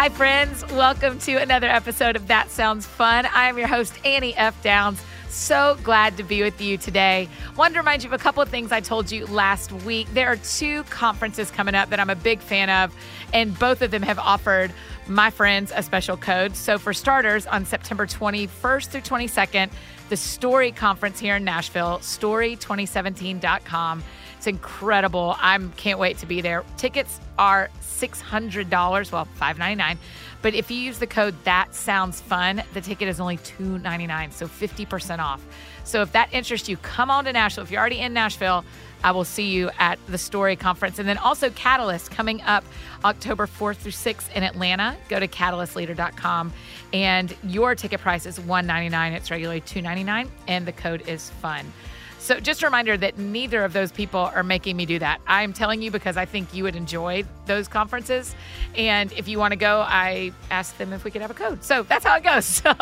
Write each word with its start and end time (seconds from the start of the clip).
Hi, 0.00 0.08
friends. 0.08 0.64
Welcome 0.72 1.18
to 1.18 1.36
another 1.36 1.68
episode 1.68 2.16
of 2.16 2.28
That 2.28 2.50
Sounds 2.50 2.86
Fun. 2.86 3.26
I 3.26 3.50
am 3.50 3.58
your 3.58 3.68
host, 3.68 3.92
Annie 4.02 4.34
F. 4.34 4.62
Downs. 4.62 5.02
So 5.28 5.76
glad 5.82 6.16
to 6.16 6.22
be 6.22 6.42
with 6.42 6.58
you 6.58 6.78
today. 6.78 7.28
Wanted 7.54 7.74
to 7.74 7.80
remind 7.80 8.02
you 8.02 8.08
of 8.08 8.14
a 8.14 8.18
couple 8.18 8.42
of 8.42 8.48
things 8.48 8.72
I 8.72 8.80
told 8.80 9.12
you 9.12 9.26
last 9.26 9.72
week. 9.72 10.08
There 10.14 10.26
are 10.26 10.36
two 10.36 10.84
conferences 10.84 11.50
coming 11.50 11.74
up 11.74 11.90
that 11.90 12.00
I'm 12.00 12.08
a 12.08 12.14
big 12.14 12.40
fan 12.40 12.70
of, 12.70 12.94
and 13.34 13.58
both 13.58 13.82
of 13.82 13.90
them 13.90 14.00
have 14.00 14.18
offered 14.18 14.72
my 15.06 15.28
friends 15.28 15.70
a 15.76 15.82
special 15.82 16.16
code. 16.16 16.56
So, 16.56 16.78
for 16.78 16.94
starters, 16.94 17.46
on 17.46 17.66
September 17.66 18.06
21st 18.06 18.86
through 18.86 19.02
22nd, 19.02 19.68
the 20.08 20.16
Story 20.16 20.72
Conference 20.72 21.20
here 21.20 21.36
in 21.36 21.44
Nashville, 21.44 21.98
story2017.com. 21.98 24.02
It's 24.38 24.46
incredible. 24.46 25.36
I 25.38 25.58
can't 25.76 25.98
wait 25.98 26.16
to 26.18 26.26
be 26.26 26.40
there. 26.40 26.64
Tickets 26.78 27.20
are 27.38 27.68
$600, 28.00 29.12
well, 29.12 29.24
599. 29.24 29.98
But 30.42 30.54
if 30.54 30.70
you 30.70 30.78
use 30.78 30.98
the 30.98 31.06
code 31.06 31.34
That 31.44 31.74
Sounds 31.74 32.20
Fun, 32.20 32.62
the 32.72 32.80
ticket 32.80 33.08
is 33.08 33.20
only 33.20 33.36
299, 33.38 34.30
so 34.32 34.46
50% 34.46 35.18
off. 35.18 35.44
So 35.84 36.02
if 36.02 36.12
that 36.12 36.32
interests 36.32 36.68
you, 36.68 36.76
come 36.78 37.10
on 37.10 37.24
to 37.24 37.32
Nashville. 37.32 37.64
If 37.64 37.70
you're 37.70 37.80
already 37.80 38.00
in 38.00 38.12
Nashville, 38.12 38.64
I 39.02 39.12
will 39.12 39.24
see 39.24 39.50
you 39.50 39.70
at 39.78 39.98
the 40.08 40.18
Story 40.18 40.56
Conference. 40.56 40.98
And 40.98 41.08
then 41.08 41.18
also 41.18 41.50
Catalyst 41.50 42.10
coming 42.10 42.42
up 42.42 42.64
October 43.04 43.46
4th 43.46 43.76
through 43.76 43.92
6th 43.92 44.30
in 44.32 44.42
Atlanta. 44.42 44.96
Go 45.08 45.18
to 45.18 45.26
catalystleader.com 45.26 46.52
and 46.92 47.34
your 47.44 47.74
ticket 47.74 48.00
price 48.00 48.26
is 48.26 48.38
199. 48.38 49.12
It's 49.14 49.30
regularly 49.30 49.60
299 49.62 50.30
and 50.48 50.66
the 50.66 50.72
code 50.72 51.08
is 51.08 51.30
FUN. 51.42 51.72
So, 52.20 52.38
just 52.38 52.62
a 52.62 52.66
reminder 52.66 52.98
that 52.98 53.16
neither 53.16 53.64
of 53.64 53.72
those 53.72 53.90
people 53.90 54.20
are 54.20 54.42
making 54.42 54.76
me 54.76 54.84
do 54.84 54.98
that. 54.98 55.22
I'm 55.26 55.54
telling 55.54 55.80
you 55.80 55.90
because 55.90 56.18
I 56.18 56.26
think 56.26 56.52
you 56.52 56.64
would 56.64 56.76
enjoy 56.76 57.24
those 57.46 57.66
conferences. 57.66 58.34
And 58.76 59.10
if 59.14 59.26
you 59.26 59.38
want 59.38 59.52
to 59.52 59.56
go, 59.56 59.80
I 59.80 60.32
asked 60.50 60.76
them 60.76 60.92
if 60.92 61.02
we 61.02 61.10
could 61.10 61.22
have 61.22 61.30
a 61.30 61.34
code. 61.34 61.64
So, 61.64 61.82
that's 61.82 62.04
how 62.04 62.16
it 62.16 62.22
goes. 62.22 62.62
So, 62.70 62.74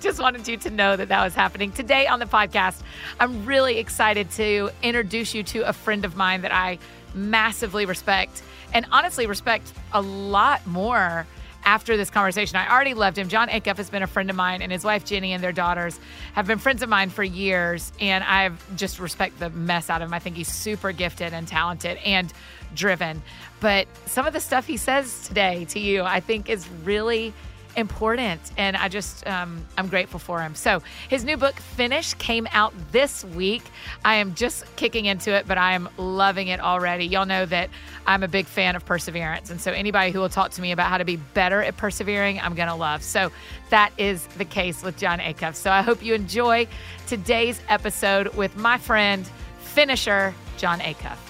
just 0.00 0.20
wanted 0.20 0.46
you 0.46 0.58
to 0.58 0.70
know 0.70 0.96
that 0.96 1.08
that 1.08 1.24
was 1.24 1.34
happening. 1.34 1.72
Today 1.72 2.06
on 2.06 2.18
the 2.18 2.26
podcast, 2.26 2.82
I'm 3.18 3.46
really 3.46 3.78
excited 3.78 4.30
to 4.32 4.70
introduce 4.82 5.34
you 5.34 5.42
to 5.44 5.60
a 5.66 5.72
friend 5.72 6.04
of 6.04 6.14
mine 6.14 6.42
that 6.42 6.52
I 6.52 6.78
massively 7.14 7.86
respect 7.86 8.42
and 8.74 8.84
honestly 8.92 9.26
respect 9.26 9.72
a 9.92 10.02
lot 10.02 10.66
more 10.66 11.26
after 11.68 11.98
this 11.98 12.08
conversation. 12.08 12.56
I 12.56 12.72
already 12.72 12.94
loved 12.94 13.18
him. 13.18 13.28
Jon 13.28 13.48
Acuff 13.50 13.76
has 13.76 13.90
been 13.90 14.02
a 14.02 14.06
friend 14.06 14.30
of 14.30 14.36
mine, 14.36 14.62
and 14.62 14.72
his 14.72 14.84
wife 14.84 15.04
Jenny 15.04 15.34
and 15.34 15.44
their 15.44 15.52
daughters 15.52 16.00
have 16.32 16.46
been 16.46 16.56
friends 16.56 16.82
of 16.82 16.88
mine 16.88 17.10
for 17.10 17.22
years. 17.22 17.92
And 18.00 18.24
I've 18.24 18.58
just 18.74 18.98
respect 18.98 19.38
the 19.38 19.50
mess 19.50 19.90
out 19.90 20.00
of 20.00 20.08
him. 20.08 20.14
I 20.14 20.18
think 20.18 20.36
he's 20.36 20.48
super 20.48 20.92
gifted 20.92 21.34
and 21.34 21.46
talented 21.46 21.98
and 22.06 22.32
driven. 22.74 23.22
But 23.60 23.86
some 24.06 24.26
of 24.26 24.32
the 24.32 24.40
stuff 24.40 24.66
he 24.66 24.78
says 24.78 25.28
today 25.28 25.66
to 25.66 25.78
you, 25.78 26.04
I 26.04 26.20
think 26.20 26.48
is 26.48 26.66
really 26.84 27.34
important 27.78 28.40
and 28.56 28.76
i 28.76 28.88
just 28.88 29.26
um, 29.26 29.64
i'm 29.76 29.88
grateful 29.88 30.18
for 30.18 30.40
him. 30.40 30.54
So 30.54 30.82
his 31.08 31.24
new 31.24 31.36
book 31.36 31.54
finish 31.54 32.14
came 32.14 32.48
out 32.52 32.74
this 32.92 33.24
week. 33.24 33.62
I 34.04 34.16
am 34.16 34.34
just 34.34 34.64
kicking 34.76 35.06
into 35.06 35.32
it 35.32 35.46
but 35.46 35.58
i 35.58 35.72
am 35.72 35.88
loving 35.96 36.48
it 36.48 36.60
already. 36.60 37.06
Y'all 37.06 37.26
know 37.26 37.46
that 37.46 37.70
i'm 38.06 38.22
a 38.22 38.28
big 38.28 38.46
fan 38.46 38.76
of 38.76 38.84
perseverance 38.84 39.50
and 39.50 39.60
so 39.60 39.72
anybody 39.72 40.10
who 40.10 40.18
will 40.20 40.28
talk 40.28 40.50
to 40.52 40.60
me 40.60 40.72
about 40.72 40.88
how 40.88 40.98
to 40.98 41.04
be 41.04 41.16
better 41.16 41.62
at 41.62 41.76
persevering 41.76 42.40
i'm 42.40 42.54
gonna 42.54 42.76
love. 42.76 43.02
So 43.02 43.30
that 43.70 43.92
is 43.96 44.26
the 44.38 44.44
case 44.44 44.82
with 44.82 44.96
jon 44.98 45.20
acuff. 45.20 45.54
So 45.54 45.70
i 45.70 45.82
hope 45.82 46.02
you 46.02 46.14
enjoy 46.14 46.66
today's 47.06 47.60
episode 47.68 48.34
with 48.34 48.56
my 48.56 48.78
friend 48.78 49.28
finisher 49.60 50.34
jon 50.56 50.80
acuff 50.80 51.27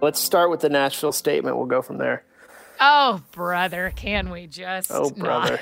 Let's 0.00 0.18
start 0.18 0.50
with 0.50 0.60
the 0.60 0.68
Nashville 0.68 1.12
statement. 1.12 1.56
We'll 1.56 1.66
go 1.66 1.82
from 1.82 1.98
there. 1.98 2.24
Oh, 2.80 3.22
brother, 3.32 3.92
can 3.94 4.30
we 4.30 4.46
just? 4.46 4.90
Oh, 4.90 5.10
brother. 5.10 5.60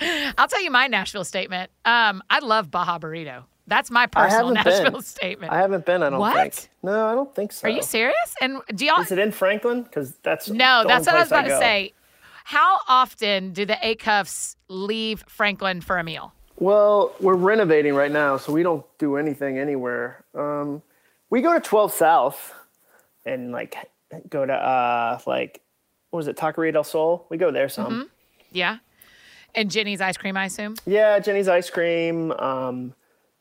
I'll 0.36 0.48
tell 0.48 0.62
you 0.62 0.70
my 0.70 0.88
Nashville 0.88 1.24
statement. 1.24 1.70
Um, 1.84 2.22
I 2.28 2.40
love 2.40 2.70
Baja 2.70 2.98
Burrito. 2.98 3.44
That's 3.66 3.90
my 3.90 4.06
personal 4.06 4.50
Nashville 4.50 4.90
been. 4.90 5.02
statement. 5.02 5.52
I 5.52 5.58
haven't 5.58 5.86
been. 5.86 6.02
I 6.02 6.10
don't 6.10 6.18
what? 6.18 6.54
think. 6.54 6.70
No, 6.82 7.06
I 7.06 7.14
don't 7.14 7.32
think 7.34 7.52
so. 7.52 7.68
Are 7.68 7.70
you 7.70 7.82
serious? 7.82 8.34
And 8.40 8.58
do 8.74 8.84
y'all? 8.84 9.00
Is 9.00 9.12
it 9.12 9.18
in 9.18 9.32
Franklin? 9.32 9.84
Because 9.84 10.12
that's 10.22 10.50
no. 10.50 10.84
That's 10.86 11.06
what 11.06 11.14
I 11.14 11.20
was 11.20 11.28
about 11.28 11.46
I 11.46 11.48
to 11.48 11.58
say. 11.58 11.92
How 12.44 12.80
often 12.88 13.52
do 13.52 13.64
the 13.64 13.74
Acuffs 13.74 14.56
leave 14.68 15.24
Franklin 15.28 15.80
for 15.80 15.96
a 15.98 16.04
meal? 16.04 16.34
Well, 16.58 17.14
we're 17.20 17.34
renovating 17.36 17.94
right 17.94 18.12
now, 18.12 18.36
so 18.36 18.52
we 18.52 18.62
don't 18.62 18.84
do 18.98 19.16
anything 19.16 19.58
anywhere. 19.58 20.24
Um, 20.34 20.82
we 21.30 21.40
go 21.40 21.54
to 21.54 21.60
12 21.60 21.92
South 21.92 22.54
and 23.24 23.52
like 23.52 23.76
go 24.28 24.44
to 24.46 24.52
uh 24.52 25.18
like 25.26 25.60
what 26.10 26.18
was 26.18 26.28
it 26.28 26.36
Taqueria 26.36 26.72
del 26.72 26.84
Sol? 26.84 27.26
We 27.30 27.36
go 27.36 27.50
there 27.50 27.68
some. 27.68 27.92
Mm-hmm. 27.92 28.02
Yeah. 28.52 28.78
And 29.56 29.70
Jeni's 29.70 30.00
ice 30.00 30.16
cream, 30.16 30.36
I 30.36 30.46
assume. 30.46 30.76
Yeah, 30.86 31.18
Jeni's 31.18 31.48
ice 31.48 31.70
cream. 31.70 32.32
Um, 32.32 32.94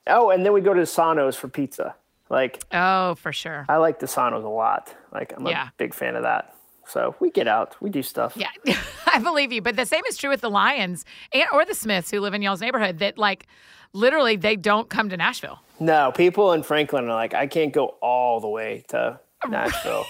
oh, 0.08 0.30
and 0.32 0.46
then 0.46 0.54
we 0.54 0.62
go 0.62 0.74
to 0.74 0.86
Sano's 0.86 1.36
for 1.36 1.48
pizza. 1.48 1.96
Like 2.30 2.64
oh, 2.72 3.16
for 3.16 3.32
sure. 3.32 3.66
I 3.70 3.78
like 3.78 4.00
Desano's 4.00 4.44
a 4.44 4.50
lot. 4.50 4.94
Like 5.12 5.34
I'm 5.38 5.46
Yeah. 5.46 5.68
a 5.68 5.72
big 5.78 5.94
fan 5.94 6.16
of 6.16 6.24
that. 6.24 6.56
So 6.88 7.16
we 7.20 7.30
get 7.32 7.48
out, 7.48 7.76
we 7.82 7.90
do 7.90 8.02
stuff. 8.04 8.34
Yeah, 8.36 8.50
I 9.06 9.20
believe 9.20 9.52
you. 9.54 9.62
But 9.62 9.76
the 9.76 9.86
same 9.86 10.04
is 10.10 10.18
true 10.18 10.30
with 10.30 10.42
the 10.42 10.50
Lions 10.50 11.06
and 11.32 11.46
or 11.54 11.64
the 11.66 11.76
Smiths 11.76 12.12
who 12.12 12.20
live 12.20 12.34
in 12.34 12.42
y'all's 12.42 12.60
neighborhood. 12.62 13.00
That 13.00 13.18
like 13.18 13.46
literally 13.94 14.36
they 14.36 14.56
don't 14.56 14.90
come 14.90 15.10
to 15.10 15.18
Nashville. 15.18 15.60
No, 15.80 16.12
people 16.12 16.52
in 16.54 16.64
Franklin 16.64 17.06
are 17.06 17.14
like, 17.14 17.34
I 17.34 17.48
can't 17.48 17.72
go 17.72 17.96
all 18.02 18.40
the 18.40 18.50
way 18.50 18.84
to 18.90 19.20
Nashville. 19.50 20.06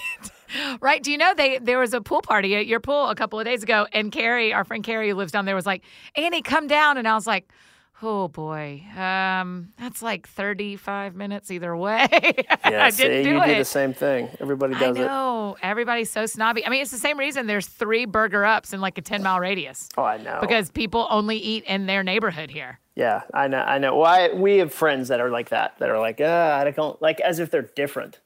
Right? 0.80 1.02
Do 1.02 1.10
you 1.10 1.18
know 1.18 1.34
they 1.34 1.58
there 1.58 1.78
was 1.78 1.94
a 1.94 2.00
pool 2.00 2.22
party 2.22 2.54
at 2.54 2.66
your 2.66 2.78
pool 2.80 3.08
a 3.08 3.14
couple 3.16 3.40
of 3.40 3.44
days 3.44 3.62
ago, 3.62 3.86
and 3.92 4.12
Carrie, 4.12 4.52
our 4.52 4.62
friend 4.64 4.84
Carrie, 4.84 5.08
who 5.08 5.16
lives 5.16 5.32
down 5.32 5.44
there, 5.46 5.54
was 5.56 5.66
like, 5.66 5.82
"Annie, 6.16 6.42
come 6.42 6.66
down," 6.66 6.96
and 6.98 7.06
I 7.08 7.14
was 7.14 7.26
like. 7.26 7.50
Oh 8.02 8.26
boy, 8.26 8.82
um, 8.98 9.72
that's 9.78 10.02
like 10.02 10.26
thirty-five 10.28 11.14
minutes 11.14 11.50
either 11.52 11.74
way. 11.76 12.08
Yeah, 12.68 12.84
I 12.84 12.90
see, 12.90 13.04
didn't 13.04 13.22
do 13.24 13.30
you 13.30 13.42
it. 13.42 13.46
do 13.46 13.54
the 13.54 13.64
same 13.64 13.94
thing. 13.94 14.28
Everybody 14.40 14.74
I 14.74 14.78
does 14.80 14.96
it. 14.96 15.00
know 15.06 15.56
everybody's 15.62 16.10
so 16.10 16.26
snobby. 16.26 16.66
I 16.66 16.70
mean, 16.70 16.82
it's 16.82 16.90
the 16.90 16.98
same 16.98 17.18
reason 17.18 17.46
there's 17.46 17.66
three 17.68 18.04
burger 18.04 18.44
ups 18.44 18.72
in 18.72 18.80
like 18.80 18.98
a 18.98 19.00
ten-mile 19.00 19.38
radius 19.38 19.88
Oh, 19.96 20.02
I 20.02 20.16
know. 20.18 20.38
because 20.40 20.70
people 20.70 21.06
only 21.08 21.36
eat 21.38 21.64
in 21.64 21.86
their 21.86 22.02
neighborhood 22.02 22.50
here. 22.50 22.80
yeah, 22.96 23.22
I 23.32 23.46
know. 23.46 23.58
I 23.60 23.78
know. 23.78 23.96
Well, 23.96 24.36
we 24.36 24.58
have 24.58 24.74
friends 24.74 25.08
that 25.08 25.20
are 25.20 25.30
like 25.30 25.50
that. 25.50 25.78
That 25.78 25.88
are 25.88 25.98
like, 26.00 26.20
uh, 26.20 26.58
I 26.66 26.68
don't 26.72 27.00
like 27.00 27.20
as 27.20 27.38
if 27.38 27.50
they're 27.52 27.62
different. 27.62 28.18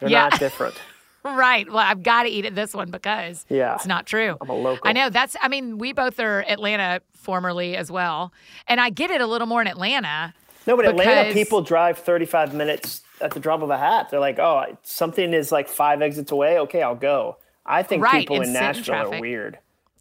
They're 0.00 0.08
Yeah. 0.10 0.28
not 0.28 0.38
different. 0.38 0.74
Right. 1.24 1.66
Well, 1.66 1.78
I've 1.78 2.04
got 2.04 2.22
to 2.22 2.28
eat 2.28 2.44
at 2.44 2.54
this 2.54 2.72
one 2.72 2.92
because 2.92 3.44
Yeah. 3.48 3.74
it's 3.74 3.84
not 3.84 4.06
true. 4.06 4.36
I'm 4.40 4.48
a 4.48 4.54
local. 4.54 4.88
I 4.88 4.92
know. 4.92 5.10
That's, 5.10 5.34
I 5.42 5.48
mean, 5.48 5.76
we 5.76 5.92
both 5.92 6.20
are 6.20 6.44
Atlanta 6.46 7.00
formerly 7.14 7.76
as 7.76 7.90
well. 7.90 8.32
And 8.68 8.80
I 8.80 8.90
get 8.90 9.10
it 9.10 9.20
a 9.20 9.26
little 9.26 9.48
more 9.48 9.60
in 9.60 9.66
Atlanta. 9.66 10.32
No, 10.68 10.76
but 10.76 10.86
Atlanta 10.86 11.32
people 11.32 11.62
drive 11.62 11.98
35 11.98 12.54
minutes 12.54 13.02
at 13.20 13.32
the 13.32 13.40
drop 13.40 13.62
of 13.62 13.70
a 13.70 13.76
hat. 13.76 14.08
They're 14.08 14.20
like, 14.20 14.38
oh, 14.38 14.66
something 14.84 15.34
is 15.34 15.50
like 15.50 15.66
five 15.66 16.00
exits 16.00 16.30
away. 16.30 16.60
Okay, 16.60 16.80
I'll 16.80 16.94
go. 16.94 17.38
I 17.66 17.82
think 17.82 18.04
Right, 18.04 18.20
people 18.20 18.36
and 18.36 18.44
in 18.44 18.52
sit 18.52 18.58
in 18.58 18.62
Nashville 18.64 19.14
are 19.14 19.20
weird. 19.20 19.58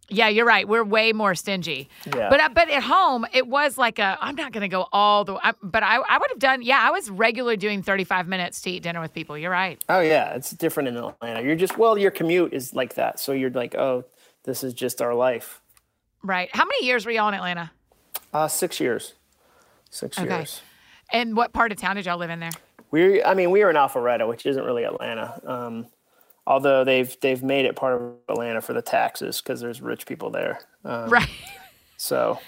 Yeah, 0.08 0.28
you're 0.28 0.46
right. 0.46 0.68
We're 0.68 0.84
way 0.84 1.14
more 1.14 1.34
stingy. 1.36 1.90
Yeah. 2.06 2.30
But 2.30 2.40
uh, 2.40 2.50
but 2.50 2.70
at 2.70 2.84
home, 2.84 3.26
it 3.34 3.48
was 3.48 3.78
like 3.78 3.98
a. 4.00 4.18
I'm 4.22 4.36
not 4.36 4.52
going 4.52 4.62
to 4.62 4.68
go 4.68 4.88
all 4.94 5.26
the. 5.26 5.34
I, 5.36 5.54
but 5.64 5.82
I 5.84 5.96
I 5.98 6.18
would 6.18 6.30
have 6.30 6.40
done. 6.40 6.62
Yeah, 6.62 6.80
I 6.80 6.92
was 6.92 7.10
regularly 7.10 7.58
doing 7.58 7.82
35 7.82 8.28
minutes 8.28 8.62
to 8.62 8.70
eat 8.72 8.84
dinner 8.84 9.02
with 9.02 9.14
people. 9.14 9.38
You're 9.38 9.52
right. 9.52 9.84
Oh 9.90 10.02
yeah, 10.02 10.34
it's 10.36 10.52
different 10.52 10.90
in 10.90 10.98
Atlanta. 10.98 11.42
You're 11.42 11.56
just 11.56 11.78
well, 11.78 11.98
your 11.98 12.12
commute 12.12 12.54
is 12.54 12.74
like 12.74 12.96
that, 12.96 13.20
so 13.20 13.32
you're 13.32 13.50
like, 13.50 13.74
oh, 13.76 14.06
this 14.44 14.64
is 14.64 14.74
just 14.74 15.02
our 15.02 15.16
life. 15.16 15.62
Right. 16.24 16.50
How 16.53 16.66
many 16.66 16.85
years 16.85 17.06
were 17.06 17.12
y'all 17.12 17.28
in 17.29 17.34
Atlanta? 17.34 17.72
Uh, 18.34 18.47
six 18.47 18.79
years. 18.79 19.14
Six 19.90 20.20
Okay. 20.20 20.29
years. 20.38 20.62
And 21.14 21.35
what 21.35 21.53
part 21.53 21.72
of 21.72 21.78
town 21.78 21.96
did 21.96 22.06
y'all 22.06 22.18
live 22.18 22.29
in 22.32 22.40
there? 22.40 22.52
We, 22.91 23.24
I 23.24 23.34
mean, 23.34 23.52
we 23.52 23.64
were 23.64 23.70
in 23.70 23.76
Alpharetta, 23.76 24.28
which 24.28 24.46
isn't 24.46 24.64
really 24.64 24.84
Atlanta. 24.84 25.40
Um, 25.46 25.88
although 26.47 26.84
they've 26.84 27.16
they've 27.22 27.44
made 27.44 27.66
it 27.66 27.76
part 27.76 28.02
of 28.02 28.14
Atlanta 28.30 28.62
for 28.62 28.74
the 28.74 28.82
taxes 28.82 29.42
because 29.42 29.62
there's 29.62 29.82
rich 29.82 30.06
people 30.06 30.30
there. 30.30 30.59
Um, 30.84 31.09
Right. 31.09 31.30
So, 31.97 32.40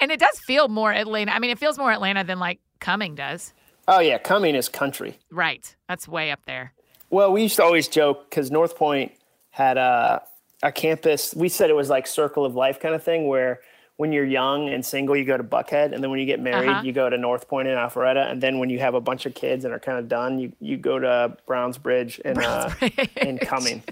And 0.00 0.10
it 0.10 0.18
does 0.18 0.38
feel 0.40 0.68
more 0.68 0.92
Atlanta. 0.92 1.32
I 1.32 1.38
mean, 1.38 1.50
it 1.50 1.58
feels 1.58 1.78
more 1.78 1.92
Atlanta 1.92 2.24
than 2.24 2.38
like 2.38 2.58
Cumming 2.80 3.14
does. 3.14 3.52
oh 3.86 4.00
yeah, 4.00 4.18
Cumming 4.18 4.54
is 4.54 4.68
country. 4.68 5.18
Right. 5.30 5.74
That's 5.88 6.06
way 6.08 6.30
up 6.30 6.40
there. 6.46 6.72
Well, 7.10 7.32
we 7.32 7.42
used 7.42 7.56
to 7.56 7.62
always 7.64 7.88
joke 7.88 8.28
because 8.28 8.50
North 8.50 8.76
Point 8.76 9.12
had 9.50 9.78
a 9.78 10.22
a 10.62 10.72
campus. 10.72 11.34
We 11.34 11.48
said 11.48 11.70
it 11.70 11.76
was 11.76 11.88
like 11.88 12.06
circle 12.06 12.44
of 12.44 12.54
life 12.54 12.80
kind 12.80 12.94
of 12.94 13.02
thing, 13.02 13.28
where 13.28 13.60
when 13.98 14.12
you're 14.12 14.24
young 14.24 14.68
and 14.70 14.84
single, 14.86 15.14
you 15.16 15.24
go 15.24 15.36
to 15.36 15.42
Buckhead, 15.44 15.92
and 15.92 16.02
then 16.02 16.10
when 16.10 16.20
you 16.20 16.24
get 16.26 16.38
married, 16.40 16.68
Uh-huh. 16.70 16.82
you 16.84 16.92
go 16.92 17.10
to 17.10 17.18
North 17.18 17.46
Point 17.48 17.66
and 17.68 17.76
Alpharetta, 17.76 18.30
and 18.30 18.40
then 18.40 18.58
when 18.60 18.70
you 18.70 18.78
have 18.78 18.94
a 18.94 19.00
bunch 19.00 19.26
of 19.26 19.34
kids 19.34 19.64
and 19.64 19.74
are 19.74 19.80
kind 19.80 19.98
of 19.98 20.08
done, 20.08 20.38
you 20.38 20.52
you 20.60 20.76
go 20.76 20.98
to 20.98 21.36
Browns 21.46 21.76
Bridge 21.78 22.20
and 22.24 22.38
uh, 22.38 22.70
and 23.16 23.40
Cumming, 23.40 23.82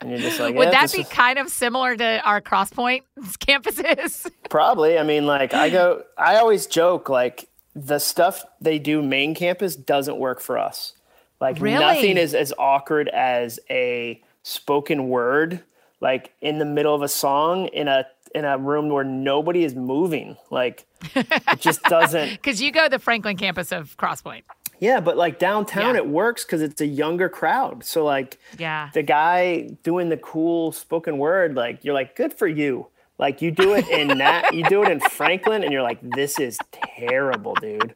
and 0.00 0.10
you're 0.10 0.20
just 0.20 0.38
like, 0.40 0.54
Would 0.54 0.70
that 0.70 0.92
be 0.92 1.00
is- 1.02 1.08
kind 1.08 1.38
of 1.38 1.48
similar 1.50 1.96
to 1.96 2.20
our 2.24 2.40
Crosspoint 2.40 3.02
campuses? 3.40 4.30
Probably. 4.48 4.98
I 4.98 5.02
mean, 5.02 5.26
like 5.26 5.52
I 5.52 5.68
go, 5.70 6.04
I 6.16 6.36
always 6.36 6.66
joke 6.66 7.08
like 7.08 7.48
the 7.74 7.98
stuff 7.98 8.44
they 8.60 8.78
do 8.78 9.02
main 9.02 9.34
campus 9.34 9.76
doesn't 9.76 10.16
work 10.16 10.40
for 10.40 10.56
us. 10.58 10.92
Like 11.40 11.60
Really? 11.60 11.80
nothing 11.80 12.16
is 12.16 12.34
as 12.34 12.52
awkward 12.58 13.08
as 13.08 13.58
a 13.68 14.22
spoken 14.42 15.08
word, 15.08 15.60
like 16.00 16.32
in 16.40 16.58
the 16.58 16.64
middle 16.64 16.94
of 16.94 17.02
a 17.02 17.08
song 17.08 17.66
in 17.66 17.88
a 17.88 18.06
in 18.34 18.44
a 18.44 18.58
room 18.58 18.88
where 18.88 19.04
nobody 19.04 19.64
is 19.64 19.74
moving. 19.74 20.36
Like 20.50 20.86
it 21.14 21.60
just 21.60 21.82
doesn't. 21.84 22.30
Because 22.32 22.60
you 22.62 22.72
go 22.72 22.88
the 22.88 22.98
Franklin 22.98 23.36
campus 23.36 23.72
of 23.72 23.96
Crosspoint. 23.96 24.42
Yeah, 24.78 25.00
but 25.00 25.16
like 25.16 25.38
downtown, 25.38 25.94
Yeah. 25.94 26.00
it 26.02 26.06
works 26.08 26.44
because 26.44 26.60
it's 26.62 26.80
a 26.80 26.86
younger 26.86 27.28
crowd. 27.28 27.82
So 27.84 28.04
like 28.04 28.38
Yeah. 28.58 28.90
the 28.92 29.02
guy 29.02 29.70
doing 29.82 30.08
the 30.10 30.16
cool 30.18 30.72
spoken 30.72 31.18
word, 31.18 31.54
like 31.54 31.84
you're 31.84 31.94
like, 31.94 32.14
good 32.16 32.34
for 32.34 32.46
you. 32.46 32.88
Like 33.18 33.40
you 33.40 33.50
do 33.50 33.72
it 33.74 33.88
in 33.88 34.18
that, 34.18 34.52
you 34.54 34.62
do 34.64 34.82
it 34.82 34.90
in 34.90 35.00
Franklin, 35.00 35.62
and 35.64 35.72
you're 35.72 35.82
like, 35.82 35.98
this 36.02 36.38
is 36.38 36.58
terrible, 36.72 37.54
dude. 37.54 37.94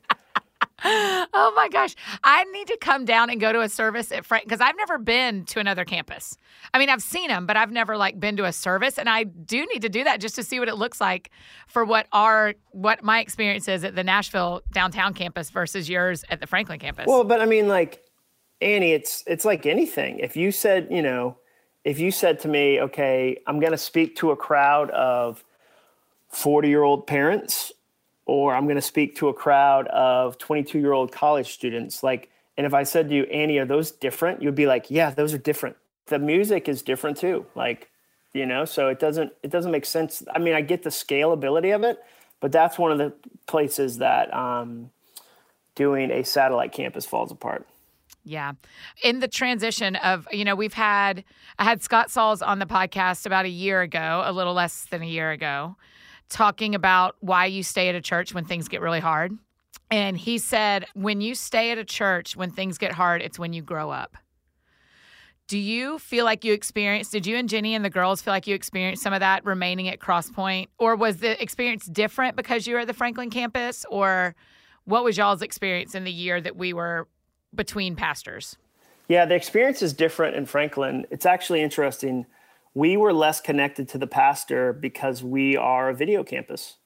Oh 0.84 1.52
my 1.56 1.68
gosh. 1.68 1.94
I 2.24 2.44
need 2.44 2.66
to 2.68 2.78
come 2.80 3.04
down 3.04 3.30
and 3.30 3.40
go 3.40 3.52
to 3.52 3.60
a 3.60 3.68
service 3.68 4.12
at 4.12 4.24
Frank 4.24 4.44
because 4.44 4.60
I've 4.60 4.76
never 4.76 4.98
been 4.98 5.44
to 5.46 5.60
another 5.60 5.84
campus. 5.84 6.36
I 6.72 6.78
mean, 6.78 6.88
I've 6.88 7.02
seen 7.02 7.28
them, 7.28 7.46
but 7.46 7.56
I've 7.56 7.70
never 7.70 7.96
like 7.96 8.18
been 8.18 8.36
to 8.38 8.44
a 8.44 8.52
service. 8.52 8.98
And 8.98 9.08
I 9.08 9.24
do 9.24 9.66
need 9.66 9.82
to 9.82 9.88
do 9.88 10.04
that 10.04 10.20
just 10.20 10.34
to 10.36 10.42
see 10.42 10.58
what 10.58 10.68
it 10.68 10.76
looks 10.76 11.00
like 11.00 11.30
for 11.66 11.84
what 11.84 12.06
our 12.12 12.54
what 12.70 13.02
my 13.02 13.20
experience 13.20 13.68
is 13.68 13.84
at 13.84 13.94
the 13.94 14.04
Nashville 14.04 14.62
downtown 14.72 15.14
campus 15.14 15.50
versus 15.50 15.88
yours 15.88 16.24
at 16.30 16.40
the 16.40 16.46
Franklin 16.46 16.78
campus. 16.78 17.06
Well, 17.06 17.24
but 17.24 17.40
I 17.40 17.46
mean, 17.46 17.68
like 17.68 18.02
Annie, 18.60 18.92
it's 18.92 19.24
it's 19.26 19.44
like 19.44 19.66
anything. 19.66 20.18
If 20.18 20.36
you 20.36 20.52
said, 20.52 20.88
you 20.90 21.02
know, 21.02 21.36
if 21.84 21.98
you 21.98 22.10
said 22.10 22.40
to 22.40 22.48
me, 22.48 22.80
okay, 22.80 23.38
I'm 23.46 23.60
going 23.60 23.72
to 23.72 23.78
speak 23.78 24.16
to 24.16 24.30
a 24.30 24.36
crowd 24.36 24.90
of 24.90 25.44
40 26.28 26.68
year 26.68 26.82
old 26.82 27.06
parents, 27.06 27.72
or 28.30 28.54
I'm 28.54 28.66
going 28.66 28.76
to 28.76 28.82
speak 28.82 29.16
to 29.16 29.28
a 29.28 29.34
crowd 29.34 29.88
of 29.88 30.38
22 30.38 30.78
year 30.78 30.92
old 30.92 31.10
college 31.10 31.52
students, 31.52 32.04
like, 32.04 32.30
and 32.56 32.64
if 32.64 32.72
I 32.72 32.84
said 32.84 33.08
to 33.08 33.14
you, 33.14 33.24
Annie, 33.24 33.58
are 33.58 33.64
those 33.64 33.90
different? 33.90 34.40
You'd 34.40 34.54
be 34.54 34.68
like, 34.68 34.86
yeah, 34.88 35.10
those 35.10 35.34
are 35.34 35.38
different. 35.38 35.76
The 36.06 36.20
music 36.20 36.68
is 36.68 36.82
different 36.82 37.16
too. 37.16 37.46
Like, 37.56 37.90
you 38.32 38.46
know, 38.46 38.64
so 38.64 38.86
it 38.86 39.00
doesn't 39.00 39.32
it 39.42 39.50
doesn't 39.50 39.72
make 39.72 39.84
sense. 39.84 40.22
I 40.32 40.38
mean, 40.38 40.54
I 40.54 40.60
get 40.60 40.84
the 40.84 40.90
scalability 40.90 41.74
of 41.74 41.82
it, 41.82 41.98
but 42.38 42.52
that's 42.52 42.78
one 42.78 42.92
of 42.92 42.98
the 42.98 43.12
places 43.48 43.98
that 43.98 44.32
um, 44.32 44.90
doing 45.74 46.12
a 46.12 46.22
satellite 46.22 46.70
campus 46.70 47.04
falls 47.04 47.32
apart. 47.32 47.66
Yeah. 48.24 48.52
In 49.02 49.18
the 49.18 49.28
transition 49.28 49.96
of, 49.96 50.28
you 50.30 50.44
know, 50.44 50.54
we've 50.54 50.74
had, 50.74 51.24
I 51.58 51.64
had 51.64 51.82
Scott 51.82 52.10
Sauls 52.10 52.42
on 52.42 52.60
the 52.60 52.66
podcast 52.66 53.26
about 53.26 53.44
a 53.44 53.48
year 53.48 53.80
ago, 53.80 54.22
a 54.24 54.32
little 54.32 54.52
less 54.52 54.84
than 54.84 55.02
a 55.02 55.06
year 55.06 55.32
ago, 55.32 55.76
talking 56.30 56.74
about 56.74 57.16
why 57.20 57.44
you 57.44 57.62
stay 57.62 57.88
at 57.88 57.94
a 57.94 58.00
church 58.00 58.32
when 58.32 58.44
things 58.44 58.68
get 58.68 58.80
really 58.80 59.00
hard. 59.00 59.36
And 59.90 60.16
he 60.16 60.38
said, 60.38 60.86
when 60.94 61.20
you 61.20 61.34
stay 61.34 61.72
at 61.72 61.78
a 61.78 61.84
church 61.84 62.36
when 62.36 62.50
things 62.50 62.78
get 62.78 62.92
hard, 62.92 63.20
it's 63.20 63.38
when 63.38 63.52
you 63.52 63.60
grow 63.60 63.90
up. 63.90 64.16
Do 65.48 65.58
you 65.58 65.98
feel 65.98 66.24
like 66.24 66.44
you 66.44 66.52
experienced, 66.52 67.10
did 67.10 67.26
you 67.26 67.36
and 67.36 67.48
Jenny 67.48 67.74
and 67.74 67.84
the 67.84 67.90
girls 67.90 68.22
feel 68.22 68.32
like 68.32 68.46
you 68.46 68.54
experienced 68.54 69.02
some 69.02 69.12
of 69.12 69.18
that 69.18 69.44
remaining 69.44 69.88
at 69.88 69.98
Crosspoint? 69.98 70.68
Or 70.78 70.94
was 70.94 71.16
the 71.16 71.42
experience 71.42 71.86
different 71.86 72.36
because 72.36 72.68
you 72.68 72.74
were 72.74 72.80
at 72.80 72.86
the 72.86 72.94
Franklin 72.94 73.30
campus? 73.30 73.84
Or 73.90 74.36
what 74.84 75.02
was 75.02 75.16
y'all's 75.16 75.42
experience 75.42 75.96
in 75.96 76.04
the 76.04 76.12
year 76.12 76.40
that 76.40 76.54
we 76.54 76.72
were 76.72 77.08
between 77.52 77.96
pastors? 77.96 78.56
Yeah, 79.08 79.24
the 79.24 79.34
experience 79.34 79.82
is 79.82 79.92
different 79.92 80.36
in 80.36 80.46
Franklin. 80.46 81.04
It's 81.10 81.26
actually 81.26 81.62
interesting. 81.62 82.26
We 82.74 82.96
were 82.96 83.12
less 83.12 83.40
connected 83.40 83.88
to 83.90 83.98
the 83.98 84.06
pastor 84.06 84.72
because 84.72 85.22
we 85.22 85.56
are 85.56 85.88
a 85.90 85.94
video 85.94 86.22
campus. 86.22 86.76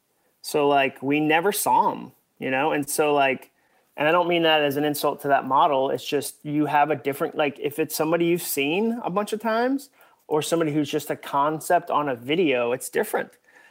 So 0.42 0.68
like 0.68 1.02
we 1.02 1.20
never 1.20 1.52
saw 1.52 1.92
him, 1.92 2.12
you 2.38 2.50
know? 2.50 2.72
And 2.72 2.88
so 2.88 3.14
like 3.14 3.50
and 3.96 4.08
I 4.08 4.12
don't 4.12 4.28
mean 4.28 4.42
that 4.42 4.62
as 4.62 4.76
an 4.76 4.84
insult 4.84 5.22
to 5.22 5.28
that 5.28 5.46
model. 5.46 5.90
It's 5.90 6.06
just 6.06 6.44
you 6.44 6.66
have 6.66 6.90
a 6.90 6.96
different 6.96 7.36
like 7.36 7.58
if 7.60 7.78
it's 7.78 7.94
somebody 7.94 8.26
you've 8.26 8.42
seen 8.42 9.00
a 9.04 9.10
bunch 9.10 9.32
of 9.32 9.40
times 9.40 9.90
or 10.26 10.42
somebody 10.42 10.72
who's 10.72 10.90
just 10.90 11.10
a 11.10 11.16
concept 11.16 11.90
on 11.90 12.08
a 12.08 12.16
video, 12.16 12.72
it's 12.72 12.88
different. 12.88 13.30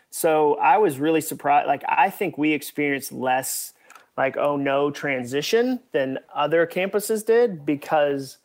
So 0.09 0.55
I 0.55 0.77
was 0.77 0.99
really 0.99 1.21
surprised. 1.21 1.67
Like 1.67 1.83
I 1.87 2.09
think 2.09 2.37
we 2.37 2.53
experienced 2.53 3.11
less 3.11 3.73
like 4.15 4.37
oh 4.37 4.55
no 4.55 4.91
transition 4.91 5.79
than 5.91 6.19
other 6.33 6.67
campuses 6.67 7.25
did 7.25 7.65
because 7.65 8.37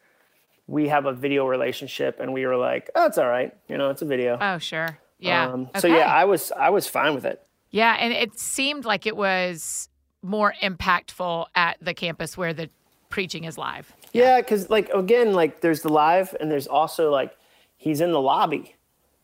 we 0.68 0.86
have 0.88 1.06
a 1.06 1.12
video 1.12 1.46
relationship 1.46 2.20
and 2.20 2.32
we 2.32 2.46
were 2.46 2.56
like 2.56 2.88
oh 2.94 3.06
it's 3.06 3.18
all 3.18 3.26
right 3.26 3.56
you 3.68 3.76
know 3.76 3.90
it's 3.90 4.02
a 4.02 4.04
video 4.04 4.38
Oh, 4.40 4.58
sure. 4.58 4.98
Yeah. 5.18 5.48
um, 5.50 5.68
so 5.78 5.88
yeah 5.88 6.06
i 6.14 6.24
was 6.24 6.52
i 6.52 6.70
was 6.70 6.86
fine 6.86 7.14
with 7.14 7.24
it 7.24 7.42
yeah, 7.70 7.96
and 8.00 8.14
it 8.14 8.38
seemed 8.38 8.86
like 8.86 9.04
it 9.06 9.14
was 9.14 9.90
more 10.22 10.54
impactful 10.62 11.46
at 11.54 11.76
the 11.82 11.92
campus 11.92 12.34
where 12.36 12.54
the 12.54 12.70
preaching 13.10 13.44
is 13.44 13.58
live. 13.58 13.92
yeah 14.12 14.40
because 14.40 14.70
like 14.70 14.88
again 14.90 15.32
like 15.32 15.60
there's 15.60 15.82
the 15.82 15.88
live 15.88 16.36
and 16.40 16.50
there's 16.50 16.66
also 16.68 17.10
like 17.10 17.36
he's 17.76 18.00
in 18.00 18.12
the 18.12 18.20
lobby 18.20 18.74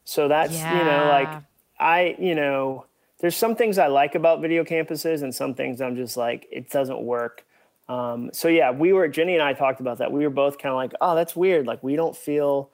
so 0.05 0.27
that's 0.29 0.55
you 0.59 0.65
know 0.65 1.07
like 1.11 1.43
i 1.79 2.17
you 2.19 2.35
know 2.35 2.85
there's 3.21 3.37
some 3.37 3.55
things 3.55 3.79
i 3.79 3.87
like 3.87 4.15
about 4.15 4.41
video 4.41 4.65
campuses 4.65 5.23
and 5.23 5.35
some 5.35 5.55
things 5.55 5.81
i'm 5.81 5.97
just 5.97 6.17
like 6.17 6.47
it 6.51 6.71
doesn't 6.71 7.01
work 7.03 7.45
um, 7.89 8.31
so 8.33 8.49
yeah 8.49 8.71
we 8.71 8.93
were 8.93 9.07
jenny 9.09 9.35
and 9.35 9.43
i 9.43 9.53
talked 9.53 9.81
about 9.81 9.99
that. 9.99 10.11
We 10.11 10.25
were 10.25 10.31
both 10.31 10.57
kind 10.59 10.71
of 10.73 10.77
like 10.77 10.93
oh 11.01 11.15
that's 11.15 11.37
weird. 11.37 11.67
Like 11.67 11.83
we 11.83 11.97
don't 11.97 12.17
feel 12.17 12.71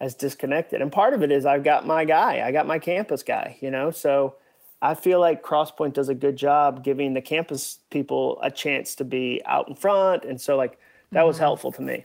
as 0.00 0.14
disconnected. 0.14 0.82
And 0.82 0.90
part 0.90 1.12
of 1.14 1.22
it 1.22 1.30
is 1.30 1.44
i've 1.46 1.64
got 1.64 1.86
my 1.86 2.04
guy. 2.04 2.46
I 2.46 2.50
got 2.52 2.66
my 2.66 2.78
campus 2.78 3.22
guy 3.22 3.56
you 3.60 3.70
know? 3.70 3.90
So 3.90 4.36
i 4.82 4.94
feel 4.94 5.20
like 5.20 5.42
crosspoint 5.42 5.92
does 5.94 6.08
a 6.08 6.14
good 6.14 6.36
job 6.36 6.82
giving 6.82 7.14
the 7.14 7.20
campus 7.20 7.78
people 7.90 8.38
a 8.42 8.50
chance 8.50 8.94
to 8.96 9.04
be 9.04 9.40
out 9.46 9.68
in 9.68 9.74
front. 9.74 10.24
And 10.24 10.40
so 10.40 10.56
like 10.56 10.78
that 11.12 11.26
was 11.26 11.38
helpful 11.38 11.70
to 11.72 11.82
me. 11.82 12.04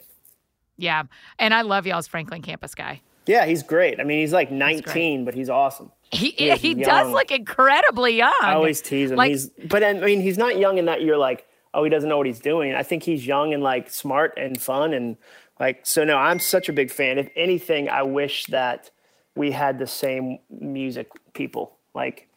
Yeah. 0.78 1.04
And 1.40 1.54
I 1.54 1.62
love 1.62 1.88
y'all's 1.88 2.08
Franklin 2.08 2.42
campus 2.42 2.76
guy. 2.76 3.02
yeah 3.26 3.46
he's 3.46 3.64
great. 3.64 4.00
I 4.00 4.04
mean 4.04 4.20
he's 4.20 4.34
like 4.34 4.50
great. 4.50 4.58
19 4.60 5.26
but 5.26 5.34
he's 5.34 5.50
awesome. 5.50 5.92
He 6.12 6.32
He 6.32 6.52
he 6.56 6.74
does 6.74 7.12
look 7.12 7.32
incredibly 7.32 8.18
young. 8.18 8.34
I 8.42 8.54
always 8.54 8.82
tease 8.82 9.12
him. 9.12 9.18
Like- 9.18 9.30
he's, 9.30 9.50
but 9.68 9.84
I 9.84 9.94
mean, 9.94 10.22
he's 10.22 10.38
not 10.38 10.58
young 10.58 10.78
in 10.80 10.86
that 10.86 11.02
you're 11.04 11.18
like, 11.20 11.46
oh, 11.74 11.84
he 11.84 11.90
doesn't 11.90 12.10
know 12.10 12.18
what 12.18 12.26
he's 12.28 12.40
doing. 12.40 12.74
I 12.74 12.84
think 12.84 13.04
he's 13.04 13.26
young 13.26 13.54
and 13.54 13.62
like 13.64 13.90
smart 13.90 14.34
and 14.38 14.60
fun 14.62 14.94
and 14.94 15.18
like. 15.60 15.86
So 15.86 16.04
no, 16.04 16.18
I'm 16.18 16.40
such 16.40 16.70
a 16.70 16.74
big 16.74 16.92
fan. 16.92 17.18
If 17.18 17.30
anything, 17.36 17.90
I 17.90 18.04
wish 18.04 18.46
that 18.48 18.90
we 19.36 19.52
had 19.52 19.80
the 19.80 19.88
same 19.88 20.40
music 20.50 21.10
people. 21.34 21.76
Like 21.94 22.28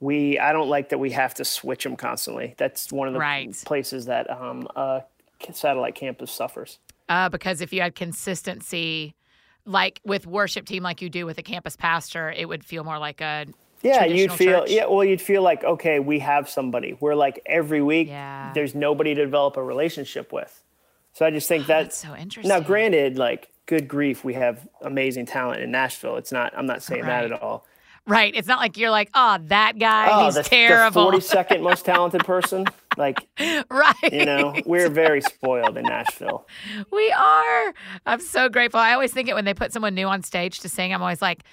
we, 0.00 0.38
I 0.38 0.52
don't 0.52 0.68
like 0.68 0.90
that 0.90 0.98
we 0.98 1.10
have 1.12 1.34
to 1.34 1.44
switch 1.44 1.84
them 1.84 1.96
constantly. 1.96 2.54
That's 2.58 2.92
one 2.92 3.08
of 3.08 3.14
the 3.14 3.20
Right. 3.20 3.54
places 3.64 4.06
that 4.06 4.30
um, 4.30 4.68
uh, 4.76 5.00
satellite 5.52 5.94
campus 5.94 6.30
suffers. 6.32 6.78
uh, 7.08 7.28
because 7.28 7.60
if 7.60 7.72
you 7.72 7.80
had 7.80 7.94
consistency, 7.94 9.14
like 9.64 10.00
with 10.04 10.26
worship 10.26 10.66
team, 10.66 10.82
like 10.82 11.00
you 11.00 11.08
do 11.08 11.24
with 11.26 11.38
a 11.38 11.42
campus 11.42 11.76
pastor, 11.76 12.30
it 12.30 12.46
would 12.48 12.64
feel 12.64 12.84
more 12.84 12.98
like 12.98 13.20
a 13.20 13.46
Yeah, 13.84 14.04
you'd 14.06 14.32
feel 14.32 14.60
church. 14.60 14.70
yeah. 14.70 14.86
Well, 14.86 15.04
you'd 15.04 15.20
feel 15.20 15.42
like 15.42 15.62
okay, 15.62 16.00
we 16.00 16.18
have 16.20 16.48
somebody. 16.48 16.96
We're 16.98 17.14
like 17.14 17.40
every 17.46 17.82
week. 17.82 18.08
Yeah. 18.08 18.50
There's 18.54 18.74
nobody 18.74 19.14
to 19.14 19.24
develop 19.24 19.56
a 19.56 19.62
relationship 19.62 20.32
with. 20.32 20.62
So 21.12 21.24
I 21.24 21.30
just 21.30 21.46
think 21.46 21.64
ah, 21.64 21.68
that 21.68 21.82
That's 21.84 21.96
so 21.98 22.16
interesting. 22.16 22.48
Now, 22.48 22.60
granted, 22.60 23.16
like 23.18 23.48
good 23.66 23.86
grief, 23.86 24.24
we 24.24 24.34
have 24.34 24.66
amazing 24.82 25.26
talent 25.26 25.62
in 25.62 25.70
Nashville. 25.70 26.16
It's 26.16 26.32
not. 26.32 26.52
I'm 26.56 26.66
not 26.66 26.82
saying 26.82 27.02
Right. 27.02 27.22
that 27.28 27.32
at 27.32 27.40
all. 27.42 27.66
right. 28.06 28.34
It's 28.34 28.48
not 28.48 28.58
like 28.58 28.76
you're 28.76 28.90
like, 28.90 29.10
oh, 29.14 29.38
that 29.44 29.78
guy, 29.78 30.08
Oh, 30.10 30.24
he's 30.26 30.34
the, 30.34 30.42
terrible. 30.42 31.10
The 31.12 31.18
42nd 31.18 31.62
most 31.62 31.84
talented 31.86 32.24
person. 32.24 32.64
Like 32.96 33.26
right. 33.70 33.94
you 34.12 34.24
know, 34.24 34.54
we're 34.66 34.88
very 34.88 35.20
spoiled 35.20 35.76
in 35.76 35.84
Nashville. 35.84 36.46
We 36.90 37.10
are. 37.12 37.74
I'm 38.06 38.20
so 38.20 38.48
grateful. 38.48 38.80
I 38.80 38.92
always 38.92 39.12
think 39.12 39.28
it 39.28 39.34
when 39.34 39.44
they 39.44 39.54
put 39.54 39.72
someone 39.72 39.94
new 39.94 40.06
on 40.06 40.22
stage 40.22 40.60
to 40.60 40.68
sing. 40.68 40.92
I'm 40.92 41.00
always 41.02 41.22
like, 41.22 41.44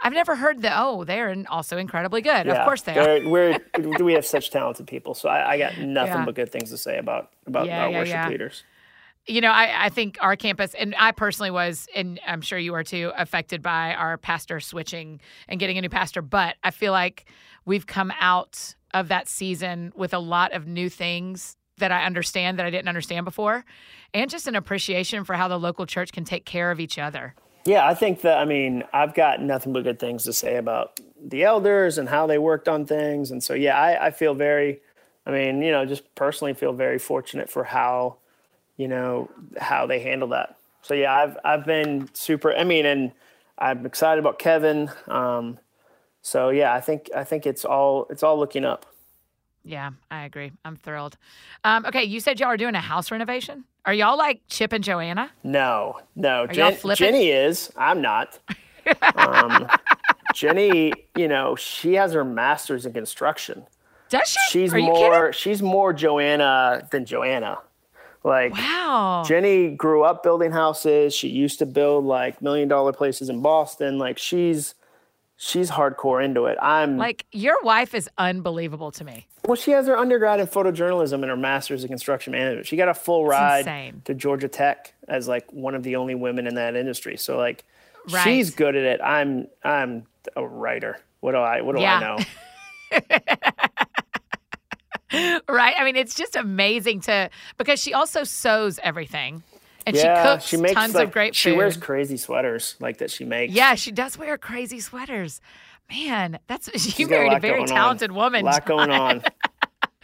I've 0.00 0.12
never 0.12 0.36
heard 0.36 0.62
the 0.62 0.70
oh, 0.78 1.04
they're 1.04 1.34
also 1.48 1.78
incredibly 1.78 2.20
good. 2.20 2.46
Yeah, 2.46 2.52
of 2.52 2.64
course 2.64 2.82
they 2.82 2.98
are. 2.98 3.28
We're, 3.28 3.58
we 4.00 4.12
have 4.14 4.26
such 4.26 4.50
talented 4.50 4.86
people. 4.86 5.14
So 5.14 5.28
I, 5.28 5.52
I 5.52 5.58
got 5.58 5.78
nothing 5.78 6.14
Yeah. 6.14 6.24
but 6.24 6.34
good 6.34 6.52
things 6.52 6.70
to 6.70 6.78
say 6.78 6.98
about 6.98 7.30
about 7.46 7.66
Yeah, 7.66 7.84
our 7.84 7.90
worship 7.90 8.26
leaders. 8.28 8.64
You 9.26 9.40
know, 9.40 9.50
I, 9.50 9.86
I 9.86 9.88
think 9.88 10.18
our 10.20 10.36
campus, 10.36 10.74
and 10.74 10.94
I 10.98 11.12
personally 11.12 11.50
was, 11.50 11.88
and 11.94 12.20
I'm 12.26 12.42
sure 12.42 12.58
you 12.58 12.74
are 12.74 12.84
too, 12.84 13.10
affected 13.16 13.62
by 13.62 13.94
our 13.94 14.18
pastor 14.18 14.60
switching 14.60 15.18
and 15.48 15.58
getting 15.58 15.78
a 15.78 15.80
new 15.80 15.88
pastor. 15.88 16.20
But 16.20 16.56
I 16.62 16.70
feel 16.70 16.92
like 16.92 17.24
we've 17.64 17.86
come 17.86 18.12
out 18.20 18.74
of 18.92 19.08
that 19.08 19.26
season 19.26 19.92
with 19.96 20.12
a 20.12 20.18
lot 20.18 20.52
of 20.52 20.66
new 20.66 20.90
things 20.90 21.56
that 21.78 21.90
I 21.90 22.04
understand 22.04 22.58
that 22.58 22.66
I 22.66 22.70
didn't 22.70 22.88
understand 22.88 23.24
before, 23.24 23.64
and 24.12 24.30
just 24.30 24.46
an 24.46 24.54
appreciation 24.56 25.24
for 25.24 25.34
how 25.34 25.48
the 25.48 25.58
local 25.58 25.86
church 25.86 26.12
can 26.12 26.24
take 26.24 26.44
care 26.44 26.70
of 26.70 26.78
each 26.78 26.98
other. 26.98 27.34
Yeah, 27.64 27.86
I 27.86 27.94
think 27.94 28.20
that 28.22 28.38
I 28.38 28.44
mean 28.44 28.84
I've 28.92 29.14
got 29.14 29.40
nothing 29.40 29.72
but 29.72 29.84
good 29.84 29.98
things 29.98 30.24
to 30.24 30.32
say 30.32 30.56
about 30.56 31.00
the 31.22 31.44
elders 31.44 31.98
and 31.98 32.08
how 32.08 32.26
they 32.26 32.38
worked 32.38 32.68
on 32.68 32.84
things, 32.84 33.30
and 33.30 33.42
so 33.42 33.54
yeah, 33.54 33.78
I, 33.78 34.06
I 34.06 34.10
feel 34.10 34.34
very, 34.34 34.80
I 35.26 35.30
mean 35.30 35.62
you 35.62 35.72
know 35.72 35.86
just 35.86 36.14
personally 36.14 36.54
feel 36.54 36.72
very 36.72 36.98
fortunate 36.98 37.48
for 37.50 37.64
how, 37.64 38.16
you 38.76 38.88
know 38.88 39.30
how 39.58 39.86
they 39.86 40.00
handle 40.00 40.28
that. 40.28 40.56
So 40.82 40.92
yeah, 40.92 41.14
I've 41.14 41.38
I've 41.44 41.64
been 41.64 42.10
super. 42.12 42.54
I 42.54 42.64
mean, 42.64 42.84
and 42.84 43.12
I'm 43.58 43.86
excited 43.86 44.18
about 44.18 44.38
Kevin. 44.38 44.90
Um, 45.08 45.58
so 46.20 46.50
yeah, 46.50 46.74
I 46.74 46.80
think 46.82 47.10
I 47.16 47.24
think 47.24 47.46
it's 47.46 47.64
all 47.64 48.06
it's 48.10 48.22
all 48.22 48.38
looking 48.38 48.66
up. 48.66 48.84
Yeah, 49.64 49.92
I 50.10 50.24
agree. 50.24 50.52
I'm 50.64 50.76
thrilled. 50.76 51.16
Um, 51.64 51.86
okay, 51.86 52.04
you 52.04 52.20
said 52.20 52.38
y'all 52.38 52.50
are 52.50 52.58
doing 52.58 52.74
a 52.74 52.80
house 52.80 53.10
renovation. 53.10 53.64
Are 53.86 53.94
y'all 53.94 54.16
like 54.16 54.40
Chip 54.48 54.72
and 54.72 54.82
Joanna? 54.82 55.30
No, 55.42 56.00
no. 56.16 56.46
Jen. 56.46 56.76
Jenny 56.94 57.28
is. 57.28 57.72
I'm 57.76 58.00
not. 58.00 58.38
Um, 59.16 59.66
Jenny, 60.34 60.92
you 61.16 61.26
know, 61.26 61.56
she 61.56 61.94
has 61.94 62.12
her 62.12 62.22
master's 62.22 62.84
in 62.84 62.92
construction. 62.92 63.64
Does 64.10 64.28
she? 64.28 64.38
She's 64.50 64.74
are 64.74 64.78
you 64.78 64.88
more. 64.88 65.32
She's 65.32 65.62
more 65.62 65.94
Joanna 65.94 66.86
than 66.92 67.06
Joanna. 67.06 67.60
Like? 68.24 68.52
Wow. 68.52 69.22
Jenny 69.26 69.70
grew 69.70 70.02
up 70.02 70.22
building 70.22 70.52
houses. 70.52 71.14
She 71.14 71.28
used 71.28 71.58
to 71.60 71.66
build 71.66 72.04
like 72.04 72.42
million 72.42 72.68
dollar 72.68 72.92
places 72.92 73.30
in 73.30 73.40
Boston. 73.40 73.98
Like 73.98 74.18
she's 74.18 74.74
she's 75.44 75.70
hardcore 75.70 76.24
into 76.24 76.46
it. 76.46 76.56
I'm 76.62 76.96
Like 76.96 77.26
your 77.32 77.56
wife 77.62 77.94
is 77.94 78.08
unbelievable 78.18 78.90
to 78.92 79.04
me. 79.04 79.26
well, 79.46 79.56
she 79.56 79.72
has 79.72 79.86
her 79.86 79.96
undergrad 79.96 80.40
in 80.40 80.46
photojournalism 80.46 81.12
and 81.14 81.24
her 81.26 81.36
master's 81.36 81.82
in 81.84 81.88
construction 81.88 82.32
management. 82.32 82.66
She 82.66 82.76
got 82.76 82.88
a 82.88 82.94
full 82.94 83.26
ride 83.26 84.04
to 84.06 84.14
Georgia 84.14 84.48
Tech 84.48 84.94
as 85.06 85.28
like 85.28 85.50
one 85.52 85.74
of 85.74 85.82
the 85.82 85.96
only 85.96 86.14
women 86.14 86.46
in 86.46 86.54
that 86.54 86.76
industry. 86.76 87.16
So 87.16 87.36
like 87.36 87.64
Right. 88.10 88.22
she's 88.24 88.50
good 88.50 88.76
at 88.76 88.84
it. 88.84 89.00
I'm 89.02 89.48
I'm 89.62 90.06
a 90.36 90.46
writer. 90.46 90.98
What 91.20 91.32
do 91.32 91.38
I 91.38 91.60
what 91.62 91.74
do 91.76 91.82
Yeah. 91.82 91.98
I 91.98 92.00
know? 92.00 92.18
Right? 95.48 95.74
I 95.78 95.84
mean, 95.84 95.94
it's 95.94 96.16
just 96.16 96.34
amazing 96.34 97.00
to 97.02 97.30
because 97.56 97.80
she 97.80 97.94
also 97.94 98.24
sews 98.24 98.80
everything. 98.82 99.44
And 99.86 99.94
yeah, 99.96 100.22
she 100.22 100.28
cooks 100.28 100.44
she 100.46 100.56
makes 100.56 100.74
tons 100.74 100.94
like, 100.94 101.08
of 101.08 101.12
great 101.12 101.28
food. 101.30 101.36
she 101.36 101.50
food. 101.50 101.58
wears 101.58 101.76
crazy 101.76 102.16
sweaters 102.16 102.76
like 102.80 102.98
that 102.98 103.10
she 103.10 103.24
makes. 103.24 103.52
yeah, 103.52 103.74
she 103.74 103.92
does 103.92 104.16
wear 104.18 104.38
crazy 104.38 104.80
sweaters. 104.80 105.40
Man, 105.90 106.38
that's 106.46 106.70
She's 106.72 106.98
you 106.98 107.06
married 107.08 107.28
a 107.28 107.32
lot 107.32 107.42
very 107.42 107.58
going 107.58 107.70
on. 107.70 107.76
talented 107.76 108.12
woman. 108.12 108.42
A 108.42 108.44
lot 108.50 108.66
going 108.66 108.90
on. 108.90 109.22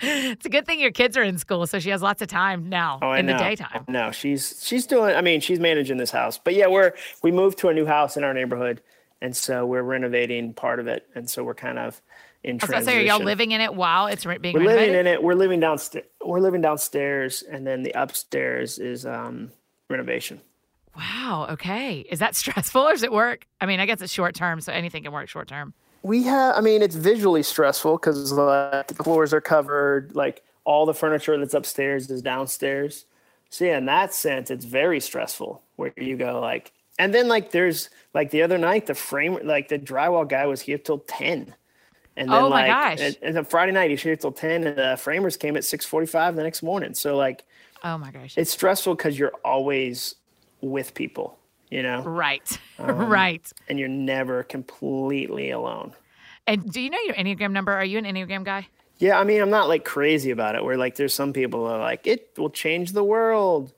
It's 0.02 0.46
a 0.46 0.48
good 0.48 0.64
thing 0.64 0.80
your 0.80 0.92
kids 0.92 1.14
are 1.18 1.22
in 1.22 1.36
school, 1.36 1.66
so 1.66 1.78
she 1.78 1.90
has 1.90 2.00
lots 2.00 2.22
of 2.22 2.28
time 2.28 2.70
now 2.70 2.98
Oh, 3.02 3.12
in 3.12 3.26
the 3.26 3.34
daytime. 3.34 3.84
No, 3.86 4.10
she's 4.12 4.64
she's 4.66 4.86
doing. 4.86 5.14
I 5.14 5.20
mean, 5.20 5.42
she's 5.42 5.60
managing 5.60 5.98
this 5.98 6.10
house. 6.10 6.38
But 6.42 6.54
yeah, 6.54 6.68
we're 6.68 6.94
we 7.22 7.30
moved 7.30 7.58
to 7.58 7.68
a 7.68 7.74
new 7.74 7.84
house 7.84 8.16
in 8.16 8.24
our 8.24 8.32
neighborhood, 8.32 8.80
and 9.20 9.36
so 9.36 9.66
we're 9.66 9.82
renovating 9.82 10.54
part 10.54 10.80
of 10.80 10.86
it, 10.86 11.06
and 11.14 11.28
so 11.28 11.44
we're 11.44 11.52
kind 11.54 11.78
of 11.78 12.00
in 12.42 12.56
I 12.56 12.58
transition. 12.66 12.84
say, 12.86 12.98
are 12.98 13.02
y'all 13.02 13.22
living 13.22 13.50
in 13.50 13.60
it 13.60 13.74
while 13.74 14.06
it's 14.06 14.24
being 14.24 14.54
We're 14.54 14.60
renovated? 14.60 14.78
living 14.88 14.94
in 15.00 15.06
it. 15.06 15.22
We're 15.22 15.34
living 15.34 15.60
downstairs. 15.60 16.06
We're 16.24 16.40
living 16.40 16.62
downstairs, 16.62 17.42
and 17.42 17.66
then 17.66 17.82
the 17.82 17.92
upstairs 17.92 18.78
is 18.78 19.04
um, 19.04 19.50
renovation. 19.90 20.40
Wow. 20.96 21.48
Okay. 21.50 22.00
Is 22.10 22.18
that 22.18 22.34
stressful 22.36 22.82
or 22.82 22.92
does 22.92 23.02
it 23.02 23.12
work? 23.12 23.46
I 23.60 23.66
mean, 23.66 23.80
I 23.80 23.86
guess 23.86 24.00
it's 24.00 24.12
short 24.12 24.34
term, 24.34 24.60
so 24.60 24.72
anything 24.72 25.02
can 25.02 25.12
work 25.12 25.28
short 25.28 25.48
term. 25.48 25.74
We 26.02 26.22
have. 26.24 26.56
I 26.56 26.60
mean, 26.60 26.82
it's 26.82 26.96
visually 26.96 27.42
stressful 27.42 27.98
because 27.98 28.32
like, 28.32 28.86
the 28.86 28.94
floors 28.94 29.34
are 29.34 29.40
covered. 29.40 30.14
Like 30.14 30.42
all 30.64 30.86
the 30.86 30.94
furniture 30.94 31.36
that's 31.38 31.54
upstairs 31.54 32.10
is 32.10 32.22
downstairs. 32.22 33.04
So 33.50 33.64
yeah, 33.64 33.78
in 33.78 33.86
that 33.86 34.14
sense, 34.14 34.50
it's 34.50 34.64
very 34.64 35.00
stressful. 35.00 35.62
Where 35.76 35.92
you 35.96 36.16
go 36.16 36.40
like, 36.40 36.72
and 36.98 37.14
then 37.14 37.28
like 37.28 37.50
there's 37.50 37.90
like 38.14 38.30
the 38.30 38.42
other 38.42 38.58
night, 38.58 38.86
the 38.86 38.94
frame 38.94 39.38
like 39.44 39.68
the 39.68 39.78
drywall 39.78 40.28
guy 40.28 40.46
was 40.46 40.60
here 40.60 40.78
till 40.78 40.98
ten. 40.98 41.54
And 42.16 42.28
then 42.30 42.44
Oh 42.44 42.48
my 42.48 42.68
like, 42.68 42.98
gosh. 42.98 43.00
And, 43.00 43.18
and 43.22 43.36
then 43.36 43.44
Friday 43.44 43.72
night 43.72 43.90
he's 43.90 44.02
here 44.02 44.16
till 44.16 44.32
ten, 44.32 44.64
and 44.66 44.76
the 44.76 44.96
framers 44.98 45.36
came 45.36 45.56
at 45.56 45.64
six 45.64 45.84
forty-five 45.84 46.36
the 46.36 46.42
next 46.42 46.62
morning. 46.62 46.94
So 46.94 47.16
like, 47.16 47.44
Oh 47.82 47.98
my 47.98 48.10
gosh. 48.10 48.36
it's 48.36 48.50
stressful 48.50 48.94
because 48.94 49.18
you're 49.18 49.32
always 49.44 50.16
with 50.60 50.94
people, 50.94 51.38
you 51.70 51.82
know, 51.82 52.02
right. 52.02 52.58
Um, 52.78 53.08
right. 53.10 53.50
and 53.68 53.78
you're 53.78 53.88
never 53.88 54.42
completely 54.42 55.50
alone. 55.50 55.92
And 56.46 56.70
do 56.70 56.80
you 56.80 56.88
know 56.90 56.98
your 57.04 57.14
Enneagram 57.14 57.52
number? 57.52 57.72
Are 57.72 57.84
you 57.84 57.98
an 57.98 58.04
Enneagram 58.04 58.44
guy? 58.44 58.66
Yeah, 58.98 59.18
I 59.18 59.24
mean, 59.24 59.40
I'm 59.40 59.50
not 59.50 59.68
like 59.68 59.84
crazy 59.84 60.30
about 60.30 60.54
it. 60.56 60.64
Where 60.64 60.76
like, 60.76 60.96
there's 60.96 61.14
some 61.14 61.32
people 61.32 61.60
who 61.60 61.66
are 61.66 61.78
like, 61.78 62.06
it 62.06 62.30
will 62.36 62.50
change 62.50 62.92
the 62.92 63.04
world. 63.04 63.72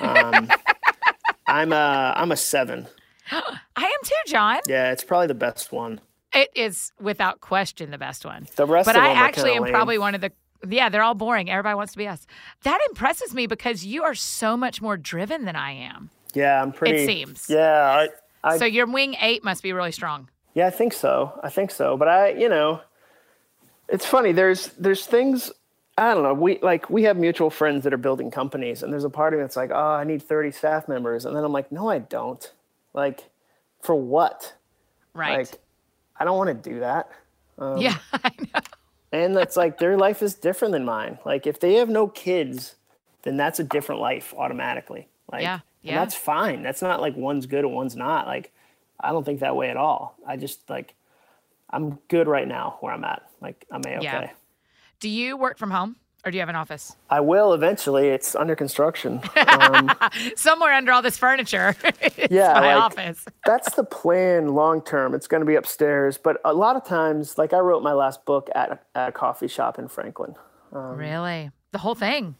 Um, 0.00 0.50
I'm 1.46 1.72
a 1.72 2.12
I'm 2.16 2.32
a 2.32 2.36
seven. 2.36 2.86
I 3.30 3.42
am 3.76 3.98
too, 4.04 4.14
Jon. 4.32 4.60
Yeah, 4.68 4.92
it's 4.92 5.04
probably 5.04 5.26
the 5.26 5.34
best 5.34 5.72
one. 5.72 6.00
It 6.34 6.50
is 6.54 6.92
without 7.00 7.40
question 7.40 7.90
the 7.90 7.98
best 7.98 8.24
one. 8.24 8.46
The 8.56 8.66
rest 8.66 8.86
but 8.86 8.96
I 8.96 9.12
actually 9.12 9.52
am 9.52 9.64
lame. 9.64 9.72
probably 9.72 9.98
one 9.98 10.14
of 10.14 10.20
the 10.20 10.32
yeah, 10.68 10.88
they're 10.88 11.02
all 11.02 11.14
boring. 11.14 11.50
Everybody 11.50 11.74
wants 11.74 11.92
to 11.92 11.98
be 11.98 12.06
us. 12.06 12.26
That 12.62 12.80
impresses 12.88 13.34
me 13.34 13.46
because 13.46 13.84
you 13.84 14.02
are 14.02 14.14
so 14.14 14.56
much 14.56 14.82
more 14.82 14.96
driven 14.96 15.44
than 15.44 15.56
I 15.56 15.72
am. 15.72 16.10
Yeah, 16.34 16.62
I'm 16.62 16.72
pretty. 16.72 17.02
It 17.02 17.06
seems. 17.06 17.46
Yeah, 17.48 18.06
I, 18.44 18.52
I 18.52 18.58
so 18.58 18.64
your 18.64 18.86
wing 18.86 19.16
eight 19.20 19.42
must 19.44 19.62
be 19.62 19.72
really 19.72 19.92
strong. 19.92 20.28
Yeah, 20.54 20.66
I 20.66 20.70
think 20.70 20.92
so. 20.92 21.38
I 21.42 21.48
think 21.48 21.70
so. 21.70 21.96
But 21.96 22.08
I, 22.08 22.30
you 22.30 22.48
know, 22.48 22.80
it's 23.88 24.06
funny. 24.06 24.32
There's 24.32 24.68
there's 24.78 25.06
things 25.06 25.50
I 26.00 26.14
don't 26.14 26.22
know. 26.22 26.32
We 26.32 26.58
like 26.60 26.88
we 26.88 27.02
have 27.02 27.18
mutual 27.18 27.50
friends 27.50 27.84
that 27.84 27.92
are 27.92 27.98
building 27.98 28.30
companies, 28.30 28.82
and 28.82 28.90
there's 28.90 29.04
a 29.04 29.10
part 29.10 29.34
of 29.34 29.38
me 29.38 29.44
that's 29.44 29.56
like, 29.56 29.70
oh, 29.70 29.92
I 29.92 30.04
need 30.04 30.22
30 30.22 30.50
staff 30.50 30.88
members, 30.88 31.26
and 31.26 31.36
then 31.36 31.44
I'm 31.44 31.52
like, 31.52 31.70
no, 31.70 31.90
I 31.90 31.98
don't. 31.98 32.50
Like, 32.94 33.28
for 33.82 33.94
what? 33.94 34.54
Right. 35.12 35.38
Like, 35.38 35.60
I 36.18 36.24
don't 36.24 36.38
want 36.38 36.48
to 36.62 36.70
do 36.70 36.80
that. 36.80 37.10
Um, 37.58 37.78
yeah, 37.78 37.98
I 38.12 38.30
know. 38.38 38.60
And 39.12 39.36
that's 39.36 39.56
like 39.56 39.78
their 39.78 39.96
life 39.96 40.22
is 40.22 40.34
different 40.34 40.72
than 40.72 40.84
mine. 40.84 41.18
Like, 41.24 41.46
if 41.46 41.58
they 41.58 41.74
have 41.74 41.88
no 41.88 42.06
kids, 42.06 42.76
then 43.22 43.36
that's 43.36 43.58
a 43.58 43.64
different 43.64 44.00
life 44.00 44.32
automatically. 44.36 45.08
Like, 45.30 45.42
Yeah, 45.42 45.54
and 45.54 45.62
yeah. 45.82 45.98
that's 45.98 46.14
fine. 46.14 46.62
That's 46.62 46.82
not 46.82 47.00
like 47.00 47.16
one's 47.16 47.46
good 47.46 47.64
and 47.64 47.74
one's 47.74 47.96
not. 47.96 48.26
Like, 48.26 48.52
I 49.00 49.10
don't 49.10 49.24
think 49.24 49.40
that 49.40 49.56
way 49.56 49.70
at 49.70 49.76
all. 49.76 50.16
I 50.26 50.36
just 50.36 50.68
like, 50.70 50.94
I'm 51.70 51.98
good 52.08 52.28
right 52.28 52.46
now 52.46 52.76
where 52.80 52.92
I'm 52.92 53.04
at. 53.04 53.28
Like, 53.40 53.64
I'm 53.70 53.82
a 53.86 53.96
okay. 53.96 54.02
Yeah. 54.02 54.30
Do 55.00 55.08
you 55.08 55.36
work 55.36 55.58
from 55.58 55.70
home 55.70 55.96
or 56.24 56.30
do 56.30 56.36
you 56.36 56.40
have 56.42 56.48
an 56.48 56.56
office? 56.56 56.96
I 57.08 57.20
will 57.20 57.52
eventually. 57.54 58.08
It's 58.08 58.34
under 58.34 58.54
construction. 58.54 59.20
Um, 59.48 59.90
Somewhere 60.36 60.72
under 60.74 60.92
all 60.92 61.02
this 61.02 61.16
furniture. 61.18 61.74
Yeah, 62.30 62.52
my 62.54 62.74
like- 62.74 62.84
office. 62.84 63.24
that's 63.46 63.74
the 63.74 63.82
plan 63.84 64.48
long 64.54 64.82
term. 64.82 65.14
It's 65.14 65.26
going 65.26 65.40
to 65.40 65.46
be 65.46 65.54
upstairs. 65.56 66.16
But 66.18 66.40
a 66.44 66.52
lot 66.52 66.76
of 66.76 66.84
times, 66.84 67.38
like 67.38 67.52
I 67.52 67.58
wrote 67.58 67.82
my 67.82 67.92
last 67.92 68.24
book 68.24 68.48
at 68.54 68.70
a, 68.72 68.78
at 68.98 69.08
a 69.08 69.12
coffee 69.12 69.48
shop 69.48 69.78
in 69.78 69.88
Franklin. 69.88 70.34
Um, 70.72 70.96
really? 70.96 71.50
The 71.72 71.78
whole 71.78 71.94
thing. 71.94 72.36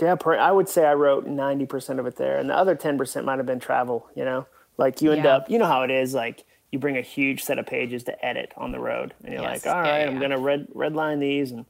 Yeah, 0.00 0.16
I 0.24 0.50
would 0.50 0.68
say 0.68 0.86
I 0.86 0.94
wrote 0.94 1.26
90% 1.28 1.98
of 1.98 2.06
it 2.06 2.16
there. 2.16 2.38
And 2.38 2.48
the 2.48 2.56
other 2.56 2.74
10% 2.74 3.24
might 3.24 3.36
have 3.36 3.46
been 3.46 3.60
travel, 3.60 4.06
you 4.16 4.24
know? 4.24 4.46
Like 4.78 5.02
you 5.02 5.12
end 5.12 5.24
Yeah. 5.24 5.36
up, 5.36 5.50
you 5.50 5.58
know 5.58 5.66
how 5.66 5.82
it 5.82 5.90
is, 5.90 6.14
like 6.14 6.44
you 6.72 6.78
bring 6.78 6.96
a 6.96 7.02
huge 7.02 7.44
set 7.44 7.58
of 7.58 7.66
pages 7.66 8.02
to 8.04 8.24
edit 8.24 8.52
on 8.56 8.72
the 8.72 8.80
road. 8.80 9.12
And 9.22 9.34
you're 9.34 9.42
Yes. 9.42 9.66
like, 9.66 9.74
all 9.74 9.80
right, 9.82 9.88
Yeah, 9.98 10.04
yeah, 10.04 10.10
I'm 10.10 10.18
going 10.18 10.30
to 10.30 10.38
red, 10.38 10.68
red 10.74 10.94
line 10.94 11.20
these. 11.20 11.50
And, 11.50 11.66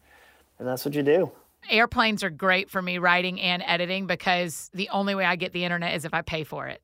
and 0.60 0.68
that's 0.68 0.84
what 0.84 0.94
you 0.94 1.02
do. 1.02 1.32
Airplanes 1.68 2.24
are 2.24 2.30
great 2.30 2.70
for 2.70 2.80
me 2.80 2.98
writing 2.98 3.40
and 3.40 3.62
editing 3.66 4.06
because 4.06 4.70
the 4.74 4.88
only 4.90 5.14
way 5.14 5.24
I 5.24 5.36
get 5.36 5.52
the 5.52 5.64
internet 5.64 5.94
is 5.94 6.04
if 6.04 6.14
I 6.14 6.22
pay 6.22 6.44
for 6.44 6.66
it. 6.66 6.80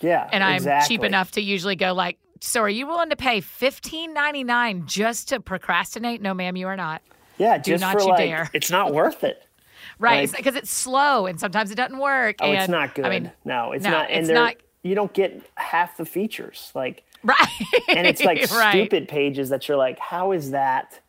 Yeah. 0.00 0.28
And 0.32 0.42
I'm 0.42 0.56
exactly. 0.56 0.96
cheap 0.96 1.04
enough 1.04 1.32
to 1.32 1.40
usually 1.40 1.76
go 1.76 1.92
like, 1.92 2.18
so 2.40 2.60
are 2.62 2.68
you 2.70 2.86
willing 2.86 3.10
to 3.10 3.16
pay 3.16 3.40
fifteen 3.40 4.14
ninety 4.14 4.44
nine 4.44 4.86
just 4.86 5.28
to 5.28 5.40
procrastinate? 5.40 6.22
No, 6.22 6.32
ma'am, 6.32 6.56
you 6.56 6.68
are 6.68 6.76
not. 6.76 7.02
Yeah, 7.36 7.58
just 7.58 7.80
not 7.80 7.94
for 7.94 8.00
you 8.00 8.08
like, 8.08 8.18
dare. 8.18 8.50
it's 8.52 8.70
not 8.70 8.92
worth 8.92 9.24
it. 9.24 9.42
Right. 9.98 10.28
Like- 10.28 10.36
Because 10.38 10.56
it's 10.56 10.70
slow 10.70 11.26
and 11.26 11.38
sometimes 11.38 11.70
it 11.70 11.74
doesn't 11.74 11.98
work. 11.98 12.36
Oh, 12.40 12.46
and, 12.46 12.58
it's 12.58 12.68
not 12.70 12.94
good. 12.94 13.04
I 13.04 13.10
mean, 13.10 13.32
no, 13.44 13.72
it's 13.72 13.84
no, 13.84 13.90
not. 13.90 14.10
And 14.10 14.20
it's 14.20 14.30
not- 14.30 14.56
You 14.82 14.94
don't 14.94 15.12
get 15.12 15.42
half 15.56 15.98
the 15.98 16.06
features. 16.06 16.70
Like, 16.74 17.04
right. 17.22 17.48
and 17.88 18.06
it's 18.06 18.22
like 18.24 18.38
right. 18.52 18.70
stupid 18.70 19.08
pages 19.08 19.50
that 19.50 19.68
you're 19.68 19.76
like, 19.76 19.98
how 19.98 20.32
is 20.32 20.52
that? 20.52 21.00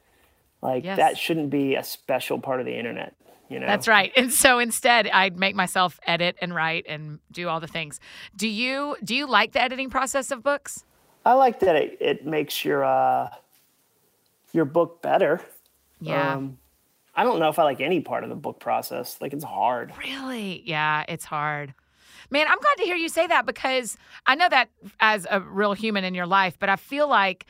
Like, 0.61 0.83
Yes. 0.83 0.97
that 0.97 1.17
shouldn't 1.17 1.49
be 1.49 1.75
a 1.75 1.83
special 1.83 2.39
part 2.39 2.59
of 2.59 2.65
the 2.65 2.77
internet, 2.77 3.15
you 3.49 3.59
know? 3.59 3.65
That's 3.65 3.87
right. 3.87 4.11
And 4.15 4.31
so 4.31 4.59
instead, 4.59 5.07
I'd 5.07 5.37
make 5.37 5.55
myself 5.55 5.99
edit 6.05 6.35
and 6.41 6.53
write 6.53 6.85
and 6.87 7.19
do 7.31 7.47
all 7.47 7.59
the 7.59 7.67
things. 7.67 7.99
Do 8.35 8.47
you 8.47 8.95
do 9.03 9.15
you 9.15 9.27
like 9.27 9.53
the 9.53 9.61
editing 9.61 9.89
process 9.89 10.29
of 10.31 10.43
books? 10.43 10.85
I 11.25 11.33
like 11.33 11.59
that 11.61 11.75
it, 11.75 11.97
it 11.99 12.25
makes 12.25 12.63
your 12.63 12.83
uh, 12.83 13.29
your 14.53 14.65
book 14.65 15.01
better. 15.01 15.41
Yeah. 15.99 16.33
Um, 16.33 16.57
I 17.15 17.23
don't 17.23 17.39
know 17.39 17.49
if 17.49 17.59
I 17.59 17.63
like 17.63 17.81
any 17.81 17.99
part 17.99 18.23
of 18.23 18.29
the 18.29 18.35
book 18.35 18.59
process. 18.59 19.17
Like 19.19 19.33
it's 19.33 19.43
hard. 19.43 19.93
Really? 19.99 20.63
Yeah, 20.65 21.03
it's 21.07 21.25
hard. 21.25 21.73
Man, 22.29 22.47
I'm 22.47 22.59
glad 22.59 22.75
to 22.77 22.83
hear 22.83 22.95
you 22.95 23.09
say 23.09 23.27
that 23.27 23.45
because 23.45 23.97
I 24.25 24.35
know 24.35 24.47
that 24.49 24.69
as 25.01 25.27
a 25.29 25.41
real 25.41 25.73
human 25.73 26.03
in 26.05 26.13
your 26.15 26.25
life, 26.27 26.55
but 26.59 26.69
I 26.69 26.77
feel 26.77 27.09
like 27.09 27.45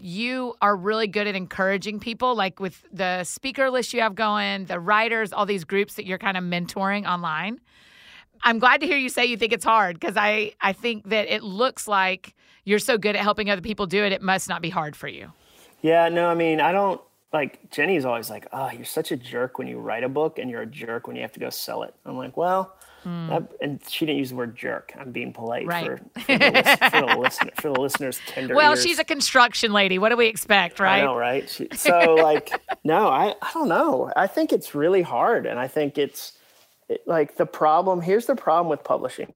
you 0.00 0.54
are 0.60 0.76
really 0.76 1.06
good 1.06 1.26
at 1.26 1.34
encouraging 1.34 2.00
people, 2.00 2.34
like 2.34 2.60
with 2.60 2.84
the 2.92 3.24
speaker 3.24 3.70
list 3.70 3.92
you 3.92 4.00
have 4.00 4.14
going, 4.14 4.66
the 4.66 4.80
writers, 4.80 5.32
all 5.32 5.46
these 5.46 5.64
groups 5.64 5.94
that 5.94 6.06
you're 6.06 6.18
kind 6.18 6.36
of 6.36 6.44
mentoring 6.44 7.06
online. 7.08 7.60
I'm 8.42 8.58
glad 8.58 8.80
to 8.80 8.86
hear 8.86 8.96
you 8.96 9.08
say 9.08 9.26
you 9.26 9.36
think 9.36 9.52
it's 9.52 9.64
hard 9.64 9.98
because 9.98 10.16
I, 10.16 10.52
I 10.60 10.72
think 10.72 11.08
that 11.08 11.32
it 11.32 11.42
looks 11.42 11.88
like 11.88 12.34
you're 12.64 12.78
so 12.78 12.98
good 12.98 13.16
at 13.16 13.22
helping 13.22 13.50
other 13.50 13.62
people 13.62 13.86
do 13.86 14.04
it, 14.04 14.12
it 14.12 14.22
must 14.22 14.48
not 14.48 14.62
be 14.62 14.70
hard 14.70 14.94
for 14.94 15.08
you. 15.08 15.32
Yeah, 15.82 16.08
no, 16.08 16.28
I 16.28 16.34
mean, 16.34 16.60
I 16.60 16.72
don't 16.72 17.00
like 17.32 17.70
Jenny's 17.70 18.04
always 18.04 18.30
like, 18.30 18.46
"Oh, 18.52 18.70
you're 18.70 18.84
such 18.84 19.12
a 19.12 19.16
jerk 19.16 19.58
when 19.58 19.68
you 19.68 19.78
write 19.78 20.02
a 20.02 20.08
book 20.08 20.38
and 20.38 20.50
you're 20.50 20.62
a 20.62 20.66
jerk 20.66 21.06
when 21.06 21.16
you 21.16 21.22
have 21.22 21.32
to 21.32 21.40
go 21.40 21.50
sell 21.50 21.82
it." 21.82 21.94
I'm 22.04 22.16
like, 22.16 22.36
"Well, 22.36 22.74
That- 23.04 23.48
and 23.60 23.80
she 23.88 24.04
didn't 24.06 24.18
use 24.18 24.30
the 24.30 24.36
word 24.36 24.54
jerk. 24.56 24.92
I'm 24.98 25.12
being 25.12 25.32
polite 25.32 25.66
Right. 25.66 25.86
for, 25.86 25.96
for, 26.20 26.38
the 26.38 26.78
for, 26.90 27.00
the 27.06 27.16
listener, 27.18 27.50
for 27.60 27.68
the 27.72 27.80
listeners' 27.80 28.20
tender 28.26 28.54
Well, 28.54 28.72
ears. 28.72 28.82
she's 28.82 28.98
a 28.98 29.04
construction 29.04 29.72
lady. 29.72 29.98
What 29.98 30.10
do 30.10 30.16
we 30.16 30.26
expect, 30.26 30.78
right? 30.80 31.02
I 31.02 31.04
know, 31.04 31.16
right? 31.16 31.48
She, 31.48 31.68
so, 31.74 32.14
like, 32.16 32.50
no, 32.84 33.08
I, 33.08 33.34
I 33.40 33.50
don't 33.54 33.68
know. 33.68 34.12
I 34.16 34.26
think 34.26 34.52
it's 34.52 34.74
really 34.74 35.02
hard. 35.02 35.46
And 35.46 35.58
I 35.58 35.68
think 35.68 35.96
it's 35.96 36.32
it, 36.88 37.06
like 37.06 37.36
the 37.36 37.46
problem 37.46 38.00
here's 38.02 38.26
the 38.26 38.36
problem 38.36 38.68
with 38.68 38.82
publishing. 38.84 39.32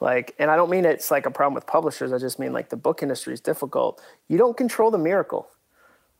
Like, 0.00 0.34
and 0.38 0.50
I 0.50 0.56
don't 0.56 0.70
mean 0.70 0.84
it's 0.84 1.10
like 1.10 1.26
a 1.26 1.30
problem 1.30 1.54
with 1.54 1.66
publishers. 1.66 2.12
I 2.12 2.18
just 2.18 2.38
mean 2.38 2.52
like 2.52 2.68
the 2.68 2.76
book 2.76 3.02
industry 3.02 3.32
is 3.34 3.40
difficult. 3.40 4.02
You 4.28 4.38
don't 4.38 4.56
control 4.56 4.90
the 4.90 4.98
miracle. 4.98 5.48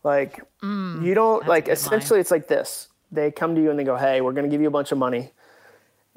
Like, 0.02 0.40
you 0.62 1.14
don't, 1.14 1.46
like, 1.48 1.64
Mm, 1.64 1.66
good 1.66 1.68
line. 1.68 1.72
essentially, 1.72 2.20
it's 2.20 2.30
like 2.30 2.46
this 2.48 2.88
they 3.12 3.30
come 3.30 3.54
to 3.54 3.62
you 3.62 3.70
and 3.70 3.78
they 3.78 3.84
go, 3.84 3.96
Hey, 3.96 4.20
we're 4.20 4.32
going 4.32 4.44
to 4.44 4.50
give 4.50 4.60
you 4.60 4.68
a 4.68 4.72
bunch 4.72 4.90
of 4.92 4.98
money 4.98 5.30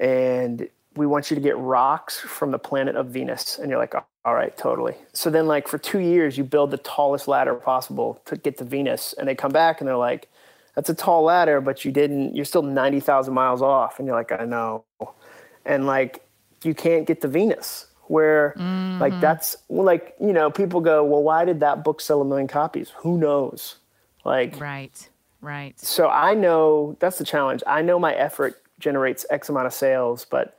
and 0.00 0.68
we 0.96 1.06
want 1.06 1.30
you 1.30 1.34
to 1.36 1.40
get 1.40 1.56
rocks 1.56 2.18
from 2.18 2.50
the 2.50 2.58
planet 2.58 2.96
of 2.96 3.06
Venus. 3.06 3.58
And 3.58 3.70
you're 3.70 3.78
like, 3.78 3.94
all 4.24 4.34
right, 4.34 4.54
totally. 4.56 4.94
So 5.12 5.30
then, 5.30 5.46
like, 5.46 5.68
for 5.68 5.78
two 5.78 6.00
years, 6.00 6.36
you 6.36 6.44
build 6.44 6.70
the 6.70 6.78
tallest 6.78 7.28
ladder 7.28 7.54
possible 7.54 8.20
to 8.26 8.36
get 8.36 8.58
to 8.58 8.64
Venus. 8.64 9.14
And 9.16 9.28
they 9.28 9.34
come 9.34 9.52
back 9.52 9.80
and 9.80 9.88
they're 9.88 9.96
like, 9.96 10.28
that's 10.74 10.90
a 10.90 10.94
tall 10.94 11.22
ladder, 11.22 11.60
but 11.60 11.84
you 11.84 11.92
didn't, 11.92 12.36
you're 12.36 12.44
still 12.44 12.62
90,000 12.62 13.32
miles 13.32 13.62
off. 13.62 13.98
And 13.98 14.06
you're 14.06 14.16
like, 14.16 14.32
I 14.32 14.44
know. 14.44 14.84
And 15.64 15.86
like, 15.86 16.24
you 16.62 16.74
can't 16.74 17.06
get 17.06 17.20
to 17.22 17.28
Venus. 17.28 17.86
Where, 18.06 18.54
like, 18.56 19.12
mm-hmm. 19.12 19.20
that's 19.20 19.58
well, 19.68 19.84
like, 19.84 20.14
you 20.18 20.32
know, 20.32 20.50
people 20.50 20.80
go, 20.80 21.04
well, 21.04 21.22
why 21.22 21.44
did 21.44 21.60
that 21.60 21.84
book 21.84 22.00
sell 22.00 22.22
a 22.22 22.24
million 22.24 22.48
copies? 22.48 22.90
Who 22.96 23.18
knows? 23.18 23.76
Like, 24.24 24.58
Right. 24.58 25.08
Right. 25.42 25.78
so 25.78 26.08
I 26.08 26.34
know 26.34 26.96
that's 27.00 27.18
the 27.18 27.24
challenge. 27.24 27.62
I 27.66 27.82
know 27.82 27.98
my 27.98 28.14
effort 28.14 28.62
generates 28.78 29.24
X 29.30 29.48
amount 29.48 29.66
of 29.66 29.72
sales, 29.72 30.24
but 30.24 30.56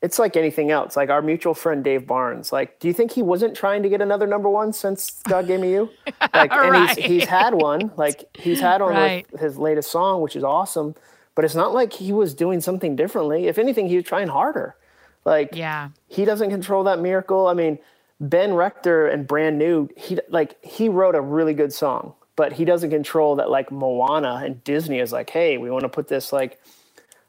it's 0.00 0.18
like 0.18 0.36
anything 0.36 0.70
else. 0.70 0.96
Like 0.96 1.10
our 1.10 1.20
mutual 1.22 1.54
friend 1.54 1.82
Dave 1.82 2.06
Barnes. 2.06 2.52
Like, 2.52 2.78
do 2.78 2.86
you 2.88 2.94
think 2.94 3.10
he 3.12 3.22
wasn't 3.22 3.56
trying 3.56 3.82
to 3.82 3.88
get 3.88 4.00
another 4.00 4.26
number 4.26 4.48
one 4.48 4.72
since 4.72 5.22
God 5.24 5.46
gave 5.46 5.60
me 5.60 5.72
you? 5.72 5.90
Like, 6.34 6.52
and 6.52 6.70
Right. 6.70 6.96
he's 6.96 7.04
he's 7.06 7.24
had 7.24 7.54
one. 7.54 7.90
Like 7.96 8.28
he's 8.36 8.60
had 8.60 8.80
one 8.80 8.94
Right. 8.94 9.26
with 9.32 9.40
his 9.40 9.56
latest 9.58 9.90
song, 9.90 10.20
which 10.20 10.36
is 10.36 10.44
awesome. 10.44 10.94
But 11.34 11.44
it's 11.44 11.54
not 11.54 11.72
like 11.74 11.92
he 11.92 12.12
was 12.12 12.34
doing 12.34 12.60
something 12.60 12.96
differently. 12.96 13.46
If 13.48 13.58
anything, 13.58 13.88
he 13.88 13.96
was 13.96 14.04
trying 14.04 14.28
harder. 14.28 14.76
Like 15.24 15.50
Yeah. 15.52 15.88
he 16.06 16.24
doesn't 16.24 16.50
control 16.50 16.84
that 16.84 17.00
miracle. 17.00 17.46
I 17.48 17.54
mean, 17.54 17.78
Ben 18.20 18.54
Rector 18.54 19.06
and 19.08 19.26
Brand 19.26 19.58
New, 19.58 19.88
he 19.96 20.18
like 20.28 20.62
he 20.64 20.88
wrote 20.88 21.14
a 21.16 21.20
really 21.20 21.54
good 21.54 21.72
song, 21.72 22.14
but 22.36 22.52
he 22.52 22.64
doesn't 22.64 22.90
control 22.90 23.36
that 23.36 23.50
like 23.50 23.72
Moana 23.72 24.42
and 24.44 24.62
Disney 24.64 25.00
is 25.00 25.12
like, 25.12 25.30
hey, 25.30 25.58
we 25.58 25.70
want 25.70 25.82
to 25.82 25.88
put 25.88 26.06
this 26.08 26.32
like. 26.32 26.60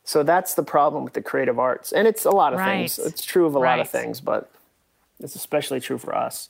So 0.10 0.24
that's 0.24 0.56
the 0.56 0.63
problem 0.63 1.04
with 1.04 1.13
the 1.13 1.22
creative 1.22 1.60
arts, 1.60 1.92
and 1.92 2.08
it's 2.08 2.25
a 2.25 2.32
lot 2.32 2.56
of 2.56 2.60
things. 2.60 2.98
It's 2.98 3.24
true 3.24 3.46
of 3.46 3.54
a 3.54 3.60
lot 3.60 3.80
of 3.80 3.88
things, 3.88 4.20
but 4.20 4.50
it's 5.20 5.36
especially 5.36 5.80
true 5.80 6.00
for 6.00 6.16
us. 6.16 6.50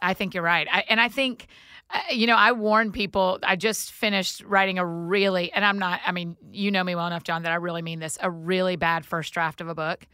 I 0.00 0.14
think 0.14 0.32
you're 0.32 0.44
right. 0.44 0.68
I, 0.70 0.84
and 0.88 1.00
I 1.00 1.08
think, 1.08 1.48
uh, 1.92 1.98
you 2.12 2.28
know, 2.28 2.36
I 2.36 2.52
warn 2.52 2.92
people. 2.92 3.40
I 3.42 3.56
just 3.56 3.90
finished 3.90 4.44
writing 4.44 4.78
a 4.78 4.86
really, 4.86 5.52
and 5.52 5.64
I'm 5.64 5.76
not, 5.76 6.00
I 6.06 6.12
mean, 6.12 6.36
you 6.52 6.70
know 6.70 6.84
me 6.84 6.94
well 6.94 7.08
enough, 7.08 7.24
Jon, 7.24 7.42
that 7.42 7.50
I 7.50 7.56
really 7.56 7.82
mean 7.82 7.98
this 7.98 8.16
a 8.22 8.30
really 8.30 8.76
bad 8.76 9.04
first 9.04 9.34
draft 9.34 9.60
of 9.60 9.66
a 9.66 9.74
book. 9.74 10.06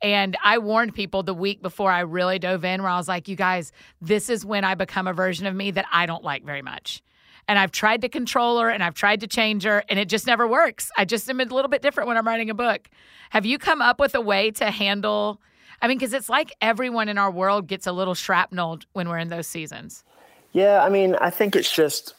And 0.00 0.36
I 0.44 0.58
warned 0.58 0.94
people 0.94 1.24
the 1.24 1.34
week 1.34 1.60
before 1.60 1.90
I 1.90 2.02
really 2.02 2.38
dove 2.38 2.64
in, 2.64 2.82
where 2.82 2.92
I 2.92 2.98
was 2.98 3.08
like, 3.08 3.26
you 3.26 3.34
guys, 3.34 3.72
this 4.00 4.30
is 4.30 4.44
when 4.44 4.62
I 4.62 4.76
become 4.76 5.08
a 5.08 5.12
version 5.12 5.46
of 5.46 5.56
me 5.56 5.72
that 5.72 5.86
I 5.92 6.06
don't 6.06 6.22
like 6.22 6.44
very 6.44 6.62
much. 6.62 7.02
And 7.48 7.58
I've 7.58 7.72
tried 7.72 8.02
to 8.02 8.08
control 8.08 8.60
her 8.60 8.68
and 8.68 8.84
I've 8.84 8.94
tried 8.94 9.20
to 9.20 9.26
change 9.26 9.64
her, 9.64 9.82
and 9.88 9.98
it 9.98 10.08
just 10.08 10.26
never 10.26 10.46
works. 10.46 10.90
I 10.96 11.04
just 11.06 11.28
am 11.30 11.40
a 11.40 11.44
little 11.44 11.68
bit 11.68 11.82
different 11.82 12.06
when 12.06 12.16
I'm 12.18 12.26
writing 12.26 12.50
a 12.50 12.54
book. 12.54 12.88
Have 13.30 13.46
you 13.46 13.58
come 13.58 13.80
up 13.80 13.98
with 13.98 14.14
a 14.14 14.20
way 14.20 14.50
to 14.52 14.70
handle? 14.70 15.40
I 15.80 15.88
mean, 15.88 15.98
because 15.98 16.12
it's 16.12 16.28
like 16.28 16.54
everyone 16.60 17.08
in 17.08 17.18
our 17.18 17.30
world 17.30 17.66
gets 17.66 17.86
a 17.86 17.92
little 17.92 18.14
shrapnel 18.14 18.80
when 18.92 19.08
we're 19.08 19.18
in 19.18 19.28
those 19.28 19.46
seasons. 19.46 20.04
Yeah, 20.52 20.82
I 20.82 20.88
mean, 20.88 21.14
I 21.14 21.30
think 21.30 21.56
it's 21.56 21.72
just 21.72 22.14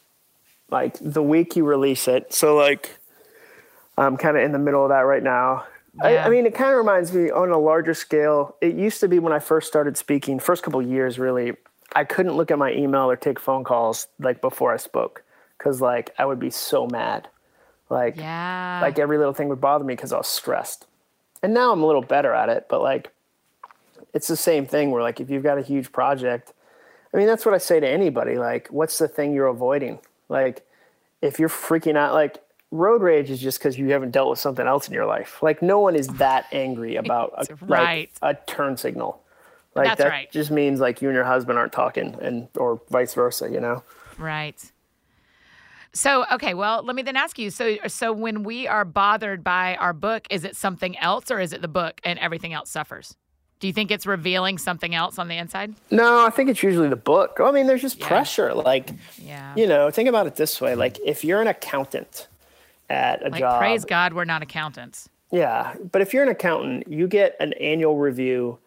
like 0.71 0.97
the 0.99 1.23
week 1.23 1.55
you 1.55 1.63
release 1.65 2.07
it. 2.07 2.33
So 2.33 2.55
like, 2.55 2.97
I'm 3.97 4.17
kind 4.17 4.37
of 4.37 4.43
in 4.43 4.51
the 4.51 4.59
middle 4.59 4.83
of 4.83 4.89
that 4.89 5.01
right 5.01 5.23
now. 5.23 5.65
I, 6.01 6.13
Yeah. 6.13 6.25
I 6.25 6.29
mean, 6.29 6.45
it 6.45 6.55
kind 6.55 6.71
of 6.71 6.77
reminds 6.77 7.13
me 7.13 7.29
on 7.31 7.51
a 7.51 7.59
larger 7.59 7.93
scale. 7.93 8.55
It 8.61 8.75
used 8.75 8.99
to 9.01 9.07
be 9.07 9.19
when 9.19 9.33
I 9.33 9.39
first 9.39 9.67
started 9.67 9.97
speaking, 9.97 10.39
first 10.39 10.63
couple 10.63 10.81
years, 10.81 11.19
really, 11.19 11.53
I 11.95 12.03
couldn't 12.03 12.35
look 12.37 12.51
at 12.51 12.57
my 12.59 12.71
email 12.71 13.09
or 13.09 13.15
take 13.15 13.39
phone 13.39 13.63
calls 13.63 14.07
like 14.19 14.41
before 14.41 14.73
I 14.73 14.77
spoke 14.77 15.23
because 15.57 15.81
like 15.81 16.13
I 16.19 16.25
would 16.25 16.39
be 16.39 16.49
so 16.49 16.87
mad, 16.87 17.27
like 17.89 18.15
Yeah. 18.17 18.79
like 18.81 18.99
every 18.99 19.17
little 19.17 19.33
thing 19.33 19.49
would 19.49 19.61
bother 19.61 19.83
me 19.83 19.95
because 19.95 20.13
I 20.13 20.17
was 20.17 20.27
stressed. 20.27 20.85
And 21.41 21.53
now 21.53 21.71
I'm 21.71 21.81
a 21.81 21.85
little 21.87 22.01
better 22.01 22.33
at 22.33 22.49
it, 22.49 22.67
but 22.69 22.81
like 22.81 23.11
it's 24.13 24.27
the 24.27 24.37
same 24.37 24.65
thing 24.65 24.91
where 24.91 25.01
like 25.01 25.19
if 25.19 25.29
you've 25.29 25.43
got 25.43 25.57
a 25.57 25.61
huge 25.61 25.91
project, 25.91 26.53
I 27.13 27.17
mean 27.17 27.27
that's 27.27 27.45
what 27.45 27.55
I 27.55 27.59
say 27.59 27.79
to 27.79 27.87
anybody, 27.87 28.37
like 28.37 28.67
what's 28.69 28.97
the 28.97 29.07
thing 29.07 29.33
you're 29.33 29.47
avoiding? 29.47 29.99
Like 30.29 30.65
if 31.21 31.39
you're 31.39 31.49
freaking 31.49 31.95
out 31.97 32.13
like 32.13 32.37
road 32.71 33.01
rage 33.01 33.31
is 33.31 33.39
just 33.39 33.57
because 33.57 33.79
you 33.79 33.89
haven't 33.89 34.11
dealt 34.11 34.29
with 34.29 34.37
something 34.39 34.67
else 34.67 34.87
in 34.87 34.93
your 34.93 35.07
life. 35.07 35.41
Like 35.41 35.61
no 35.63 35.79
one 35.79 35.95
is 35.95 36.07
that 36.19 36.45
angry 36.51 36.97
about 36.97 37.33
a, 37.35 37.47
Right. 37.65 38.11
like 38.21 38.37
a 38.37 38.39
turn 38.45 38.77
signal. 38.77 39.21
Like 39.75 39.85
That's 39.87 39.99
that 39.99 40.09
right. 40.09 40.31
just 40.31 40.51
means 40.51 40.79
like 40.79 41.01
you 41.01 41.09
and 41.09 41.15
your 41.15 41.23
husband 41.25 41.57
aren't 41.59 41.71
talking 41.73 42.15
and 42.21 42.47
or 42.55 42.81
vice 42.89 43.13
versa, 43.13 43.49
you 43.49 43.59
know? 43.59 43.83
Right. 44.17 44.59
So, 45.93 46.25
okay, 46.33 46.53
well, 46.53 46.83
let 46.83 46.95
me 46.95 47.01
then 47.01 47.15
ask 47.15 47.39
you. 47.39 47.49
So, 47.49 47.77
so 47.87 48.13
when 48.13 48.43
we 48.43 48.67
are 48.67 48.85
bothered 48.85 49.43
by 49.43 49.75
our 49.77 49.93
book, 49.93 50.27
is 50.29 50.43
it 50.43 50.55
something 50.55 50.97
else 50.99 51.31
or 51.31 51.39
is 51.39 51.51
it 51.53 51.61
the 51.61 51.67
book 51.67 51.99
and 52.03 52.19
everything 52.19 52.53
else 52.53 52.69
suffers? 52.69 53.15
Do 53.59 53.67
you 53.67 53.73
think 53.73 53.91
it's 53.91 54.05
revealing 54.05 54.57
something 54.57 54.95
else 54.95 55.19
on 55.19 55.27
the 55.27 55.35
inside? 55.37 55.73
No, 55.91 56.25
I 56.25 56.29
think 56.29 56.49
it's 56.49 56.63
usually 56.63 56.89
the 56.89 56.95
book. 56.95 57.39
I 57.43 57.51
mean, 57.51 57.67
there's 57.67 57.81
just 57.81 57.99
Yeah. 57.99 58.07
pressure. 58.07 58.53
Like 58.53 58.91
Yeah. 59.17 59.53
you 59.55 59.67
know, 59.67 59.89
think 59.91 60.07
about 60.07 60.27
it 60.27 60.35
this 60.35 60.61
way: 60.61 60.75
like 60.75 60.97
if 61.03 61.23
you're 61.25 61.41
an 61.41 61.47
accountant 61.47 62.27
at 62.89 63.21
a 63.25 63.29
Like, 63.29 63.39
job, 63.39 63.59
praise 63.59 63.83
God, 63.83 64.13
we're 64.13 64.25
not 64.25 64.41
accountants. 64.41 65.09
yeah. 65.31 65.73
But 65.91 66.01
if 66.01 66.13
you're 66.13 66.23
an 66.23 66.29
accountant, 66.29 66.87
you 66.87 67.07
get 67.07 67.35
an 67.39 67.53
annual 67.53 67.97
review 67.97 68.59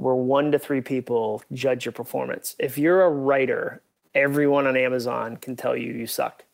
where 0.00 0.14
one 0.14 0.50
to 0.52 0.58
three 0.58 0.80
people 0.80 1.42
judge 1.52 1.84
your 1.84 1.92
performance. 1.92 2.56
If 2.58 2.78
you're 2.78 3.02
a 3.02 3.10
writer, 3.10 3.82
everyone 4.14 4.66
on 4.66 4.76
Amazon 4.76 5.36
can 5.36 5.56
tell 5.56 5.76
you 5.76 5.92
you 5.92 6.06
suck. 6.06 6.44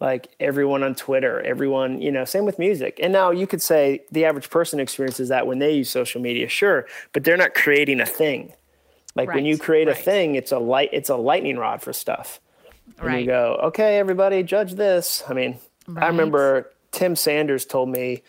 Like 0.00 0.28
everyone 0.40 0.82
on 0.82 0.94
Twitter, 0.94 1.40
everyone, 1.42 2.00
you 2.00 2.10
know, 2.10 2.24
same 2.24 2.46
with 2.46 2.58
music. 2.58 2.98
And 3.02 3.12
now 3.12 3.30
you 3.30 3.46
could 3.46 3.62
say 3.62 4.02
the 4.10 4.24
average 4.24 4.50
person 4.50 4.80
experiences 4.80 5.28
that 5.28 5.46
when 5.46 5.58
they 5.60 5.72
use 5.72 5.90
social 5.90 6.20
media, 6.20 6.48
sure, 6.48 6.86
but 7.12 7.22
they're 7.22 7.36
not 7.36 7.54
creating 7.54 8.00
a 8.00 8.06
thing. 8.06 8.54
Like 9.14 9.34
when 9.34 9.44
you 9.44 9.54
Right, 9.54 9.60
create 9.60 9.88
a 9.88 9.94
thing, 9.94 10.34
it's 10.34 10.52
a 10.52 10.58
light, 10.58 10.90
it's 10.92 11.10
a 11.10 11.16
lightning 11.16 11.58
rod 11.58 11.82
for 11.82 11.92
stuff. 11.92 12.40
And 13.02 13.06
Right. 13.06 13.20
you 13.20 13.26
go, 13.26 13.60
okay, 13.64 13.98
everybody, 13.98 14.42
judge 14.42 14.74
this. 14.74 15.22
I 15.28 15.34
mean, 15.34 15.58
Right. 15.86 16.04
I 16.04 16.08
remember 16.08 16.70
Tim 16.92 17.14
Sanders 17.14 17.66
told 17.66 17.88
me, 17.88 18.22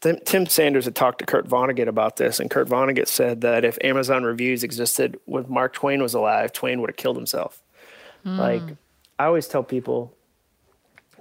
Tim, 0.00 0.18
Tim 0.24 0.46
Sanders 0.46 0.84
had 0.84 0.94
talked 0.94 1.18
to 1.20 1.26
Kurt 1.26 1.48
Vonnegut 1.48 1.88
about 1.88 2.16
this, 2.16 2.38
and 2.38 2.50
Kurt 2.50 2.68
Vonnegut 2.68 3.08
said 3.08 3.40
that 3.40 3.64
if 3.64 3.78
Amazon 3.82 4.22
reviews 4.22 4.62
existed 4.62 5.18
when 5.24 5.46
Mark 5.48 5.72
Twain 5.72 6.00
was 6.02 6.14
alive, 6.14 6.52
Twain 6.52 6.80
would 6.80 6.90
have 6.90 6.96
killed 6.96 7.16
himself. 7.16 7.62
Hmm. 8.22 8.38
Like, 8.38 8.62
I 9.18 9.26
always 9.26 9.48
tell 9.48 9.62
people, 9.64 10.14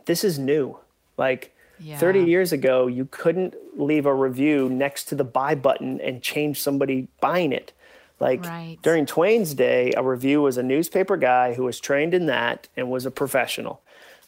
this 0.06 0.24
is 0.24 0.38
new. 0.38 0.78
Like, 1.18 1.56
30 2.00 2.24
years 2.26 2.52
ago, 2.52 2.88
you 2.88 3.06
couldn't 3.10 3.56
leave 3.76 4.06
a 4.06 4.13
review 4.13 4.70
next 4.70 5.06
to 5.06 5.16
the 5.16 5.24
buy 5.24 5.56
button 5.56 6.02
and 6.02 6.22
change 6.22 6.62
somebody 6.62 7.08
buying 7.22 7.52
it. 7.52 7.72
Like 8.20 8.44
Right. 8.44 8.78
during 8.82 9.06
Twain's 9.06 9.54
day, 9.54 9.94
a 9.96 10.02
review 10.02 10.42
was 10.42 10.58
a 10.58 10.63
newspaper 10.63 11.18
guy 11.18 11.54
who 11.54 11.63
was 11.63 11.80
trained 11.80 12.16
in 12.16 12.26
that 12.26 12.68
and 12.76 12.90
was 12.90 13.06
a 13.06 13.12
professional. 13.12 13.82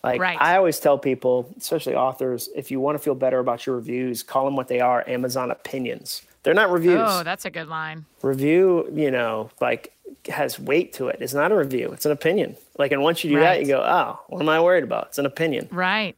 Like 0.04 0.22
Right. 0.22 0.38
I 0.40 0.56
always 0.56 0.80
tell 0.80 0.98
people, 0.98 1.54
especially 1.58 1.96
authors, 1.96 2.50
if 2.56 2.72
you 2.72 2.80
want 2.80 2.98
to 2.98 3.04
feel 3.04 3.16
better 3.16 3.40
about 3.40 3.66
your 3.66 3.76
reviews, 3.76 4.24
call 4.24 4.46
them 4.46 4.56
what 4.56 4.68
they 4.68 4.80
are 4.80 5.04
Amazon 5.08 5.52
opinions. 5.52 6.22
They're 6.44 6.54
not 6.54 6.72
reviews. 6.72 7.02
Oh, 7.04 7.24
that's 7.24 7.44
a 7.46 7.50
good 7.50 7.68
line. 7.68 8.06
Review, 8.22 8.90
you 8.94 9.12
know, 9.12 9.50
like 9.60 9.94
has 10.30 10.60
weight 10.60 10.94
to 10.94 11.10
it. 11.10 11.18
It's 11.20 11.34
not 11.34 11.52
a 11.52 11.56
review, 11.56 11.92
it's 11.92 12.06
an 12.06 12.12
opinion. 12.12 12.56
Like, 12.78 12.92
and 12.92 13.02
once 13.04 13.24
you 13.24 13.32
do 13.32 13.40
that, 13.42 13.60
you 13.60 13.68
go, 13.68 13.82
oh, 13.82 14.20
what 14.28 14.42
am 14.42 14.50
I 14.50 14.62
worried 14.62 14.86
about? 14.86 15.08
It's 15.08 15.18
an 15.18 15.26
opinion. 15.26 15.68
Right. 15.72 16.16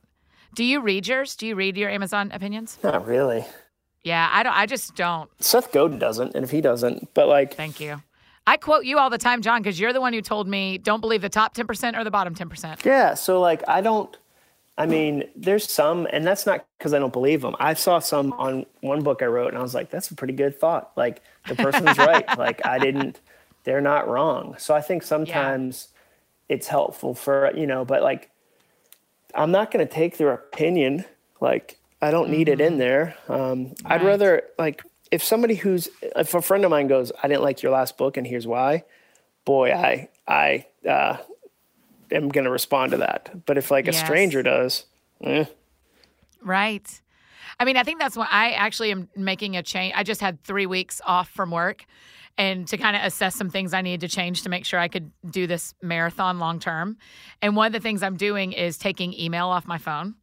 Do 0.53 0.63
you 0.63 0.81
read 0.81 1.07
yours? 1.07 1.35
Do 1.35 1.47
you 1.47 1.55
read 1.55 1.77
your 1.77 1.89
Amazon 1.89 2.31
opinions? 2.31 2.77
Not 2.83 3.07
really. 3.07 3.45
Yeah, 4.03 4.29
I 4.31 4.43
don't. 4.43 4.53
I 4.55 4.65
just 4.65 4.95
don't. 4.95 5.29
Seth 5.39 5.71
Godin 5.71 5.97
doesn't, 5.99 6.35
and 6.35 6.43
if 6.43 6.51
he 6.51 6.59
doesn't, 6.61 7.13
but 7.13 7.27
like, 7.27 7.53
Thank 7.53 7.79
you. 7.79 8.01
I 8.47 8.57
quote 8.57 8.85
you 8.85 8.97
all 8.97 9.09
the 9.09 9.17
time, 9.17 9.41
Jon, 9.41 9.61
because 9.61 9.79
you're 9.79 9.93
the 9.93 10.01
one 10.01 10.13
who 10.13 10.21
told 10.21 10.47
me 10.47 10.77
don't 10.77 11.01
believe 11.01 11.21
the 11.21 11.29
top 11.29 11.55
10% 11.55 11.97
or 11.97 12.03
the 12.03 12.11
bottom 12.11 12.33
10%. 12.33 12.83
yeah, 12.85 13.13
so 13.13 13.39
like, 13.39 13.63
I 13.67 13.81
don't, 13.81 14.15
I 14.77 14.87
mean, 14.87 15.25
there's 15.35 15.69
some, 15.69 16.07
and 16.11 16.25
that's 16.25 16.45
not 16.47 16.65
because 16.77 16.93
I 16.93 16.99
don't 16.99 17.13
believe 17.13 17.41
them. 17.41 17.55
I 17.59 17.75
saw 17.75 17.99
some 17.99 18.33
on 18.33 18.65
one 18.79 19.03
book 19.03 19.21
I 19.21 19.25
wrote, 19.25 19.49
and 19.49 19.57
I 19.57 19.61
was 19.61 19.75
like, 19.75 19.91
that's 19.91 20.09
a 20.09 20.15
pretty 20.15 20.33
good 20.33 20.59
thought. 20.59 20.91
Like, 20.95 21.21
the 21.47 21.55
person's 21.55 21.97
right. 21.99 22.25
Like, 22.37 22.65
I 22.65 22.79
didn't, 22.79 23.19
they're 23.63 23.81
not 23.81 24.07
wrong. 24.07 24.55
So 24.57 24.73
I 24.73 24.81
think 24.81 25.03
sometimes 25.03 25.89
it's 26.49 26.67
helpful 26.67 27.13
for, 27.13 27.51
you 27.55 27.67
know, 27.67 27.85
but 27.85 28.01
like, 28.01 28.31
I'm 29.35 29.51
not 29.51 29.69
going 29.69 29.85
to 29.85 29.93
take 29.93 30.17
their 30.17 30.31
opinion. 30.31 31.05
Like, 31.39 31.77
I 32.01 32.09
don't 32.09 32.31
need 32.31 32.49
it 32.49 32.59
in 32.59 32.79
there. 32.79 33.15
Um, 33.29 33.75
I'd 33.85 34.03
rather, 34.03 34.43
like, 34.57 34.81
if 35.11 35.23
somebody 35.23 35.55
who's 35.55 35.89
if 36.01 36.33
a 36.33 36.41
friend 36.41 36.63
of 36.65 36.71
mine 36.71 36.87
goes, 36.87 37.11
I 37.21 37.27
didn't 37.27 37.43
like 37.43 37.61
your 37.61 37.71
last 37.71 37.97
book 37.97 38.17
and 38.17 38.25
here's 38.25 38.47
why, 38.47 38.85
boy, 39.45 39.71
I 39.71 40.09
I 40.27 40.65
uh, 40.87 41.17
am 42.11 42.29
going 42.29 42.45
to 42.45 42.51
respond 42.51 42.91
to 42.91 42.97
that. 42.97 43.45
But 43.45 43.57
if 43.57 43.69
like 43.69 43.87
a 43.87 43.93
stranger 43.93 44.41
does, 44.41 44.85
eh, 45.23 45.45
Right. 46.41 47.01
I 47.59 47.65
mean, 47.65 47.77
I 47.77 47.83
think 47.83 47.99
that's 47.99 48.17
why 48.17 48.27
I 48.29 48.51
actually 48.51 48.91
am 48.91 49.09
making 49.15 49.55
a 49.55 49.63
change. 49.63 49.93
I 49.95 50.03
just 50.03 50.21
had 50.21 50.43
three 50.43 50.65
weeks 50.65 51.01
off 51.05 51.29
from 51.29 51.51
work 51.51 51.85
and 52.37 52.67
to 52.69 52.77
kind 52.77 52.95
of 52.95 53.03
assess 53.03 53.35
some 53.35 53.49
things 53.49 53.73
I 53.73 53.81
needed 53.81 54.01
to 54.01 54.07
change 54.07 54.43
to 54.43 54.49
make 54.49 54.65
sure 54.65 54.79
I 54.79 54.87
could 54.87 55.11
do 55.29 55.45
this 55.45 55.75
marathon 55.81 56.39
long 56.39 56.59
term. 56.59 56.97
And 57.41 57.55
one 57.55 57.67
of 57.67 57.73
the 57.73 57.79
things 57.79 58.01
I'm 58.01 58.17
doing 58.17 58.53
is 58.53 58.77
taking 58.77 59.13
email 59.13 59.47
off 59.47 59.67
my 59.67 59.77
phone 59.77 60.15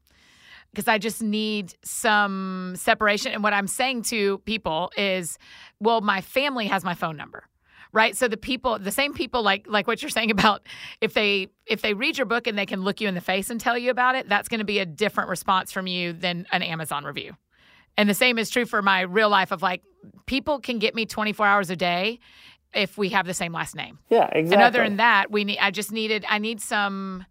because 0.78 0.86
I 0.86 0.98
just 0.98 1.20
need 1.20 1.74
some 1.82 2.74
separation. 2.76 3.32
And 3.32 3.42
what 3.42 3.52
I'm 3.52 3.66
saying 3.66 4.02
to 4.02 4.38
people 4.38 4.92
is, 4.96 5.36
well, 5.80 6.02
my 6.02 6.20
family 6.20 6.68
has 6.68 6.84
my 6.84 6.94
phone 6.94 7.16
number. 7.16 7.48
Right. 7.92 8.16
So 8.16 8.28
the 8.28 8.36
people, 8.36 8.78
the 8.78 8.92
same 8.92 9.12
people 9.12 9.42
like 9.42 9.66
like 9.66 9.88
what 9.88 10.02
you're 10.02 10.08
saying 10.08 10.30
about 10.38 10.62
if 11.00 11.14
they 11.14 11.48
if 11.66 11.82
they 11.82 11.94
read 11.94 12.16
your 12.16 12.26
book 12.26 12.46
and 12.46 12.56
they 12.56 12.66
can 12.66 12.82
look 12.82 13.00
you 13.00 13.08
in 13.08 13.16
the 13.16 13.20
face 13.20 13.50
and 13.50 13.60
tell 13.60 13.76
you 13.76 13.90
about 13.90 14.14
it, 14.14 14.28
that's 14.28 14.48
going 14.48 14.60
to 14.60 14.64
be 14.64 14.78
a 14.78 14.86
different 14.86 15.30
response 15.30 15.72
from 15.72 15.88
you 15.88 16.12
than 16.12 16.46
an 16.52 16.62
Amazon 16.62 17.02
review. 17.02 17.34
And 17.96 18.08
the 18.08 18.14
same 18.14 18.38
is 18.38 18.48
true 18.48 18.64
for 18.64 18.80
my 18.80 19.00
real 19.00 19.30
life 19.30 19.50
of 19.50 19.62
like 19.62 19.82
people 20.26 20.60
can 20.60 20.78
get 20.78 20.94
me 20.94 21.06
24 21.06 21.44
hours 21.44 21.70
a 21.70 21.76
day 21.76 22.20
if 22.72 22.96
we 22.96 23.08
have 23.08 23.26
the 23.26 23.34
same 23.34 23.52
last 23.52 23.74
name. 23.74 23.98
yeah, 24.10 24.26
exactly. 24.26 24.52
And 24.52 24.62
other 24.62 24.84
than 24.84 24.98
that, 24.98 25.32
we 25.32 25.42
need 25.42 25.58
I 25.58 25.72
just 25.72 25.90
needed 25.90 26.24
I 26.28 26.38
need 26.38 26.60
some 26.60 27.26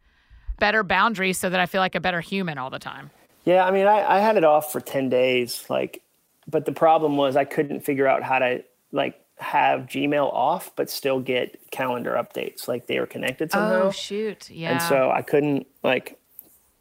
better 0.60 0.84
boundaries 0.84 1.38
so 1.38 1.50
that 1.50 1.62
I 1.62 1.66
feel 1.66 1.80
like 1.80 1.96
a 1.96 2.02
better 2.02 2.20
human 2.20 2.58
all 2.58 2.70
the 2.70 2.80
time. 2.80 3.10
Yeah, 3.48 3.66
I 3.66 3.72
mean, 3.72 3.88
I, 3.88 4.18
I 4.18 4.20
had 4.20 4.36
it 4.36 4.44
off 4.44 4.74
for 4.74 4.82
10 4.82 5.08
days, 5.08 5.64
like, 5.70 6.02
but 6.50 6.66
the 6.66 6.74
problem 6.74 7.16
was 7.16 7.38
I 7.38 7.46
couldn't 7.46 7.80
figure 7.80 8.06
out 8.06 8.22
how 8.22 8.40
to 8.40 8.62
like 8.92 9.18
have 9.38 9.84
Gmail 9.84 10.34
off, 10.34 10.76
but 10.76 10.90
still 10.90 11.22
get 11.22 11.58
calendar 11.72 12.12
updates. 12.16 12.68
Like 12.68 12.88
they 12.88 13.00
were 13.00 13.06
connected 13.06 13.50
somehow. 13.52 13.84
Oh 13.84 13.92
shoot. 13.92 14.50
Yeah. 14.50 14.72
And 14.74 14.82
so 14.82 15.12
I 15.12 15.22
couldn't 15.22 15.66
like, 15.82 16.20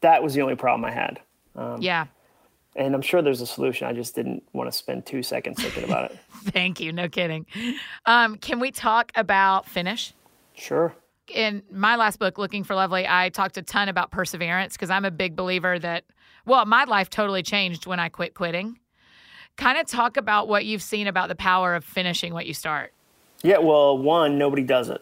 that 0.01 0.21
was 0.21 0.33
the 0.33 0.41
only 0.41 0.55
problem 0.55 0.83
I 0.83 0.91
had. 0.91 1.21
yeah. 1.79 2.07
And 2.75 2.93
I'm 2.93 3.01
sure 3.01 3.21
there's 3.21 3.39
a 3.41 3.47
solution. 3.47 3.87
I 3.87 3.93
just 3.93 4.13
didn't 4.13 4.43
want 4.51 4.69
to 4.69 4.77
spend 4.77 5.05
two 5.05 5.23
seconds 5.23 5.63
thinking 5.63 5.85
about 5.85 6.11
it. 6.11 6.19
Thank 6.51 6.81
you. 6.81 6.91
No 6.91 7.07
kidding. 7.07 7.45
Um, 8.05 8.35
can 8.35 8.59
we 8.59 8.71
talk 8.71 9.13
about 9.15 9.67
finish? 9.69 10.13
Sure. 10.53 10.93
in 11.33 11.63
my 11.71 11.95
last 11.95 12.19
book, 12.19 12.37
Looking 12.37 12.63
for 12.65 12.75
Lovely, 12.75 13.07
I 13.07 13.29
talked 13.29 13.57
a 13.57 13.61
ton 13.61 13.87
about 13.89 14.11
perseverance 14.11 14.73
because 14.73 14.89
I'm 14.89 15.05
a 15.05 15.11
big 15.11 15.35
believer 15.35 15.79
that, 15.79 16.03
well, 16.47 16.65
my 16.65 16.85
life 16.85 17.09
totally 17.09 17.43
changed 17.43 17.85
when 17.85 17.99
I 17.99 18.09
quit 18.09 18.33
quitting. 18.33 18.79
Kind 19.57 19.77
of 19.79 19.87
talk 19.87 20.17
about 20.17 20.47
what 20.47 20.65
you've 20.65 20.81
seen 20.83 21.07
about 21.07 21.29
the 21.29 21.35
power 21.35 21.75
of 21.75 21.83
finishing 21.83 22.33
what 22.33 22.45
you 22.45 22.53
start. 22.53 22.93
Yeah, 23.43 23.57
well, 23.59 23.97
one, 23.97 24.37
nobody 24.37 24.63
does 24.63 24.89
it. 24.89 25.01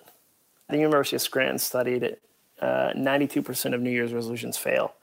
The 0.70 0.78
University 0.78 1.18
of 1.18 1.22
Scranton 1.22 1.58
studied 1.60 2.04
it. 2.04 2.22
Uh, 2.62 2.92
92% 2.96 3.74
of 3.74 3.82
New 3.82 3.90
Year's 3.92 4.14
resolutions 4.14 4.58
fail, 4.58 4.94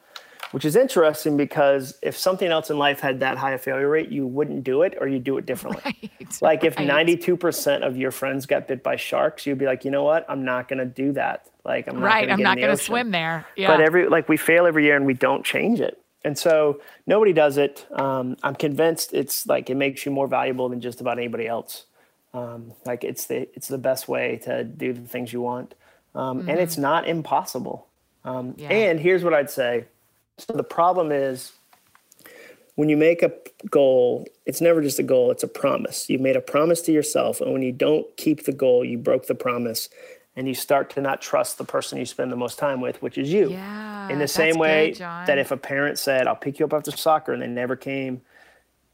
which 0.53 0.65
is 0.65 0.75
interesting 0.75 1.37
because 1.37 1.99
if 2.03 2.17
something 2.17 2.49
else 2.49 2.71
in 2.71 2.79
life 2.79 3.01
had 3.01 3.21
that 3.21 3.37
high 3.37 3.53
a 3.53 3.59
failure 3.59 3.89
rate, 3.89 4.09
you 4.11 4.27
wouldn't 4.27 4.65
do 4.65 4.83
it 4.83 4.97
or 5.01 5.07
you 5.07 5.19
do 5.19 5.37
it 5.39 5.47
differently. 5.47 6.11
Right. 6.23 6.41
Like 6.41 6.65
if 6.65 6.77
Right. 6.79 6.89
92% 6.89 7.87
of 7.87 7.97
your 7.97 8.11
friends 8.11 8.47
got 8.47 8.67
bit 8.67 8.83
by 8.83 8.97
sharks, 8.97 9.45
you'd 9.45 9.59
be 9.59 9.67
like, 9.67 9.85
you 9.85 9.91
know 9.91 10.03
what? 10.05 10.25
I'm 10.31 10.45
not 10.47 10.67
going 10.69 10.79
to 10.79 10.87
do 10.87 11.13
that. 11.13 11.47
Like 11.65 11.87
I'm 11.89 12.01
not 12.01 12.07
Right. 12.07 12.23
gonna 12.23 12.33
I'm 12.35 12.43
not 12.43 12.57
going 12.57 12.71
to 12.71 12.83
swim 12.83 13.11
there. 13.11 13.45
Yeah. 13.55 13.69
But 13.69 13.83
every 13.83 14.09
like 14.09 14.29
we 14.31 14.37
fail 14.39 14.67
every 14.67 14.85
year 14.85 14.97
and 14.97 15.05
we 15.05 15.15
don't 15.15 15.45
change 15.45 15.81
it. 15.81 16.02
And 16.25 16.39
so 16.39 16.81
nobody 17.07 17.33
does 17.33 17.57
it. 17.59 17.87
Um, 17.93 18.37
I'm 18.43 18.55
convinced 18.55 19.13
it's 19.13 19.47
like 19.47 19.71
it 19.71 19.77
makes 19.77 20.07
you 20.07 20.13
more 20.13 20.29
valuable 20.29 20.69
than 20.69 20.81
just 20.81 21.01
about 21.01 21.19
anybody 21.19 21.47
else. 21.47 21.85
Um, 22.35 22.73
like 22.87 23.05
it's 23.05 23.27
the 23.27 23.49
it's 23.55 23.69
the 23.69 23.79
best 23.79 24.09
way 24.09 24.41
to 24.45 24.65
do 24.65 24.93
the 24.93 25.03
things 25.03 25.33
you 25.33 25.43
want, 25.43 25.75
um, 26.15 26.49
and 26.49 26.59
it's 26.59 26.79
not 26.79 27.07
impossible. 27.07 27.89
Um, 28.25 28.55
Yeah. 28.57 28.71
And 28.71 29.01
here's 29.01 29.23
what 29.23 29.35
I'd 29.35 29.51
say. 29.51 29.85
So 30.39 30.55
the 30.55 30.65
problem 30.65 31.13
is 31.13 31.53
when 32.77 32.89
you 32.89 32.97
make 32.97 33.23
a 33.23 33.33
goal, 33.71 34.27
it's 34.47 34.61
never 34.63 34.81
just 34.81 34.99
a 34.99 35.03
goal, 35.03 35.31
it's 35.31 35.43
a 35.43 35.49
promise. 35.49 36.09
You've 36.09 36.23
made 36.23 36.37
a 36.37 36.41
promise 36.41 36.81
to 36.83 36.93
yourself, 36.93 37.41
and 37.41 37.53
when 37.53 37.63
you 37.63 37.73
don't 37.73 38.07
keep 38.17 38.45
the 38.45 38.53
goal, 38.53 38.83
you 38.85 38.97
broke 38.97 39.27
the 39.27 39.35
promise, 39.35 39.91
and 40.37 40.49
you 40.49 40.55
start 40.55 40.91
to 40.91 41.01
not 41.01 41.21
trust 41.21 41.59
the 41.59 41.65
person 41.65 41.99
you 41.99 42.07
spend 42.07 42.33
the 42.33 42.37
most 42.37 42.59
time 42.59 42.81
with, 42.81 43.03
which 43.03 43.19
is 43.19 43.33
you. 43.33 43.51
yeah. 43.51 44.09
In 44.09 44.19
the 44.19 44.29
same 44.29 44.59
way 44.59 44.93
good, 44.93 44.99
that 45.01 45.39
if 45.39 45.51
a 45.51 45.57
parent 45.57 45.99
said, 45.99 46.27
I'll 46.27 46.37
pick 46.37 46.59
you 46.59 46.65
up 46.67 46.73
after 46.73 46.91
soccer, 46.91 47.33
and 47.33 47.43
they 47.43 47.47
never 47.47 47.77
came, 47.77 48.23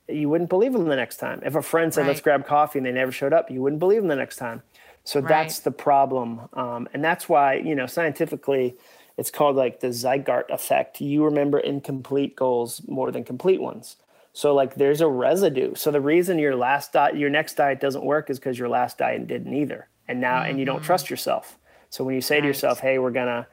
you 0.09 0.29
wouldn't 0.29 0.51
believe 0.51 0.73
them 0.73 0.87
the 0.87 0.97
next 0.97 1.17
time. 1.19 1.41
If 1.45 1.55
a 1.55 1.63
friend 1.63 1.93
said, 1.93 2.07
let's 2.09 2.21
grab 2.21 2.47
coffee, 2.47 2.79
and 2.79 2.87
they 2.87 2.93
never 2.93 3.13
showed 3.13 3.33
up, 3.33 3.51
you 3.51 3.63
wouldn't 3.63 3.81
believe 3.81 4.03
them 4.03 4.09
the 4.09 4.17
next 4.17 4.37
time. 4.37 4.63
So 5.05 5.21
that's 5.29 5.61
the 5.61 5.71
problem. 5.71 6.49
Um, 6.53 6.89
and 6.93 7.03
that's 7.03 7.29
why, 7.29 7.55
you 7.55 7.75
know, 7.75 7.87
scientifically, 7.87 8.77
it's 9.17 9.31
called 9.31 9.57
like 9.57 9.81
the 9.81 9.89
Zeigarnik 9.89 10.51
effect. 10.51 11.01
You 11.01 11.25
remember 11.25 11.59
incomplete 11.59 12.37
goals 12.37 12.83
more 12.87 13.11
than 13.11 13.25
complete 13.25 13.61
ones. 13.61 13.97
So 14.33 14.55
like 14.55 14.75
there's 14.75 15.01
a 15.01 15.09
residue. 15.09 15.75
So 15.75 15.91
the 15.91 16.01
reason 16.01 16.39
your 16.39 16.55
last 16.55 16.93
diet, 16.93 17.17
your 17.17 17.31
next 17.31 17.55
diet 17.55 17.81
doesn't 17.81 18.05
work 18.05 18.31
is 18.31 18.39
because 18.39 18.59
your 18.59 18.69
last 18.69 18.99
diet 18.99 19.27
didn't 19.27 19.53
either. 19.55 19.89
And 20.09 20.21
now, 20.21 20.43
and 20.43 20.59
you 20.59 20.65
don't 20.65 20.83
trust 20.83 21.11
yourself. 21.11 21.59
So 21.91 22.05
when 22.05 22.15
you 22.15 22.21
say 22.21 22.37
to 22.37 22.41
Mm-hmm. 22.41 22.49
Yourself, 22.49 22.81
hey, 22.81 22.99
we're 22.99 23.11
gonna, 23.11 23.47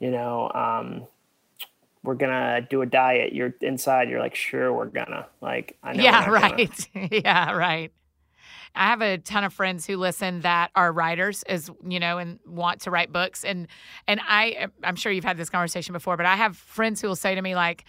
you 0.00 0.10
know, 0.10 0.50
um, 0.52 1.06
we're 2.02 2.14
gonna 2.16 2.66
do 2.68 2.82
a 2.82 2.86
diet, 2.86 3.32
you're 3.32 3.54
inside, 3.60 4.10
you're 4.10 4.20
like, 4.20 4.34
sure, 4.34 4.72
we're 4.72 4.86
gonna. 4.86 5.26
Like, 5.40 5.76
I 5.82 5.92
know. 5.94 6.02
yeah, 6.02 6.28
right. 6.30 6.88
yeah, 7.12 7.52
right. 7.52 7.92
I 8.74 8.86
have 8.86 9.02
a 9.02 9.18
ton 9.18 9.44
of 9.44 9.52
friends 9.52 9.86
who 9.86 9.96
listen 9.96 10.40
that 10.40 10.70
are 10.74 10.92
writers, 10.92 11.42
as 11.44 11.70
you 11.86 12.00
know, 12.00 12.18
and 12.18 12.38
want 12.46 12.80
to 12.82 12.90
write 12.90 13.12
books. 13.12 13.44
And 13.44 13.68
and 14.08 14.20
I, 14.26 14.68
I'm 14.82 14.96
sure 14.96 15.12
you've 15.12 15.24
had 15.24 15.36
this 15.36 15.50
conversation 15.50 15.92
before, 15.92 16.16
but 16.16 16.26
I 16.26 16.36
have 16.36 16.56
friends 16.56 17.00
who 17.00 17.08
will 17.08 17.16
say 17.16 17.34
to 17.34 17.42
me 17.42 17.54
like, 17.54 17.84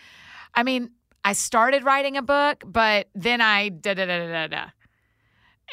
I 0.53 0.63
mean, 0.63 0.91
I 1.23 1.33
started 1.33 1.83
writing 1.85 2.17
a 2.17 2.21
book, 2.21 2.63
but 2.67 3.07
then 3.15 3.39
I 3.41 3.69
da 3.69 3.93
da 3.93 4.05
da 4.05 4.19
da 4.19 4.31
da 4.31 4.47
da. 4.47 4.65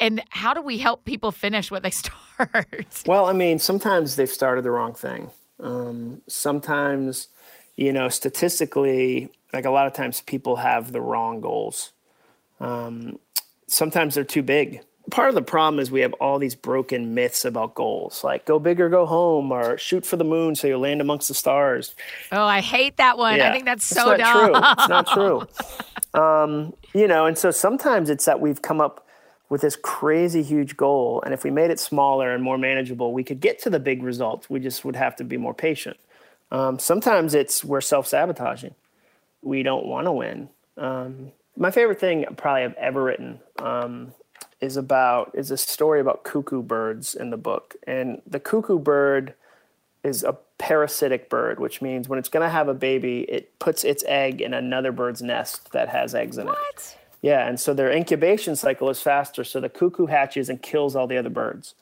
And 0.00 0.22
how 0.31 0.55
do 0.55 0.62
we 0.62 0.79
help 0.79 1.05
people 1.05 1.33
finish 1.33 1.70
what 1.70 1.83
they 1.83 1.90
start? 2.40 3.03
Well, 3.07 3.26
I 3.26 3.33
mean, 3.33 3.59
sometimes 3.59 4.16
they've 4.16 4.31
started 4.31 4.62
the 4.62 4.70
wrong 4.70 4.94
thing. 4.94 5.31
Um, 5.59 6.22
sometimes, 6.26 7.29
you 7.76 7.92
know, 7.92 8.09
statistically, 8.09 9.31
like 9.53 9.64
a 9.64 9.70
lot 9.70 9.87
of 9.87 9.92
times 9.92 10.20
people 10.22 10.57
have 10.57 10.92
the 10.92 11.00
wrong 11.00 11.40
goals. 11.40 11.92
Um, 12.61 13.18
sometimes 13.66 14.14
they're 14.14 14.24
too 14.24 14.42
big. 14.42 14.83
Part 15.11 15.29
of 15.29 15.35
the 15.35 15.42
problem 15.42 15.81
is 15.81 15.90
we 15.90 16.03
have 16.03 16.12
all 16.14 16.38
these 16.38 16.55
broken 16.55 17.14
myths 17.14 17.44
about 17.44 17.74
goals, 17.74 18.22
like 18.22 18.44
go 18.44 18.59
big 18.59 18.81
or 18.81 18.88
go 18.88 19.07
home, 19.07 19.50
or 19.50 19.76
shoot 19.76 20.07
for 20.07 20.16
the 20.16 20.24
moon 20.24 20.55
so 20.55 20.68
you'll 20.68 20.81
land 20.81 21.00
amongst 21.00 21.29
the 21.29 21.35
stars. 21.35 21.96
Oh, 22.31 22.44
I 22.44 22.61
hate 22.61 22.96
that 22.98 23.18
one. 23.18 23.40
I 23.40 23.50
think 23.53 23.64
that's 23.64 23.90
It's 23.90 24.00
so 24.00 24.14
not 24.14 24.18
dumb. 24.18 24.46
True. 24.46 24.72
It's 24.79 24.88
not 24.88 25.07
true. 26.14 26.20
um, 26.20 26.74
you 26.94 27.09
know, 27.09 27.26
and 27.26 27.37
so 27.37 27.50
sometimes 27.50 28.09
it's 28.09 28.26
that 28.26 28.40
we've 28.40 28.62
come 28.62 28.81
up 28.81 29.05
with 29.51 29.61
this 29.61 29.77
crazy 29.77 30.43
huge 30.43 30.77
goal, 30.77 31.21
and 31.25 31.35
if 31.35 31.45
we 31.45 31.51
made 31.51 31.71
it 31.71 31.79
smaller 31.79 32.33
and 32.33 32.43
more 32.43 32.57
manageable, 32.57 33.13
we 33.13 33.25
could 33.25 33.41
get 33.41 33.59
to 33.59 33.69
the 33.69 33.81
big 33.81 34.03
results. 34.03 34.49
We 34.49 34.61
just 34.61 34.85
would 34.85 34.97
have 34.97 35.17
to 35.17 35.25
be 35.25 35.37
more 35.37 35.53
patient. 35.53 35.99
Um, 36.51 36.79
sometimes 36.79 37.35
it's 37.35 37.63
we're 37.65 37.83
self 37.83 38.07
sabotaging. 38.07 38.75
We 39.43 39.63
don't 39.63 39.87
want 39.87 40.07
to 40.07 40.13
win. 40.13 40.49
Um, 40.79 41.33
my 41.57 41.71
favorite 41.71 42.01
thing 42.01 42.25
probably 42.37 42.63
I've 42.63 42.75
ever 42.75 43.03
written 43.03 43.41
um, 43.59 44.15
is 44.61 44.77
about 44.77 45.33
is 45.35 45.51
a 45.51 45.57
story 45.57 46.01
about 46.01 46.23
cuckoo 46.23 46.63
birds 46.63 47.15
in 47.15 47.31
the 47.31 47.37
book, 47.37 47.75
and 47.87 48.23
the 48.27 48.41
cuckoo 48.41 48.79
bird 48.79 49.35
is 50.05 50.23
a 50.23 50.37
parasitic 50.59 51.29
bird, 51.29 51.59
which 51.59 51.83
means 51.83 52.09
when 52.09 52.19
it's 52.19 52.29
going 52.29 52.47
to 52.47 52.51
have 52.51 52.69
a 52.69 52.75
baby, 52.75 53.23
it 53.23 53.59
puts 53.59 53.83
its 53.83 54.05
egg 54.07 54.41
in 54.41 54.55
another 54.55 54.93
bird's 54.93 55.21
nest 55.21 55.73
that 55.73 55.89
has 55.89 56.15
eggs 56.15 56.39
in 56.39 56.49
it. 56.49 56.97
Yeah, 57.23 57.47
and 57.47 57.61
so 57.61 57.75
their 57.75 57.91
incubation 57.91 58.57
cycle 58.57 58.89
is 58.91 59.01
faster. 59.03 59.45
So 59.45 59.61
the 59.61 59.69
cuckoo 59.69 60.07
hatches 60.07 60.49
and 60.49 60.61
kills 60.63 60.97
all 60.97 61.07
the 61.07 61.19
other 61.19 61.29
birds. 61.31 61.75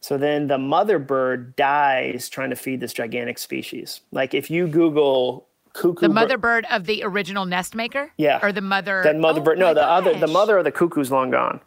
So 0.00 0.18
then 0.18 0.46
the 0.48 0.58
mother 0.58 0.98
bird 0.98 1.56
dies 1.56 2.28
trying 2.28 2.50
to 2.50 2.56
feed 2.56 2.80
this 2.80 2.92
gigantic 2.92 3.38
species. 3.38 4.02
Like 4.12 4.34
if 4.34 4.50
you 4.50 4.66
Google 4.68 5.46
cuckoo, 5.72 6.06
The 6.08 6.12
mother 6.14 6.38
bird 6.38 6.66
of 6.70 6.84
the 6.86 7.02
original 7.02 7.44
nest 7.46 7.74
maker? 7.74 8.12
Yeah. 8.18 8.38
Or 8.42 8.52
the 8.52 8.60
mother? 8.60 9.02
that 9.02 9.16
mother 9.16 9.40
Oh 9.40 9.44
bird, 9.44 9.58
no, 9.58 9.74
the 9.74 9.82
other, 9.84 10.14
the 10.18 10.26
mother 10.28 10.58
of 10.58 10.64
the 10.64 10.70
cuckoo's 10.72 11.10
long 11.10 11.30
gone. 11.30 11.60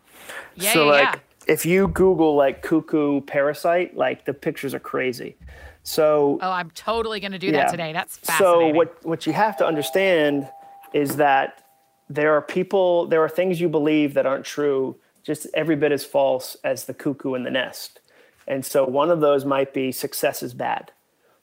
Yeah, 0.56 0.72
so 0.74 0.86
yeah, 0.86 0.92
like 0.92 1.16
yeah. 1.16 1.54
if 1.54 1.66
you 1.66 1.88
Google 1.90 2.36
like 2.36 2.62
cuckoo 2.62 3.22
parasite, 3.22 3.98
like 3.98 4.26
the 4.26 4.34
pictures 4.34 4.74
are 4.74 4.80
crazy. 4.80 5.36
So 5.84 6.38
Oh, 6.42 6.52
I'm 6.52 6.70
totally 6.72 7.20
going 7.20 7.32
to 7.32 7.40
do 7.40 7.48
Yeah. 7.48 7.54
that 7.66 7.72
today. 7.72 7.92
That's 7.92 8.18
fascinating. 8.18 8.74
So 8.74 8.78
what 8.78 9.06
what 9.06 9.26
you 9.26 9.34
have 9.34 9.58
to 9.58 9.66
understand 9.66 10.48
is 10.94 11.16
that 11.18 11.63
there 12.10 12.34
are 12.34 12.41
people, 12.41 13.06
there 13.08 13.22
are 13.24 13.30
things 13.30 13.60
you 13.62 13.70
believe 13.70 14.13
that 14.13 14.26
aren't 14.26 14.46
true, 14.46 14.96
just 15.24 15.48
every 15.54 15.76
bit 15.76 15.91
as 15.91 16.06
false 16.06 16.56
as 16.63 16.86
the 16.86 16.93
cuckoo 16.93 17.34
in 17.34 17.43
the 17.43 17.52
nest. 17.52 18.00
And 18.48 18.65
so 18.65 18.86
one 18.86 19.10
of 19.12 19.20
those 19.20 19.43
might 19.46 19.74
be 19.74 19.91
success 19.91 20.41
is 20.41 20.54
bad. 20.54 20.91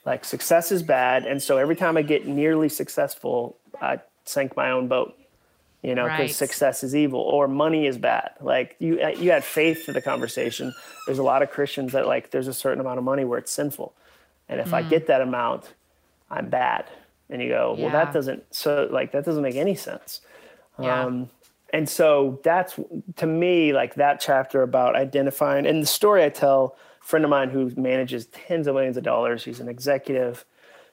Like 0.07 0.25
success 0.25 0.71
is 0.73 0.83
bad, 0.83 1.27
and 1.27 1.43
so 1.43 1.57
every 1.59 1.77
time 1.77 1.97
I 1.97 2.03
get 2.03 2.27
nearly 2.27 2.69
successful, 2.69 3.59
I 3.81 4.01
sink 4.27 4.57
my 4.57 4.71
own 4.71 4.89
boat. 4.89 5.15
you 5.83 5.95
know, 5.95 6.05
because 6.09 6.31
Right. 6.31 6.37
success 6.49 6.83
is 6.83 6.97
evil 6.97 7.21
or 7.21 7.47
money 7.47 7.87
is 7.87 7.99
bad. 7.99 8.31
Like 8.41 8.75
you, 8.79 8.99
you 9.19 9.31
add 9.33 9.45
faith 9.45 9.85
to 9.85 9.93
the 9.93 10.01
conversation. 10.01 10.75
There's 11.07 11.19
a 11.19 11.23
lot 11.23 11.43
of 11.43 11.51
Christians 11.51 11.93
that 11.93 12.07
like 12.07 12.31
there's 12.31 12.49
a 12.49 12.55
certain 12.55 12.81
amount 12.81 12.99
of 12.99 13.05
money 13.05 13.25
where 13.25 13.39
it's 13.39 13.53
sinful, 13.53 13.95
and 14.49 14.61
if 14.61 14.73
I 14.73 14.83
Mm. 14.83 14.89
get 14.89 15.07
that 15.09 15.21
amount, 15.21 15.75
I'm 16.31 16.49
bad. 16.49 16.87
And 17.31 17.43
you 17.43 17.49
go, 17.51 17.75
well, 17.79 17.91
Yeah. 17.91 17.93
that 17.93 18.13
doesn't 18.15 18.45
so 18.55 18.89
like 18.91 19.13
that 19.13 19.25
doesn't 19.27 19.43
make 19.43 19.57
any 19.57 19.75
sense. 19.75 20.23
Yeah. 20.79 21.05
Um, 21.05 21.31
and 21.73 21.89
so 21.89 22.41
that's 22.45 22.79
to 23.17 23.27
me 23.27 23.73
like 23.73 23.97
that 23.97 24.21
chapter 24.21 24.63
about 24.63 24.95
identifying 24.95 25.67
and 25.67 25.83
the 25.83 25.87
story 25.87 26.23
I 26.23 26.29
tell 26.29 26.77
a 27.03 27.05
friend 27.05 27.25
of 27.25 27.31
mine 27.31 27.51
who 27.51 27.71
manages 27.77 28.27
tens 28.27 28.67
of 28.67 28.77
millions 28.77 28.97
of 28.97 29.03
dollars. 29.03 29.45
He's 29.45 29.59
an 29.59 29.69
executive, 29.69 30.45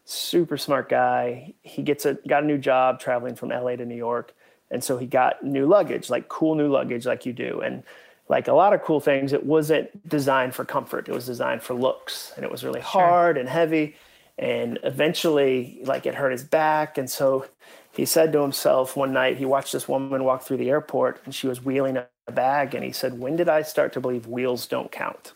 super 0.06 0.58
smart 0.58 0.90
guy. 0.90 1.54
He 1.62 1.84
gets 1.84 2.06
a 2.06 2.16
got 2.28 2.44
a 2.44 2.48
new 2.48 2.58
job 2.58 3.00
traveling 3.00 3.36
from 3.36 3.50
LA 3.50 3.76
to 3.76 3.86
New 3.86 3.96
York. 3.96 4.34
And 4.72 4.84
so 4.84 4.98
he 4.98 5.06
got 5.06 5.44
new 5.44 5.68
luggage, 5.68 6.10
like 6.10 6.30
cool 6.30 6.56
new 6.56 6.70
luggage 6.70 7.06
like 7.06 7.26
you 7.26 7.34
do. 7.34 7.62
And 7.62 7.84
like 8.30 8.48
a 8.48 8.54
lot 8.54 8.74
of 8.74 8.82
cool 8.82 9.02
things, 9.02 9.34
it 9.34 9.46
wasn't 9.46 10.08
designed 10.08 10.56
for 10.56 10.66
comfort. 10.66 11.10
It 11.10 11.14
was 11.14 11.26
designed 11.26 11.62
for 11.62 11.74
looks. 11.74 12.32
And 12.36 12.46
it 12.46 12.52
was 12.52 12.64
really 12.64 12.80
hard 12.80 13.38
and 13.38 13.48
heavy. 13.48 13.96
And 14.40 14.80
eventually 14.84 15.82
like 15.84 16.06
it 16.06 16.16
hurt 16.16 16.32
his 16.32 16.44
back. 16.44 16.98
And 16.98 17.10
so 17.10 17.46
he 17.94 18.06
said 18.06 18.32
to 18.34 18.42
himself 18.42 18.96
one 18.96 19.14
night, 19.14 19.38
he 19.38 19.46
watched 19.46 19.74
this 19.74 19.88
woman 19.88 20.24
walk 20.24 20.44
through 20.44 20.58
the 20.58 20.70
airport 20.70 21.22
and 21.26 21.36
she 21.36 21.48
was 21.48 21.64
wheeling 21.64 21.98
a 21.98 22.08
bag. 22.32 22.74
And 22.74 22.84
he 22.84 22.92
said, 22.92 23.20
When 23.20 23.36
did 23.36 23.50
I 23.50 23.62
start 23.64 23.94
to 23.94 24.00
believe 24.00 24.28
wheels 24.28 24.66
don't 24.68 24.92
count? 24.92 25.34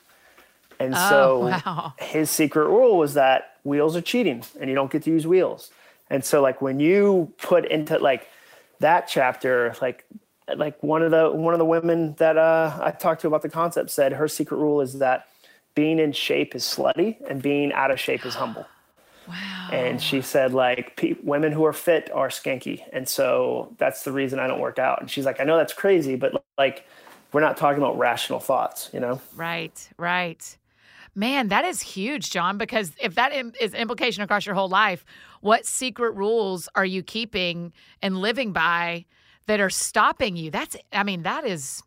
And 0.80 0.96
so 0.96 1.41
Oh, 1.41 1.48
wow. 1.65 1.94
his 2.00 2.30
secret 2.30 2.68
rule 2.68 2.98
was 2.98 3.13
that 3.15 3.58
wheels 3.63 3.96
are 3.96 4.02
cheating 4.02 4.44
and 4.60 4.70
you 4.70 4.76
don't 4.76 4.91
get 4.91 5.04
to 5.04 5.10
use 5.12 5.28
wheels. 5.28 5.72
And 6.10 6.24
so 6.24 6.41
like 6.41 6.62
when 6.62 6.80
you 6.80 7.34
put 7.41 7.65
into 7.65 7.98
like 7.98 8.28
that 8.80 9.08
chapter, 9.08 9.76
like 9.82 10.06
like 10.56 10.82
one 10.84 11.02
of 11.02 11.12
the 11.12 11.32
one 11.32 11.54
of 11.54 11.58
the 11.58 11.65
women 11.65 12.13
that 12.20 12.38
uh, 12.38 12.78
I 12.82 12.91
talked 12.91 13.22
to 13.22 13.28
about 13.28 13.41
the 13.41 13.50
concept 13.50 13.89
said 13.89 14.13
her 14.13 14.28
secret 14.28 14.58
rule 14.58 14.80
is 14.80 15.00
that 15.00 15.28
being 15.74 16.00
in 16.00 16.12
shape 16.13 16.56
is 16.56 16.63
slutty 16.63 17.18
and 17.30 17.41
being 17.41 17.74
out 17.74 17.91
of 17.91 18.00
shape 18.00 18.26
is 18.26 18.36
humble. 18.36 18.65
Wow. 19.27 19.69
And 19.71 20.01
she 20.01 20.21
said, 20.21 20.53
like, 20.53 20.95
pe- 20.95 21.15
women 21.23 21.51
who 21.51 21.65
are 21.65 21.73
fit 21.73 22.11
are 22.11 22.29
skanky. 22.29 22.83
And 22.93 23.07
so 23.07 23.73
that's 23.77 24.03
the 24.03 24.11
reason 24.11 24.39
I 24.39 24.47
don't 24.47 24.59
work 24.59 24.79
out. 24.79 25.01
And 25.01 25.09
she's 25.09 25.25
like, 25.25 25.39
I 25.39 25.43
know 25.43 25.57
that's 25.57 25.73
crazy, 25.73 26.15
but 26.15 26.43
like, 26.57 26.85
we're 27.31 27.41
not 27.41 27.57
talking 27.57 27.81
about 27.81 27.97
rational 27.97 28.39
thoughts, 28.39 28.89
you 28.93 28.99
know? 28.99 29.19
Right, 29.35 29.89
right. 29.97 30.57
Man, 31.15 31.47
that 31.47 31.65
is 31.65 31.81
huge, 31.81 32.29
Jon, 32.29 32.57
because 32.57 32.91
if 33.01 33.15
that 33.15 33.33
im- 33.33 33.53
is 33.59 33.73
implication 33.73 34.21
across 34.23 34.45
your 34.45 34.55
whole 34.55 34.69
life, 34.69 35.05
what 35.41 35.65
secret 35.65 36.11
rules 36.11 36.69
are 36.75 36.85
you 36.85 37.03
keeping 37.03 37.73
and 38.01 38.17
living 38.17 38.51
by 38.51 39.05
that 39.47 39.59
are 39.59 39.69
stopping 39.69 40.35
you? 40.35 40.51
That's, 40.51 40.75
I 40.91 41.03
mean, 41.03 41.23
that 41.23 41.45
is, 41.45 41.83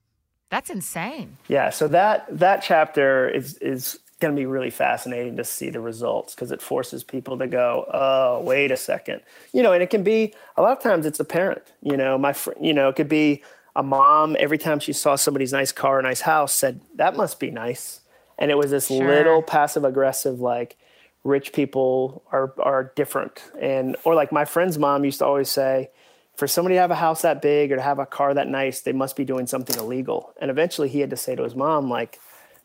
that's 0.51 0.71
insane. 0.71 1.37
Yeah. 1.49 1.71
So 1.71 1.89
that, 1.89 2.27
that 2.39 2.63
chapter 2.63 3.29
is, 3.29 3.59
is 3.59 3.99
going 4.21 4.35
to 4.35 4.41
be 4.41 4.47
really 4.47 4.71
fascinating 4.71 5.37
to 5.37 5.45
see 5.45 5.71
the 5.71 5.81
results 5.81 6.35
because 6.35 6.51
it 6.51 6.61
forces 6.61 7.05
people 7.05 7.39
to 7.39 7.47
go, 7.47 7.87
oh, 7.93 8.41
wait 8.43 8.71
a 8.71 8.77
second. 8.77 9.21
You 9.53 9.63
know, 9.63 9.73
and 9.73 9.83
it 9.83 9.91
can 9.91 10.03
be, 10.03 10.35
a 10.57 10.63
lot 10.63 10.77
of 10.77 10.83
times 10.83 11.07
it's 11.07 11.21
a 11.21 11.25
parent, 11.25 11.63
you 11.83 11.97
know, 11.97 12.19
my, 12.19 12.33
friend, 12.33 12.65
you 12.65 12.75
know, 12.75 12.89
it 12.89 12.97
could 12.97 13.09
be 13.09 13.43
a 13.77 13.83
mom 13.83 14.37
every 14.41 14.59
time 14.59 14.81
she 14.81 14.93
saw 14.93 15.15
somebody's 15.15 15.53
nice 15.53 15.71
car 15.71 16.01
or 16.01 16.03
nice 16.03 16.23
house 16.23 16.53
said, 16.53 16.81
that 16.97 17.17
must 17.17 17.39
be 17.39 17.51
nice. 17.51 18.01
And 18.39 18.51
it 18.51 18.57
was 18.57 18.71
this 18.71 18.89
Sure. 18.89 19.07
little 19.07 19.43
passive 19.43 19.85
aggressive, 19.85 20.41
like 20.41 20.77
rich 21.23 21.53
people 21.53 22.23
are, 22.33 22.55
are 22.59 22.93
different. 22.97 23.43
And, 23.61 23.97
or 24.05 24.15
like 24.17 24.33
my 24.33 24.45
friend's 24.45 24.79
mom 24.79 25.05
used 25.05 25.19
to 25.19 25.27
always 25.27 25.49
say, 25.49 25.91
for 26.35 26.47
somebody 26.47 26.77
to 26.77 26.81
have 26.81 26.91
a 26.93 26.97
house 26.97 27.23
that 27.23 27.43
big 27.43 27.73
or 27.73 27.77
to 27.77 27.83
have 27.83 27.99
a 27.99 28.07
car 28.07 28.35
that 28.35 28.49
nice, 28.49 28.81
they 28.81 28.93
must 28.93 29.17
be 29.17 29.25
doing 29.25 29.47
something 29.47 29.77
illegal. 29.77 30.33
And 30.41 30.51
eventually 30.51 30.89
he 30.89 31.01
had 31.01 31.11
to 31.11 31.17
say 31.17 31.35
to 31.35 31.43
his 31.43 31.55
mom, 31.55 31.91
like, 31.91 32.21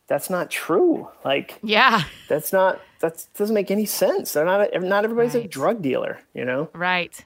that's 0.08 0.30
not 0.30 0.50
true. 0.50 1.08
Like, 1.24 1.60
Yeah, 1.63 2.04
that's 2.28 2.52
not, 2.54 2.82
that 3.00 3.26
doesn't 3.36 3.54
make 3.54 3.72
any 3.72 3.86
sense. 3.86 4.34
They're 4.34 4.46
not, 4.46 4.70
not 4.82 5.04
everybody's 5.04 5.36
a 5.36 5.48
drug 5.48 5.82
dealer, 5.82 6.20
you 6.34 6.46
know? 6.46 6.70
right. 6.74 7.24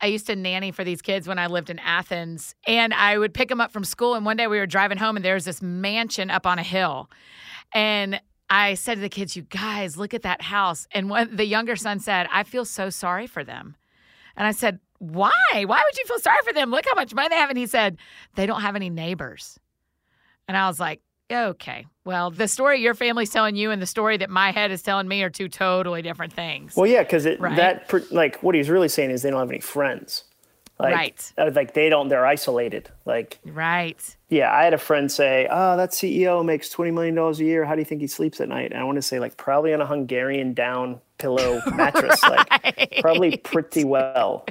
I 0.00 0.06
used 0.06 0.26
to 0.26 0.34
nanny 0.34 0.72
for 0.72 0.82
these 0.82 1.00
kids 1.00 1.28
when 1.28 1.38
I 1.38 1.46
lived 1.46 1.70
in 1.70 1.78
Athens, 1.78 2.56
and 2.66 2.92
I 2.92 3.16
would 3.16 3.32
pick 3.32 3.48
them 3.48 3.60
up 3.60 3.70
from 3.70 3.84
school. 3.84 4.14
And 4.14 4.26
one 4.26 4.36
day 4.36 4.48
we 4.48 4.58
were 4.58 4.66
driving 4.66 4.98
home, 4.98 5.14
and 5.14 5.24
there 5.24 5.34
was 5.34 5.44
this 5.44 5.62
mansion 5.62 6.28
up 6.28 6.44
on 6.44 6.58
a 6.58 6.62
hill. 6.64 7.08
And 7.72 8.20
I 8.50 8.74
said 8.74 8.96
to 8.96 9.00
the 9.00 9.08
kids, 9.08 9.36
You 9.36 9.42
guys, 9.42 9.96
look 9.96 10.12
at 10.12 10.22
that 10.22 10.42
house. 10.42 10.88
And 10.90 11.08
when 11.08 11.36
the 11.36 11.46
younger 11.46 11.76
son 11.76 12.00
said, 12.00 12.26
I 12.32 12.42
feel 12.42 12.64
so 12.64 12.90
sorry 12.90 13.28
for 13.28 13.44
them. 13.44 13.76
And 14.36 14.44
I 14.44 14.50
said, 14.50 14.80
Why? 14.98 15.30
Why 15.52 15.82
would 15.84 15.96
you 15.96 16.04
feel 16.06 16.18
sorry 16.18 16.40
for 16.44 16.52
them? 16.52 16.72
Look 16.72 16.84
how 16.84 16.96
much 16.96 17.14
money 17.14 17.28
they 17.28 17.36
have. 17.36 17.50
And 17.50 17.58
he 17.58 17.66
said, 17.66 17.96
They 18.34 18.46
don't 18.46 18.62
have 18.62 18.74
any 18.74 18.90
neighbors. 18.90 19.60
And 20.48 20.56
I 20.56 20.66
was 20.66 20.80
like, 20.80 21.00
Okay, 21.32 21.86
well, 22.04 22.30
the 22.30 22.46
story 22.48 22.80
your 22.80 22.94
family's 22.94 23.30
telling 23.30 23.56
you 23.56 23.70
and 23.70 23.80
the 23.80 23.86
story 23.86 24.16
that 24.18 24.30
my 24.30 24.50
head 24.50 24.70
is 24.70 24.82
telling 24.82 25.08
me 25.08 25.22
are 25.22 25.30
two 25.30 25.48
totally 25.48 26.02
different 26.02 26.32
things. 26.32 26.76
Well, 26.76 26.86
yeah, 26.86 27.02
because 27.02 27.26
Right. 27.38 27.56
that 27.56 27.92
like 28.12 28.42
what 28.42 28.54
he's 28.54 28.68
really 28.68 28.88
saying 28.88 29.10
is 29.10 29.22
they 29.22 29.30
don't 29.30 29.40
have 29.40 29.50
any 29.50 29.60
friends. 29.60 30.24
Like, 30.78 30.94
Right. 30.94 31.32
uh, 31.38 31.50
Like 31.54 31.74
they 31.74 31.88
don't. 31.88 32.08
They're 32.08 32.26
isolated. 32.26 32.88
Like 33.04 33.38
right. 33.46 34.16
yeah, 34.30 34.52
I 34.52 34.64
had 34.64 34.74
a 34.74 34.78
friend 34.78 35.12
say, 35.12 35.46
"Oh, 35.50 35.76
that 35.76 35.90
CEO 35.90 36.44
makes 36.44 36.70
twenty 36.70 36.90
million 36.90 37.14
dollars 37.14 37.38
a 37.40 37.44
year. 37.44 37.64
How 37.64 37.74
do 37.74 37.80
you 37.80 37.84
think 37.84 38.00
he 38.00 38.06
sleeps 38.08 38.40
at 38.40 38.48
night?" 38.48 38.72
And 38.72 38.80
I 38.80 38.84
want 38.84 38.96
to 38.96 39.02
say 39.02 39.20
like 39.20 39.36
probably 39.36 39.72
on 39.74 39.80
a 39.80 39.86
Hungarian 39.86 40.54
down 40.54 41.00
pillow 41.18 41.60
mattress, 41.74 42.20
like 42.24 42.98
probably 43.00 43.36
pretty 43.36 43.84
well. 43.84 44.44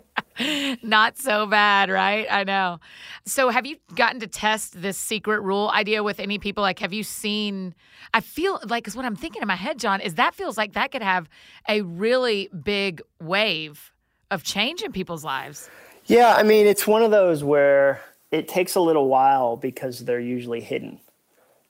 Not 0.83 1.17
so 1.17 1.45
bad, 1.45 1.89
right? 1.89 2.25
I 2.29 2.43
know. 2.43 2.79
So, 3.25 3.49
have 3.49 3.65
you 3.65 3.77
gotten 3.95 4.19
to 4.21 4.27
test 4.27 4.81
this 4.81 4.97
secret 4.97 5.41
rule 5.41 5.69
idea 5.73 6.03
with 6.03 6.19
any 6.19 6.39
people? 6.39 6.61
Like, 6.61 6.79
have 6.79 6.93
you 6.93 7.03
seen? 7.03 7.75
I 8.13 8.21
feel 8.21 8.59
like, 8.65 8.83
because 8.83 8.95
what 8.95 9.05
I'm 9.05 9.15
thinking 9.15 9.41
in 9.41 9.47
my 9.47 9.55
head, 9.55 9.79
Jon, 9.79 10.01
is 10.01 10.15
that 10.15 10.33
feels 10.35 10.57
like 10.57 10.73
that 10.73 10.91
could 10.91 11.01
have 11.01 11.29
a 11.67 11.81
really 11.81 12.49
big 12.63 13.01
wave 13.19 13.91
of 14.29 14.43
change 14.43 14.81
in 14.81 14.91
people's 14.91 15.23
lives. 15.23 15.69
Yeah, 16.05 16.33
I 16.35 16.43
mean, 16.43 16.65
it's 16.65 16.87
one 16.87 17.03
of 17.03 17.11
those 17.11 17.43
where 17.43 18.01
it 18.31 18.47
takes 18.47 18.75
a 18.75 18.79
little 18.79 19.07
while 19.07 19.57
because 19.57 19.99
they're 19.99 20.19
usually 20.19 20.61
hidden. 20.61 20.99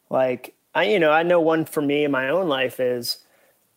Like, 0.09 0.53
I, 0.73 0.85
you 0.85 0.99
know, 0.99 1.11
I 1.11 1.23
know 1.23 1.41
one 1.41 1.65
for 1.65 1.81
me 1.81 2.03
in 2.03 2.11
my 2.11 2.29
own 2.29 2.47
life 2.47 2.79
is 2.79 3.17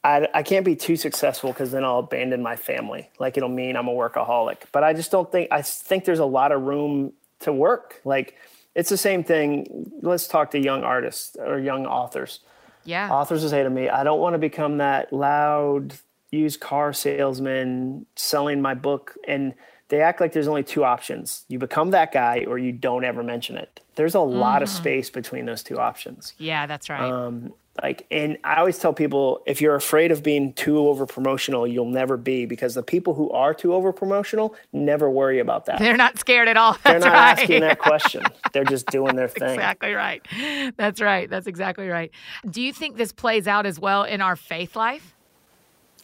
I, 0.05 0.29
I 0.35 0.43
can't 0.43 0.64
be 0.67 0.77
too 0.77 0.97
successful 0.97 1.51
because 1.53 1.71
then 1.73 1.83
I'll 1.83 2.01
abandon 2.01 2.43
my 2.43 2.57
family. 2.57 3.09
Like, 3.19 3.38
it'll 3.38 3.49
mean 3.49 3.75
I'm 3.75 3.88
a 3.88 3.93
workaholic. 3.93 4.59
But 4.71 4.85
I 4.85 4.93
just 4.93 5.11
don't 5.11 5.33
think, 5.33 5.49
I 5.51 5.62
think 5.62 6.05
there's 6.05 6.19
a 6.19 6.27
lot 6.27 6.53
of 6.53 6.61
room 6.62 7.14
to 7.40 7.53
work. 7.53 8.01
Like, 8.05 8.37
it's 8.75 8.90
the 8.90 8.99
same 8.99 9.25
thing. 9.25 9.90
Let's 10.03 10.29
talk 10.29 10.51
to 10.51 10.59
young 10.59 10.83
artists 10.85 11.37
or 11.37 11.59
young 11.59 11.87
authors 11.87 12.40
Yeah. 12.85 13.11
authors 13.11 13.43
will 13.43 13.51
say 13.51 13.62
to 13.62 13.71
me, 13.71 13.88
I 13.88 14.05
don't 14.05 14.21
want 14.21 14.35
to 14.35 14.38
become 14.38 14.77
that 14.79 15.11
loud 15.12 15.95
used 16.31 16.61
car 16.61 16.93
salesman 16.93 18.05
selling 18.17 18.61
my 18.61 18.75
book. 18.75 19.14
And 19.27 19.55
they 19.88 20.01
act 20.03 20.21
like 20.21 20.33
there's 20.33 20.49
only 20.49 20.64
two 20.64 20.85
options 20.85 21.45
you 21.49 21.59
become 21.59 21.93
that 21.93 22.12
guy 22.12 22.45
or 22.47 22.59
you 22.59 22.73
don't 22.73 23.05
ever 23.05 23.23
mention 23.23 23.57
it. 23.57 23.81
There's 23.95 24.14
a 24.17 24.21
lot 24.21 24.62
of 24.62 24.69
space 24.69 25.09
between 25.09 25.47
those 25.47 25.62
two 25.62 25.79
options. 25.79 26.35
yeah, 26.37 26.67
that's 26.67 26.90
right. 26.90 27.01
Um, 27.11 27.55
like, 27.83 28.07
and 28.11 28.39
I 28.45 28.57
always 28.57 28.79
tell 28.79 28.93
people 28.93 29.43
if 29.47 29.61
you're 29.61 29.75
afraid 29.75 30.13
of 30.13 30.23
being 30.23 30.53
too 30.53 30.79
over 30.79 31.07
promotional, 31.07 31.67
you'll 31.67 31.87
never 31.87 32.17
be 32.17 32.47
because 32.47 32.75
the 32.75 32.85
people 32.85 33.15
who 33.15 33.31
are 33.31 33.53
too 33.53 33.75
over 33.75 33.93
promotional 33.93 34.55
never 34.73 35.11
worry 35.11 35.41
about 35.41 35.67
that. 35.67 35.81
They're 35.81 35.97
not 35.97 36.19
scared 36.19 36.47
at 36.47 36.57
all. 36.57 36.79
They're 36.85 37.01
not 37.01 37.13
right. 37.13 37.39
asking 37.39 37.61
that 37.63 37.79
question. 37.81 38.23
They're 38.53 38.65
just 38.65 38.87
doing 38.87 39.17
their 39.17 39.29
thing. 39.29 39.55
exactly 39.55 39.93
right. 39.93 40.25
That's 40.77 41.01
right. 41.01 41.29
That's 41.29 41.49
exactly 41.49 41.89
right. 41.89 42.13
Do 42.49 42.63
you 42.63 42.73
think 42.73 42.97
this 42.97 43.11
plays 43.11 43.49
out 43.49 43.67
as 43.67 43.81
well 43.81 44.05
in 44.05 44.21
our 44.21 44.37
faith 44.37 44.77
life? 44.77 45.15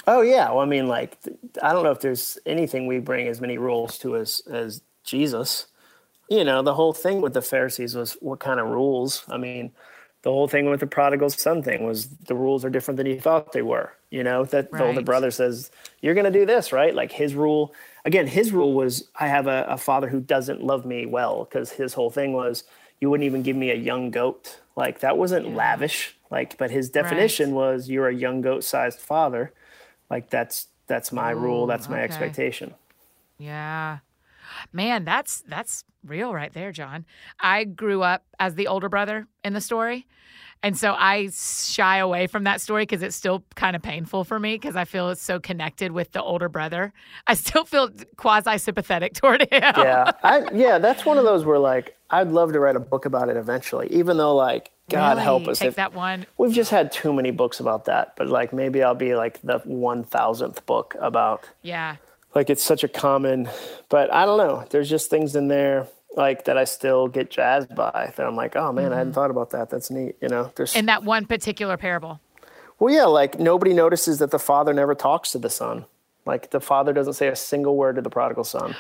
Oh 0.09 0.23
yeah. 0.23 0.49
Well, 0.51 0.61
I 0.61 0.67
mean, 0.67 0.89
like, 0.89 1.19
I 1.63 1.73
don't 1.73 1.85
know 1.85 1.93
if 1.93 2.01
there's 2.01 2.37
anything 2.47 2.89
we 2.89 2.99
bring 2.99 3.29
as 3.29 3.41
many 3.41 3.59
rules 3.59 3.97
to 3.99 4.17
as 4.17 4.43
as 4.51 4.83
Jesus. 5.05 5.69
You 6.29 6.43
know, 6.43 6.63
the 6.63 6.75
whole 6.75 6.93
thing 6.93 7.21
with 7.21 7.35
the 7.35 7.43
Pharisees 7.43 7.95
was 7.95 8.15
what 8.15 8.41
kind 8.41 8.59
of 8.59 8.69
rules. 8.69 9.25
I 9.29 9.37
mean, 9.37 9.73
the 10.23 10.31
whole 10.31 10.49
thing 10.49 10.69
with 10.69 10.81
the 10.81 10.87
prodigal 10.87 11.31
son 11.31 11.63
thing 11.63 11.85
was 11.85 12.09
the 12.09 12.35
rules 12.35 12.65
are 12.65 12.71
different 12.71 12.99
than 12.99 13.07
he 13.07 13.17
thought 13.17 13.53
they 13.53 13.63
were. 13.63 13.93
You 14.11 14.25
know, 14.25 14.45
that 14.47 14.73
the 14.73 14.85
older 14.85 15.03
brother 15.03 15.31
says 15.31 15.71
you're 16.01 16.15
going 16.15 16.31
to 16.31 16.37
do 16.37 16.45
this, 16.45 16.73
right? 16.73 16.95
Like 16.95 17.13
his 17.13 17.35
rule. 17.35 17.73
Again, 18.05 18.27
his 18.27 18.53
rule 18.53 18.75
was 18.75 19.09
I 19.15 19.29
have 19.29 19.47
a, 19.47 19.65
a 19.69 19.79
father 19.79 20.09
who 20.09 20.21
doesn't 20.21 20.63
love 20.63 20.85
me 20.85 21.07
well 21.07 21.45
because 21.45 21.71
his 21.71 21.95
whole 21.95 22.11
thing 22.11 22.33
was 22.33 22.65
you 23.01 23.09
wouldn't 23.09 23.27
even 23.27 23.43
give 23.43 23.57
me 23.57 23.71
a 23.71 23.77
young 23.77 24.11
goat. 24.11 24.59
Like 24.77 25.01
that 25.01 25.17
wasn't 25.17 25.55
lavish. 25.55 26.17
Like, 26.31 26.59
but 26.59 26.71
his 26.71 26.91
definition 26.91 27.53
was 27.53 27.89
you're 27.89 28.09
a 28.09 28.15
young 28.15 28.41
goat 28.41 28.65
sized 28.65 28.99
father. 28.99 29.53
Like 30.11 30.29
that's 30.29 30.67
that's 30.87 31.13
my 31.13 31.31
rule. 31.31 31.67
That's 31.67 31.89
my 31.89 31.97
okay. 31.97 32.05
expectation. 32.05 32.75
Yeah. 33.39 33.99
Man, 34.73 35.05
that's 35.05 35.43
that's 35.49 35.85
real 36.05 36.33
right 36.33 36.53
there, 36.53 36.73
Jon. 36.73 37.05
I 37.41 37.65
grew 37.65 38.03
up 38.03 38.25
as 38.39 38.55
the 38.55 38.69
older 38.69 38.89
brother 38.89 39.27
in 39.45 39.53
the 39.53 39.61
story. 39.61 40.07
And 40.63 40.77
so 40.77 40.93
I 40.93 41.31
shy 41.33 41.97
away 41.99 42.27
from 42.27 42.45
that 42.45 42.61
story 42.61 42.83
because 42.83 43.03
it's 43.03 43.17
still 43.17 43.43
kind 43.55 43.75
of 43.75 43.81
painful 43.81 44.25
for 44.25 44.39
me 44.39 44.57
because 44.57 44.77
I 44.77 44.85
feel 44.85 45.09
it's 45.09 45.23
so 45.23 45.41
connected 45.41 45.91
with 45.91 46.13
the 46.13 46.23
older 46.23 46.51
brother. 46.51 46.93
I 47.27 47.33
still 47.33 47.65
feel 47.65 47.89
quasi 48.17 48.59
sympathetic 48.59 49.15
toward 49.21 49.41
him. 49.41 49.49
Yeah, 49.63 50.11
I, 50.23 50.43
yeah, 50.53 50.77
that's 50.79 51.07
one 51.07 51.17
of 51.17 51.25
those 51.25 51.47
where 51.47 51.59
like 51.59 51.97
I'd 52.11 52.29
love 52.29 52.53
to 52.53 52.61
write 52.61 52.77
a 52.77 52.81
book 52.81 53.07
about 53.07 53.31
it 53.31 53.39
eventually, 53.39 53.89
even 53.91 54.19
though 54.19 54.35
like 54.37 54.71
God 54.91 55.13
Really? 55.13 55.23
help 55.23 55.49
us 55.49 55.61
Take 55.61 55.69
if 55.69 55.75
that 55.77 55.95
one. 55.95 56.27
we've 56.37 56.53
just 56.53 56.71
had 56.71 56.93
too 56.93 57.15
many 57.15 57.31
books 57.31 57.59
about 57.61 57.87
that. 57.87 58.15
But 58.17 58.29
like 58.29 58.53
maybe 58.53 58.83
I'll 58.83 58.95
be 58.95 59.15
like 59.15 59.41
the 59.41 59.61
one 59.65 60.05
thousandth 60.05 60.67
book 60.67 60.95
about 61.01 61.49
Yeah. 61.63 61.97
Like 62.35 62.51
it's 62.51 62.63
such 62.63 62.85
a 62.85 62.89
common. 62.89 63.49
But 63.89 64.13
I 64.13 64.25
don't 64.25 64.39
know. 64.39 64.65
There's 64.71 64.89
just 64.89 65.11
things 65.11 65.35
in 65.35 65.49
there 65.49 65.89
like 66.17 66.45
that 66.45 66.59
I 66.59 66.65
still 66.65 67.09
get 67.09 67.31
jazzed 67.31 67.75
by 67.75 68.13
that 68.17 68.27
I'm 68.27 68.37
like, 68.37 68.57
oh 68.57 68.73
man, 68.73 68.93
I 68.93 68.97
hadn't 68.97 69.13
mm-hmm. 69.13 69.15
thought 69.15 69.31
about 69.31 69.51
that. 69.51 69.71
That's 69.71 69.91
neat. 69.91 70.17
You 70.21 70.29
know, 70.29 70.53
there's 70.57 70.75
In 70.75 70.87
that 70.87 71.05
one 71.05 71.27
particular 71.27 71.77
parable. 71.77 72.21
well, 72.79 72.95
yeah, 72.95 73.05
like 73.05 73.39
nobody 73.39 73.73
notices 73.73 74.19
that 74.19 74.31
the 74.31 74.39
father 74.39 74.73
never 74.73 74.95
talks 74.95 75.33
to 75.33 75.39
the 75.39 75.51
son. 75.51 75.85
Like 76.27 76.51
the 76.51 76.61
father 76.61 76.93
doesn't 76.93 77.15
say 77.15 77.29
a 77.29 77.37
single 77.37 77.77
word 77.77 77.97
to 77.97 78.03
the 78.03 78.11
prodigal 78.11 78.45
son. 78.45 78.77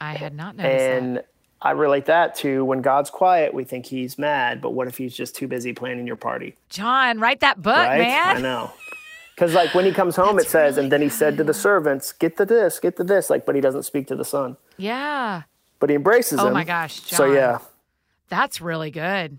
I 0.00 0.14
had 0.14 0.34
not 0.34 0.56
noticed 0.56 0.78
that. 0.78 1.02
And 1.02 1.22
I 1.62 1.70
relate 1.70 2.06
that 2.06 2.34
to 2.36 2.64
when 2.64 2.82
God's 2.82 3.08
quiet, 3.10 3.54
we 3.54 3.64
think 3.64 3.86
he's 3.86 4.18
mad, 4.18 4.60
but 4.60 4.72
what 4.72 4.86
if 4.86 4.98
he's 4.98 5.16
just 5.16 5.34
too 5.34 5.48
busy 5.48 5.72
planning 5.72 6.06
your 6.06 6.16
party? 6.16 6.56
Jon, 6.68 7.20
write 7.20 7.40
that 7.40 7.62
book, 7.62 7.74
Right? 7.74 8.00
I 8.00 8.34
man. 8.34 8.42
know. 8.42 8.72
Because 9.34 9.52
like 9.54 9.74
when 9.74 9.84
he 9.84 9.92
comes 9.92 10.14
home, 10.16 10.38
it 10.38 10.46
says, 10.46 10.78
and 10.78 10.92
then 10.92 11.02
he 11.02 11.08
said 11.08 11.36
to 11.38 11.44
the 11.44 11.54
servants, 11.54 12.12
"Get 12.12 12.36
to 12.36 12.44
this, 12.44 12.78
get 12.78 12.96
to 12.98 13.04
this." 13.04 13.30
Like, 13.30 13.44
but 13.46 13.54
he 13.54 13.60
doesn't 13.60 13.82
speak 13.82 14.06
to 14.08 14.16
the 14.16 14.24
son, 14.24 14.56
Yeah. 14.76 15.42
but 15.80 15.90
he 15.90 15.96
embraces 15.96 16.38
Oh 16.38 16.44
him. 16.46 16.50
Oh 16.50 16.54
my 16.54 16.64
gosh, 16.64 17.00
Jon. 17.00 17.16
So 17.16 17.24
yeah, 17.32 17.58
That's 18.28 18.60
really 18.60 18.90
good. 18.90 19.38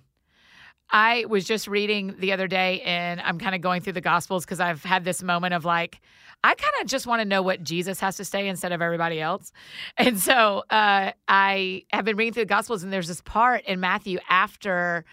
I 0.89 1.25
was 1.27 1.45
just 1.45 1.67
reading 1.67 2.15
the 2.19 2.31
other 2.33 2.47
day 2.47 2.81
and 2.81 3.19
I'm 3.19 3.39
kind 3.39 3.55
of 3.55 3.61
going 3.61 3.81
through 3.81 3.93
the 3.93 4.01
Gospels 4.01 4.45
because 4.45 4.59
I've 4.59 4.83
had 4.83 5.03
this 5.03 5.23
moment 5.23 5.55
of 5.55 5.65
like, 5.65 5.99
I 6.43 6.53
kind 6.53 6.73
of 6.81 6.87
just 6.87 7.07
want 7.07 7.21
to 7.21 7.25
know 7.25 7.41
what 7.41 7.63
Jesus 7.63 7.99
has 8.01 8.17
to 8.17 8.25
say 8.25 8.47
instead 8.47 8.71
of 8.71 8.83
everybody 8.83 9.19
else. 9.19 9.51
And 9.97 10.19
so 10.19 10.63
uh, 10.69 11.11
I 11.27 11.83
have 11.91 12.05
been 12.05 12.17
reading 12.17 12.33
through 12.33 12.43
the 12.43 12.49
Gospels 12.49 12.83
and 12.83 12.93
there's 12.93 13.07
this 13.07 13.21
part 13.21 13.63
in 13.65 13.79
Matthew 13.79 14.19
after 14.29 15.05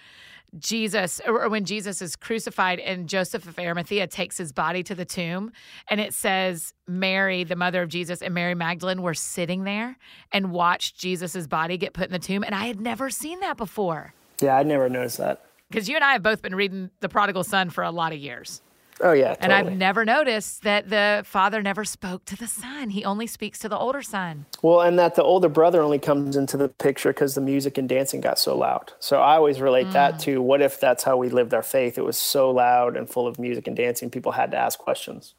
Jesus, 0.59 1.21
or 1.27 1.49
when 1.49 1.65
Jesus 1.65 2.03
is 2.03 2.15
crucified 2.15 2.79
and 2.79 3.09
Joseph 3.09 3.47
of 3.47 3.59
Arimathea 3.59 4.07
takes 4.07 4.37
his 4.37 4.53
body 4.53 4.83
to 4.83 4.95
the 4.95 5.05
tomb, 5.05 5.53
and 5.89 6.01
it 6.01 6.13
says 6.13 6.75
Mary, 6.87 7.43
the 7.45 7.57
mother 7.57 7.83
of 7.83 7.89
Jesus, 7.89 8.21
and 8.21 8.35
Mary 8.35 8.55
Magdalene 8.55 9.01
were 9.03 9.15
sitting 9.15 9.65
there 9.65 9.97
and 10.31 10.53
watched 10.53 10.99
Jesus's 10.99 11.47
body 11.47 11.79
get 11.79 11.95
put 11.95 12.07
in 12.07 12.13
the 12.13 12.19
tomb. 12.19 12.45
And 12.45 12.55
I 12.55 12.67
had 12.67 12.81
never 12.81 13.09
seen 13.11 13.41
that 13.41 13.57
before 13.57 14.15
yeah, 14.41 14.57
I'd 14.57 14.67
never 14.67 14.89
noticed 14.89 15.19
that. 15.19 15.41
because 15.71 15.89
you 15.89 15.95
and 15.95 16.05
I 16.05 16.13
have 16.13 16.23
both 16.23 16.43
been 16.43 16.55
reading 16.55 16.91
The 17.01 17.09
Prodigal 17.09 17.45
Son 17.45 17.71
for 17.71 17.85
a 17.85 17.91
lot 17.91 18.13
of 18.13 18.19
years. 18.19 18.61
Oh 19.05 19.13
yeah, 19.13 19.35
Totally. 19.35 19.43
And. 19.45 19.53
I've 19.53 19.77
never 19.77 20.05
noticed 20.05 20.63
that 20.63 20.89
the 20.89 21.23
father 21.27 21.61
never 21.61 21.85
spoke 21.85 22.25
to 22.27 22.37
the 22.37 22.47
son. 22.47 22.91
He 22.91 23.05
only 23.05 23.27
speaks 23.27 23.59
to 23.61 23.69
the 23.69 23.77
older 23.77 24.01
son. 24.03 24.47
well, 24.63 24.81
and 24.81 24.99
that 24.99 25.17
the 25.17 25.23
older 25.25 25.49
brother 25.49 25.83
only 25.83 25.99
comes 25.99 26.37
into 26.37 26.57
the 26.57 26.69
picture 26.69 27.11
because 27.13 27.35
the 27.35 27.41
music 27.41 27.77
and 27.79 27.89
dancing 27.89 28.21
got 28.21 28.39
so 28.39 28.57
loud. 28.57 28.93
So 29.01 29.21
I 29.21 29.35
always 29.35 29.61
relate 29.61 29.89
Mm. 29.89 29.93
that 29.95 30.19
to 30.21 30.41
what 30.41 30.63
if 30.63 30.79
that's 30.79 31.03
how 31.03 31.17
we 31.17 31.29
lived 31.29 31.53
our 31.53 31.63
faith? 31.65 31.99
It 31.99 32.05
was 32.05 32.17
so 32.17 32.51
loud 32.51 32.97
and 32.97 33.11
full 33.11 33.27
of 33.27 33.39
music 33.39 33.67
and 33.67 33.77
dancing, 33.77 34.09
people 34.09 34.33
had 34.33 34.53
to 34.53 34.57
ask 34.57 34.79
questions. 34.79 35.35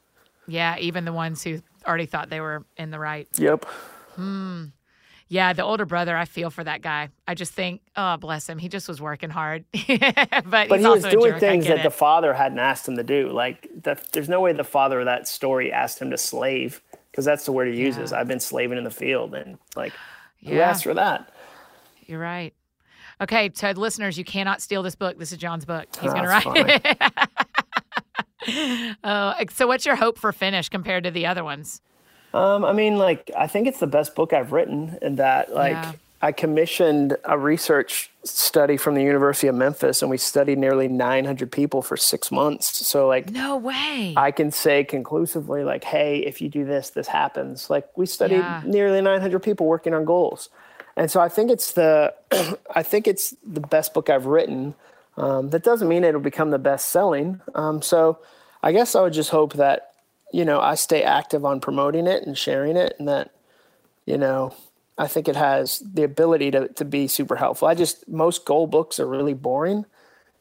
Yeah, 0.45 0.77
even 0.79 1.05
the 1.05 1.13
ones 1.13 1.41
who 1.43 1.61
already 1.87 2.05
thought 2.05 2.29
they 2.29 2.41
were 2.41 2.65
in 2.75 2.91
the 2.91 2.99
right. 2.99 3.27
Yep. 3.37 3.65
Yeah, 5.33 5.53
the 5.53 5.63
older 5.63 5.85
brother, 5.85 6.15
I 6.15 6.25
feel 6.25 6.51
for 6.51 6.63
that 6.63 6.83
guy. 6.83 7.09
I 7.27 7.33
just 7.33 7.53
think, 7.53 7.81
oh, 7.95 8.17
bless 8.17 8.47
him. 8.47 8.59
He 8.59 8.69
just 8.69 8.87
was 8.87 9.01
working 9.01 9.31
hard. 9.31 9.65
but 9.71 9.89
But 10.69 10.79
he 10.79 10.85
was 10.85 11.03
doing. 11.05 11.39
Things 11.39 11.65
that 11.65 11.81
the 11.81 11.89
father 11.89 12.35
hadn't 12.35 12.59
asked 12.59 12.87
him 12.87 12.97
to 12.97 13.03
do. 13.03 13.29
Like, 13.29 13.67
the, 13.81 13.99
there's 14.11 14.29
no 14.29 14.41
way 14.41 14.53
the 14.53 14.63
father 14.63 14.99
of 14.99 15.05
that 15.05 15.27
story 15.27 15.71
asked 15.71 15.97
him 15.99 16.11
to 16.11 16.19
slave, 16.19 16.83
because 17.09 17.25
that's 17.25 17.45
the 17.45 17.51
word 17.51 17.73
he 17.73 17.79
uses. 17.79 18.11
Yeah. 18.11 18.19
I've 18.19 18.27
been 18.27 18.39
slaving 18.39 18.77
in 18.77 18.83
the 18.83 18.91
field, 18.91 19.33
and 19.33 19.57
like, 19.75 19.93
who 20.45 20.53
Yeah. 20.53 20.69
asked 20.69 20.83
for 20.83 20.93
that? 20.93 21.33
You're 22.05 22.19
right. 22.19 22.53
Okay, 23.19 23.49
to 23.49 23.73
listeners, 23.73 24.19
you 24.19 24.23
cannot 24.23 24.61
steal 24.61 24.83
this 24.83 24.93
book. 24.93 25.17
This 25.17 25.31
is 25.31 25.39
Jon's 25.39 25.65
book. 25.65 25.87
He's 25.99 26.11
Oh, 26.11 26.13
going 26.13 26.25
to 26.25 26.29
write 26.29 26.81
it. 28.45 28.97
Oh, 29.03 29.33
so 29.51 29.65
what's 29.65 29.85
your 29.85 29.95
hope 29.95 30.19
for 30.19 30.31
finish 30.31 30.69
compared 30.69 31.05
to 31.05 31.11
the 31.11 31.25
other 31.25 31.43
ones? 31.43 31.81
Um, 32.33 32.65
I 32.65 32.73
mean, 32.73 32.97
like, 32.97 33.29
I 33.37 33.47
think 33.47 33.67
it's 33.67 33.79
the 33.79 33.87
best 33.87 34.15
book 34.15 34.33
I've 34.33 34.51
written, 34.51 34.97
in 35.01 35.17
that, 35.17 35.53
like, 35.53 35.73
Yeah. 35.73 35.91
I 36.21 36.31
commissioned 36.31 37.17
a 37.25 37.37
research 37.37 38.09
study 38.23 38.77
from 38.77 38.95
the 38.95 39.03
University 39.03 39.47
of 39.47 39.55
Memphis, 39.55 40.01
and 40.01 40.09
we 40.09 40.17
studied 40.17 40.57
nearly 40.57 40.87
900 40.87 41.51
people 41.51 41.81
for 41.81 41.97
six 41.97 42.31
months. 42.31 42.87
So, 42.87 43.07
like, 43.07 43.29
No 43.29 43.57
way. 43.57 44.13
I 44.15 44.31
can 44.31 44.49
say 44.51 44.85
conclusively, 44.85 45.65
like, 45.65 45.83
hey, 45.83 46.19
if 46.19 46.41
you 46.41 46.47
do 46.47 46.63
this, 46.63 46.91
this 46.91 47.07
happens. 47.09 47.69
Like 47.69 47.89
we 47.97 48.05
studied 48.05 48.37
Yeah. 48.37 48.61
nearly 48.65 49.01
900 49.01 49.43
people 49.43 49.65
working 49.67 49.93
on 49.93 50.05
goals, 50.05 50.47
and 50.95 51.11
so 51.11 51.19
I 51.19 51.27
think 51.27 51.51
it's 51.51 51.73
the, 51.73 52.13
I 52.73 52.83
think 52.83 53.05
it's 53.07 53.35
the 53.45 53.59
best 53.59 53.93
book 53.93 54.09
I've 54.09 54.25
written. 54.25 54.75
Um, 55.17 55.49
that 55.49 55.63
doesn't 55.63 55.87
mean 55.89 56.03
it'll 56.05 56.21
become 56.21 56.51
the 56.51 56.57
best 56.57 56.89
selling. 56.89 57.41
Um, 57.53 57.81
so 57.81 58.17
I 58.63 58.71
guess 58.71 58.95
I 58.95 59.01
would 59.01 59.13
just 59.13 59.29
hope 59.29 59.53
that 59.53 59.92
you 60.33 60.43
know 60.43 60.59
I 60.59 60.75
stay 60.75 61.03
active 61.03 61.45
on 61.45 61.61
promoting 61.61 62.07
it 62.07 62.23
and 62.25 62.37
sharing 62.37 62.75
it, 62.75 62.95
and 62.99 63.07
that 63.07 63.31
you 64.05 64.17
know 64.17 64.53
I 64.97 65.07
think 65.07 65.29
it 65.29 65.37
has 65.37 65.79
the 65.79 66.03
ability 66.03 66.51
to 66.51 66.67
to 66.67 66.83
be 66.83 67.07
super 67.07 67.37
helpful. 67.37 67.69
I 67.69 67.75
just 67.75 68.07
most 68.09 68.45
goal 68.45 68.67
books 68.67 68.99
are 68.99 69.07
really 69.07 69.33
boring 69.33 69.85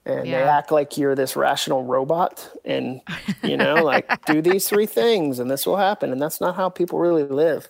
and 0.04 0.26
they 0.26 0.42
act 0.42 0.72
like 0.72 0.98
you're 0.98 1.14
this 1.14 1.36
rational 1.36 1.84
robot 1.84 2.50
and 2.64 3.00
you 3.42 3.56
know 3.56 3.74
like 3.74 4.24
do 4.26 4.42
these 4.42 4.68
three 4.68 4.86
things 4.86 5.38
and 5.38 5.50
this 5.50 5.66
will 5.66 5.76
happen 5.76 6.10
and 6.10 6.20
that's 6.20 6.40
not 6.40 6.56
how 6.56 6.68
people 6.68 6.98
really 6.98 7.22
live 7.22 7.68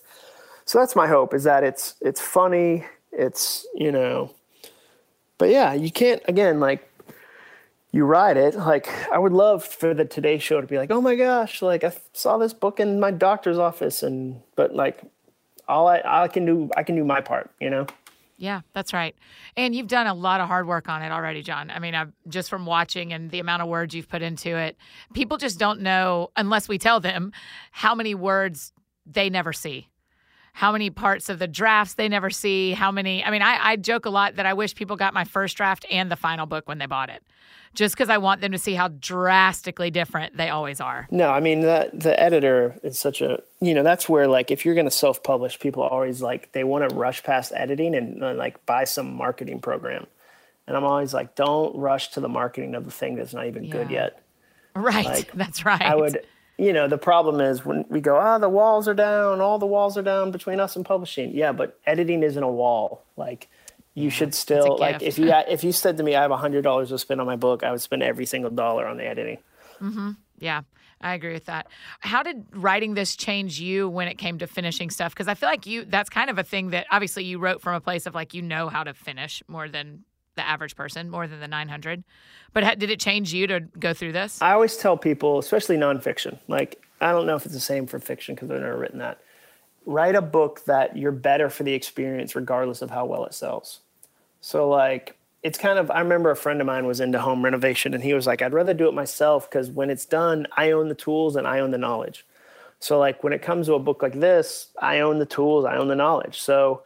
so 0.65 0.79
that's 0.79 0.97
my 0.97 1.07
hope 1.07 1.35
is 1.35 1.45
that 1.45 1.63
it's 1.63 1.95
it's 2.01 2.21
funny 2.21 2.85
it's 3.13 3.67
you 3.75 3.93
know 3.93 4.35
but 5.39 5.51
yeah 5.51 5.75
you 5.75 5.91
can't 5.91 6.23
again 6.27 6.59
like 6.59 6.89
you 7.93 8.05
write 8.05 8.37
it 8.37 8.55
like 8.57 8.89
i 9.13 9.19
would 9.19 9.33
love 9.33 9.65
for 9.65 9.95
the 9.95 10.05
today 10.05 10.39
show 10.39 10.61
to 10.61 10.67
be 10.67 10.79
like 10.79 10.91
oh 10.91 11.01
my 11.01 11.15
gosh 11.15 11.63
like 11.63 11.85
i 11.85 11.93
saw 12.13 12.39
this 12.39 12.53
book 12.53 12.81
in 12.81 12.99
my 12.99 13.11
doctor's 13.11 13.59
office 13.59 14.03
and 14.03 14.41
but 14.57 14.75
like 14.75 15.03
all 15.69 15.87
i 15.87 16.03
i 16.05 16.27
can 16.27 16.45
do 16.45 16.69
i 16.77 16.83
can 16.83 16.97
do 16.97 17.05
my 17.05 17.21
part 17.21 17.51
you 17.61 17.71
know 17.71 17.87
Yeah, 18.39 18.63
that's 18.73 18.93
right. 18.93 19.15
And 19.57 19.73
you've 19.73 19.87
done 19.87 20.09
a 20.09 20.15
lot 20.15 20.41
of 20.41 20.49
hard 20.49 20.67
work 20.67 20.89
on 20.89 21.01
it 21.03 21.13
already, 21.13 21.43
Jon. 21.43 21.71
I 21.71 21.79
mean, 21.79 21.95
I've 21.95 22.13
just 22.27 22.51
from 22.51 22.67
watching 22.67 23.13
and 23.13 23.31
the 23.31 23.39
amount 23.39 23.63
of 23.63 23.69
words 23.69 23.95
you've 23.95 24.09
put 24.09 24.21
into 24.21 24.57
it, 24.57 24.77
people 25.15 25.37
just 25.37 25.61
don't 25.61 25.81
know 25.81 26.31
unless 26.35 26.69
we 26.69 26.77
tell 26.77 26.99
them 26.99 27.31
how 27.71 27.95
many 27.95 28.17
words 28.17 28.73
they 29.07 29.31
never 29.31 29.53
see. 29.53 29.87
How 30.53 30.73
many 30.73 30.91
parts 30.91 31.29
of 31.29 31.39
the 31.39 31.49
drafts 31.49 31.95
they 31.95 32.09
never 32.09 32.31
see, 32.31 32.73
how 32.73 32.91
many 32.91 33.25
I 33.25 33.31
mean, 33.31 33.43
I, 33.43 33.59
I 33.71 33.77
joke 33.77 34.07
a 34.07 34.11
lot 34.11 34.37
that 34.37 34.47
I 34.47 34.53
wish 34.53 34.75
people 34.75 34.97
got 34.97 35.15
my 35.15 35.25
first 35.25 35.57
draft 35.57 35.87
and 35.91 36.11
the 36.11 36.17
final 36.17 36.47
book 36.47 36.69
when 36.69 36.79
they 36.79 36.87
bought 36.87 37.09
it. 37.09 37.23
Just 37.75 37.95
because 37.95 38.11
I 38.11 38.19
want 38.19 38.43
them 38.43 38.53
to 38.53 38.59
see 38.59 38.75
how 38.75 38.89
drastically 38.89 39.91
different 39.91 40.37
they 40.37 40.51
always 40.51 40.79
are. 40.79 41.09
No, 41.11 41.31
I 41.31 41.41
mean 41.41 41.61
the 41.61 41.89
the 41.95 42.19
editor 42.21 42.79
is 42.83 42.99
such 42.99 43.23
a 43.23 43.43
you 43.61 43.73
know 43.73 43.83
that's 43.83 44.11
where 44.11 44.29
like 44.29 44.51
if 44.51 44.67
you're 44.67 44.75
going 44.75 44.85
to 44.85 44.91
self 44.91 45.23
publish, 45.23 45.59
people 45.59 45.83
always 45.83 46.21
like 46.21 46.53
they 46.53 46.65
want 46.65 46.89
to 46.89 46.95
rush 46.95 47.23
past 47.23 47.53
editing 47.57 47.95
and 47.95 48.23
uh, 48.23 48.35
like 48.35 48.65
buy 48.67 48.85
some 48.85 49.15
marketing 49.15 49.61
program, 49.61 50.07
and 50.67 50.77
I'm 50.77 50.85
always 50.85 51.15
like, 51.15 51.35
don't 51.35 51.75
rush 51.77 52.11
to 52.11 52.21
the 52.21 52.29
marketing 52.29 52.75
of 52.75 52.85
the 52.85 52.91
thing 52.91 53.17
that's 53.17 53.33
not 53.33 53.47
even 53.47 53.71
good 53.71 53.91
yet. 53.91 54.23
Right. 54.75 55.05
Like, 55.05 55.33
that's 55.35 55.65
right. 55.65 55.83
I 55.83 55.95
would, 55.95 56.25
you 56.59 56.73
know, 56.73 56.87
the 56.89 56.99
problem 56.99 57.41
is 57.41 57.65
when 57.65 57.85
we 57.89 58.01
go, 58.01 58.17
ah, 58.17 58.39
the 58.39 58.49
walls 58.49 58.87
are 58.87 58.95
down, 58.95 59.41
all 59.41 59.59
the 59.59 59.67
walls 59.67 59.97
are 59.97 60.03
down 60.03 60.31
between 60.31 60.61
us 60.61 60.77
and 60.77 60.85
publishing. 60.85 61.33
Yeah, 61.33 61.53
but 61.53 61.79
editing 61.87 62.23
isn't 62.23 62.43
a 62.43 62.51
wall. 62.51 63.03
Like 63.17 63.49
you 63.95 64.11
should 64.11 64.35
still 64.35 64.77
like 64.79 65.03
if 65.03 65.19
you 65.19 65.33
if 65.33 65.65
you 65.65 65.73
said 65.73 65.97
to 65.97 66.03
me, 66.03 66.15
I 66.15 66.23
have 66.23 66.31
a 66.31 66.37
hundred 66.37 66.63
dollars 66.63 66.91
to 66.91 66.99
spend 66.99 67.21
on 67.21 67.27
my 67.27 67.37
book, 67.37 67.63
I 67.63 67.71
would 67.71 67.81
spend 67.81 68.03
every 68.03 68.27
single 68.27 68.51
dollar 68.51 68.87
on 68.87 68.97
the 68.97 69.07
editing. 69.07 69.39
Yeah, 70.39 70.63
I 71.01 71.15
agree 71.15 71.33
with 71.33 71.47
that. 71.47 71.69
How 72.01 72.23
did 72.23 72.47
writing 72.53 72.95
this 72.95 73.17
change 73.17 73.61
you 73.61 73.89
when 73.89 74.09
it 74.09 74.19
came 74.19 74.39
to 74.39 74.47
finishing 74.47 74.91
stuff? 74.91 75.13
Because 75.13 75.29
I 75.29 75.35
feel 75.35 75.49
like 75.49 75.67
you, 75.67 75.85
that's 75.85 76.11
kind 76.11 76.31
of 76.31 76.39
a 76.39 76.45
thing 76.45 76.71
that 76.71 76.87
obviously 76.91 77.25
you 77.25 77.39
wrote 77.39 77.61
from 77.61 77.75
a 77.75 77.81
place 77.81 78.07
of 78.07 78.15
like, 78.15 78.35
you 78.35 78.43
know 78.43 78.69
how 78.69 78.85
to 78.85 78.95
finish 78.95 79.43
more 79.49 79.69
than 79.69 80.05
the 80.37 80.47
average 80.47 80.77
person, 80.77 81.11
more 81.11 81.27
than 81.27 81.41
the 81.41 81.49
900. 81.49 82.05
But 82.53 82.65
ha- 82.65 82.75
did 82.75 82.91
it 82.91 83.01
change 83.01 83.33
you 83.33 83.47
to 83.47 83.61
go 83.61 83.93
through 83.93 84.13
this? 84.13 84.41
I 84.41 84.53
always 84.53 84.77
tell 84.77 84.97
people, 84.97 85.39
especially 85.39 85.77
nonfiction, 85.77 86.39
like 86.49 86.83
I 87.01 87.13
don't 87.13 87.27
know 87.27 87.37
if 87.37 87.45
it's 87.45 87.55
the 87.55 87.61
same 87.61 87.87
for 87.87 87.99
fiction 87.99 88.35
because 88.35 88.51
I've 88.51 88.61
never 88.61 88.79
written 88.79 88.99
that. 88.99 89.21
Write 89.85 90.15
a 90.15 90.23
book 90.23 90.65
that 90.67 90.97
you're 90.97 91.13
better 91.13 91.51
for 91.51 91.65
the 91.65 91.75
experience, 91.75 92.37
regardless 92.37 92.83
of 92.83 92.91
how 92.91 93.05
well 93.05 93.25
it 93.25 93.35
sells. 93.35 93.81
So 94.41 94.69
like 94.69 95.17
it's 95.43 95.59
kind 95.59 95.79
of 95.79 95.91
I 95.91 96.01
remember 96.01 96.31
a 96.31 96.37
friend 96.37 96.61
of 96.61 96.67
mine 96.67 96.87
was 96.87 97.01
into 97.01 97.21
home 97.21 97.45
renovation 97.45 97.95
and 97.95 98.03
he 98.03 98.15
was 98.15 98.27
like, 98.27 98.43
I'd 98.43 98.53
rather 98.53 98.75
do 98.75 98.89
it 98.89 98.95
myself 98.95 99.51
because 99.51 99.71
when 99.71 99.91
it's 99.91 100.07
done, 100.07 100.47
I 100.57 100.71
own 100.71 100.89
the 100.89 100.95
tools 100.95 101.37
and 101.37 101.47
I 101.47 101.61
own 101.61 101.73
the 101.73 101.79
knowledge. 101.79 102.25
So 102.79 102.99
like 102.99 103.25
when 103.25 103.33
it 103.33 103.43
comes 103.43 103.67
to 103.67 103.75
a 103.75 103.79
book 103.79 104.03
like 104.03 104.19
this, 104.19 104.69
I 104.81 105.01
own 105.01 105.19
the 105.19 105.27
tools, 105.27 105.65
I 105.65 105.77
own 105.77 105.89
the 105.89 105.97
knowledge. 105.97 106.41
So 106.41 106.83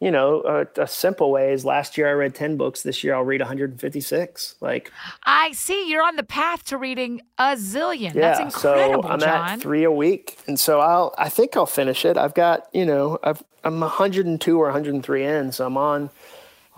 you 0.00 0.10
know, 0.10 0.40
a, 0.76 0.82
a, 0.82 0.86
simple 0.86 1.30
way 1.30 1.52
is 1.52 1.66
last 1.66 1.98
year 1.98 2.08
I 2.08 2.12
read 2.12 2.34
10 2.34 2.56
books. 2.56 2.82
This 2.82 3.04
year 3.04 3.14
I'll 3.14 3.22
read 3.22 3.42
156. 3.42 4.54
Like, 4.60 4.90
I 5.24 5.52
see 5.52 5.90
you're 5.90 6.02
on 6.02 6.16
the 6.16 6.22
path 6.22 6.64
to 6.66 6.78
reading 6.78 7.20
a 7.36 7.54
zillion. 7.54 8.14
Yeah, 8.14 8.32
That's 8.32 8.40
incredible, 8.40 9.02
so 9.02 9.08
I'm 9.10 9.20
Jon. 9.20 9.50
at 9.50 9.60
three 9.60 9.84
a 9.84 9.90
week. 9.90 10.38
And 10.46 10.58
so 10.58 10.80
I'll, 10.80 11.14
I 11.18 11.28
think 11.28 11.54
I'll 11.54 11.66
finish 11.66 12.06
it. 12.06 12.16
I've 12.16 12.32
got, 12.32 12.66
you 12.72 12.86
know, 12.86 13.18
I've, 13.22 13.42
I'm 13.62 13.78
102 13.78 14.58
or 14.58 14.64
103 14.64 15.24
in. 15.24 15.52
So 15.52 15.66
I'm 15.66 15.76
on, 15.76 16.08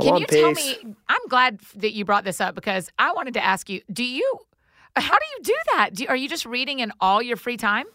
I'm 0.01 0.05
Can 0.05 0.15
on 0.15 0.21
you 0.21 0.27
pace. 0.27 0.41
tell 0.41 0.53
me? 0.85 0.97
I'm 1.09 1.29
glad 1.29 1.61
that 1.77 1.93
you 1.93 2.05
brought 2.05 2.25
this 2.25 2.41
up 2.41 2.57
because 2.57 2.91
I 2.99 3.13
wanted 3.13 3.35
to 3.35 3.45
ask 3.45 3.71
you, 3.71 3.83
do 3.93 4.03
you, 4.03 4.37
how 4.97 5.17
do 5.17 5.25
you 5.37 5.45
do 5.45 5.57
that? 5.75 5.91
Do, 5.95 6.07
are 6.09 6.17
you 6.17 6.29
just 6.29 6.45
reading 6.45 6.81
in 6.81 6.93
all 7.01 7.23
your 7.23 7.37
free 7.37 7.57
time? 7.57 7.87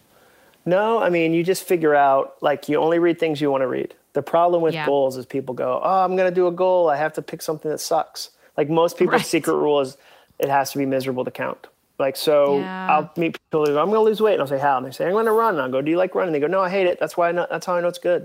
No, 0.65 1.01
I 1.01 1.09
mean, 1.09 1.33
you 1.33 1.43
just 1.43 1.63
figure 1.63 1.95
out, 1.95 2.35
like, 2.41 2.69
you 2.69 2.77
only 2.77 2.99
read 2.99 3.19
things 3.19 3.41
you 3.41 3.51
want 3.51 3.61
to 3.61 3.67
read. 3.67 3.93
The 4.17 4.23
problem 4.23 4.63
with 4.63 4.73
Yeah. 4.73 4.87
goals 4.87 5.15
is 5.15 5.27
people 5.27 5.53
go, 5.53 5.79
oh, 5.83 6.03
I'm 6.03 6.15
going 6.15 6.27
to 6.27 6.33
do 6.33 6.47
a 6.47 6.51
goal. 6.51 6.89
I 6.89 6.95
have 6.95 7.13
to 7.13 7.21
pick 7.21 7.39
something 7.39 7.69
that 7.69 7.77
sucks. 7.77 8.31
Like 8.57 8.67
most 8.67 8.97
people's 8.97 9.21
Right. 9.21 9.25
secret 9.27 9.53
rule 9.53 9.79
is 9.79 9.95
it 10.39 10.49
has 10.49 10.71
to 10.71 10.79
be 10.79 10.87
miserable 10.87 11.23
to 11.23 11.29
count. 11.29 11.67
Like, 11.99 12.15
so 12.15 12.61
Yeah. 12.61 12.85
I'll 12.89 13.11
meet 13.15 13.37
people 13.39 13.67
who 13.67 13.73
go, 13.73 13.79
I'm 13.79 13.89
going 13.91 13.99
to 13.99 14.01
lose 14.01 14.19
weight. 14.19 14.33
And 14.33 14.41
I'll 14.41 14.47
say, 14.47 14.57
how? 14.57 14.75
And 14.77 14.87
they 14.87 14.89
say, 14.89 15.05
I'm 15.05 15.11
going 15.11 15.27
to 15.27 15.31
run. 15.31 15.53
And 15.53 15.61
I'll 15.61 15.69
go, 15.69 15.81
do 15.83 15.91
you 15.91 15.97
like 15.97 16.15
running? 16.15 16.33
They 16.33 16.39
go, 16.39 16.47
no, 16.47 16.61
I 16.61 16.69
hate 16.71 16.87
it. 16.87 16.99
That's 16.99 17.15
why 17.15 17.29
I 17.29 17.31
know, 17.31 17.45
that's 17.47 17.67
how 17.67 17.75
I 17.75 17.81
know 17.81 17.89
it's 17.89 17.99
good. 17.99 18.23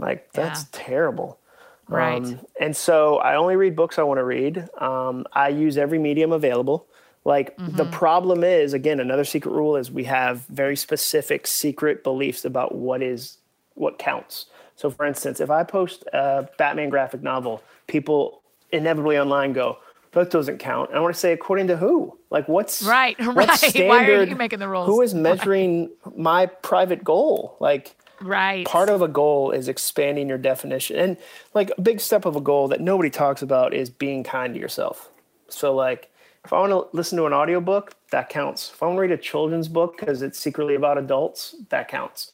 I'm 0.00 0.06
like, 0.06 0.32
that's 0.32 0.64
Yeah. 0.64 0.68
terrible. 0.72 1.38
Right. 1.86 2.24
Um, 2.24 2.40
and 2.60 2.76
so 2.76 3.18
I 3.18 3.36
only 3.36 3.54
read 3.54 3.76
books 3.76 4.00
I 4.00 4.02
want 4.02 4.18
to 4.18 4.24
read. 4.24 4.68
Um, 4.78 5.26
I 5.32 5.50
use 5.50 5.78
every 5.78 6.00
medium 6.00 6.32
available. 6.32 6.88
Like 7.24 7.56
the 7.68 7.84
Mm-hmm. 7.84 7.90
problem 7.90 8.42
is, 8.42 8.72
again, 8.72 8.98
another 8.98 9.24
secret 9.24 9.52
rule 9.52 9.76
is 9.76 9.92
we 9.92 10.04
have 10.06 10.40
very 10.46 10.74
specific 10.74 11.46
secret 11.46 12.02
beliefs 12.02 12.44
about 12.44 12.74
what 12.74 13.00
is 13.00 13.38
what 13.74 13.96
counts. 14.00 14.46
So, 14.80 14.88
for 14.88 15.04
instance, 15.04 15.40
if 15.40 15.50
I 15.50 15.62
post 15.62 16.04
a 16.14 16.48
Batman 16.56 16.88
graphic 16.88 17.22
novel, 17.22 17.62
people 17.86 18.40
inevitably 18.72 19.18
online 19.18 19.52
go, 19.52 19.76
"That 20.12 20.30
doesn't 20.30 20.56
count." 20.56 20.88
And 20.88 20.98
I 20.98 21.02
want 21.02 21.14
to 21.14 21.20
say, 21.20 21.32
according 21.32 21.66
to 21.66 21.76
who? 21.76 22.16
Like, 22.30 22.48
what's 22.48 22.80
Right, 22.96 23.14
what 23.20 23.36
right. 23.36 23.74
Why 23.74 24.06
are 24.06 24.22
you 24.22 24.36
making 24.36 24.58
the 24.58 24.68
rules? 24.68 24.86
Who 24.86 25.02
is 25.02 25.12
measuring 25.12 25.90
my 26.16 26.46
private 26.46 27.04
goal? 27.04 27.58
Like, 27.60 27.94
Right. 28.22 28.66
part 28.66 28.88
of 28.88 29.02
a 29.02 29.08
goal 29.08 29.50
is 29.50 29.68
expanding 29.68 30.30
your 30.30 30.38
definition 30.38 30.96
and 30.96 31.16
like 31.54 31.72
a 31.76 31.80
big 31.80 32.00
step 32.00 32.24
of 32.26 32.36
a 32.36 32.40
goal 32.40 32.68
that 32.68 32.80
nobody 32.80 33.08
talks 33.10 33.42
about 33.42 33.72
is 33.72 33.88
being 33.88 34.24
kind 34.24 34.52
to 34.52 34.60
yourself 34.60 35.08
so 35.48 35.74
like 35.74 36.10
if 36.44 36.52
i 36.52 36.58
want 36.58 36.70
to 36.70 36.94
listen 36.94 37.16
to 37.16 37.24
an 37.24 37.32
audiobook 37.32 37.94
that 38.10 38.28
counts 38.28 38.72
if 38.74 38.82
i 38.82 38.86
want 38.86 38.98
to 38.98 39.00
read 39.00 39.10
a 39.10 39.16
children's 39.16 39.68
book 39.68 39.96
because 39.96 40.20
it's 40.20 40.38
secretly 40.38 40.74
about 40.74 40.98
adults 40.98 41.54
that 41.70 41.88
counts 41.88 42.32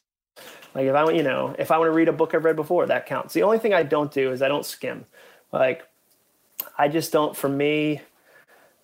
like 0.75 0.85
if 0.85 0.95
i 0.95 1.03
want 1.03 1.15
you 1.15 1.23
know 1.23 1.55
if 1.57 1.71
i 1.71 1.77
want 1.77 1.87
to 1.87 1.91
read 1.93 2.07
a 2.07 2.13
book 2.13 2.33
i've 2.33 2.43
read 2.45 2.55
before 2.55 2.85
that 2.85 3.05
counts 3.05 3.33
the 3.33 3.43
only 3.43 3.59
thing 3.59 3.73
i 3.73 3.83
don't 3.83 4.11
do 4.11 4.31
is 4.31 4.41
i 4.41 4.47
don't 4.47 4.65
skim 4.65 5.05
like 5.51 5.83
i 6.77 6.87
just 6.87 7.11
don't 7.11 7.35
for 7.35 7.49
me 7.49 8.01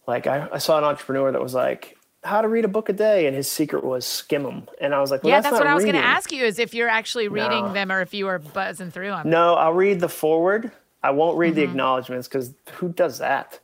like 0.08 0.28
i, 0.28 0.48
I 0.52 0.58
saw 0.58 0.78
an 0.78 0.84
entrepreneur 0.84 1.32
that 1.32 1.42
was 1.42 1.54
like 1.54 1.98
how 2.24 2.42
to 2.42 2.48
read 2.48 2.64
a 2.64 2.70
book 2.70 2.88
a 2.88 2.94
day 2.94 3.28
and 3.28 3.36
his 3.36 3.50
secret 3.52 3.84
was 3.84 4.06
skim 4.06 4.44
them 4.44 4.68
and 4.80 4.94
i 4.96 5.02
was 5.02 5.12
like 5.12 5.24
well, 5.24 5.32
yeah, 5.32 5.42
that's, 5.42 5.52
that's 5.52 5.60
what 5.60 5.68
I 5.68 5.76
was 5.76 5.84
going 5.84 5.96
to 5.96 6.02
ask 6.02 6.32
you 6.32 6.46
is 6.46 6.58
if 6.60 6.74
you're 6.74 6.88
actually 6.90 7.28
reading 7.28 7.66
No. 7.66 7.74
them 7.74 7.92
or 7.92 8.02
if 8.02 8.14
you 8.14 8.28
are 8.28 8.40
buzzing 8.40 8.92
through 8.92 9.10
them. 9.10 9.30
No, 9.30 9.56
I'll 9.56 9.74
read 9.74 10.00
the 10.00 10.08
forward. 10.10 10.72
I 11.04 11.12
won't 11.12 11.38
read 11.38 11.50
Mm-hmm. 11.52 11.56
the 11.58 11.64
acknowledgments 11.64 12.28
because 12.30 12.54
who 12.76 12.90
does 12.90 13.18
that? 13.18 13.60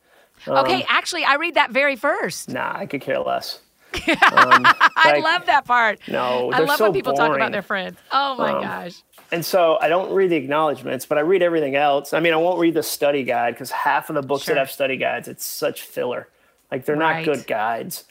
okay, 0.46 0.84
actually, 0.88 1.24
I 1.24 1.36
read 1.36 1.54
that 1.54 1.70
very 1.70 1.96
first. 1.96 2.50
Nah, 2.50 2.72
I 2.76 2.84
could 2.84 3.00
care 3.00 3.18
less. 3.20 3.60
I 4.06 5.12
Like, 5.12 5.24
love 5.24 5.46
that 5.46 5.64
part. 5.64 6.00
No, 6.08 6.50
I 6.52 6.60
love 6.60 6.78
so 6.78 6.84
when 6.84 6.92
people 6.92 7.12
talk 7.12 7.28
about 7.28 7.38
boring. 7.38 7.52
their 7.52 7.62
friends. 7.62 7.98
Oh 8.12 8.34
my 8.36 8.52
Um, 8.52 8.62
gosh. 8.62 9.02
And 9.32 9.44
so 9.44 9.78
I 9.80 9.88
don't 9.88 10.12
read 10.12 10.30
the 10.30 10.36
acknowledgments, 10.36 11.06
but 11.06 11.16
I 11.18 11.20
read 11.20 11.42
everything 11.42 11.76
else. 11.76 12.12
I 12.12 12.20
mean, 12.20 12.32
I 12.32 12.36
won't 12.36 12.58
read 12.58 12.74
the 12.74 12.82
study 12.82 13.22
guide 13.22 13.54
because 13.54 13.70
half 13.70 14.08
of 14.08 14.14
the 14.16 14.22
books 14.22 14.44
Sure. 14.44 14.54
that 14.54 14.60
have 14.60 14.70
study 14.70 14.96
guides, 14.96 15.28
it's 15.28 15.44
such 15.44 15.82
filler. 15.82 16.28
Like 16.70 16.84
they're 16.84 16.96
Right. 16.96 17.24
not 17.24 17.36
good 17.36 17.46
guides. 17.46 18.04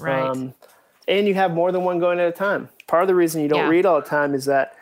Right. 0.00 0.20
Um, 0.22 0.54
and 1.06 1.28
you 1.28 1.34
have 1.34 1.52
more 1.52 1.70
than 1.70 1.84
one 1.84 1.98
going 2.00 2.18
at 2.18 2.26
a 2.28 2.32
time. 2.32 2.68
Part 2.86 3.02
of 3.02 3.08
the 3.08 3.14
reason 3.14 3.40
you 3.42 3.48
don't 3.48 3.60
Yeah. 3.60 3.68
read 3.68 3.86
all 3.86 4.00
the 4.00 4.06
time 4.06 4.34
is 4.34 4.46
that 4.46 4.74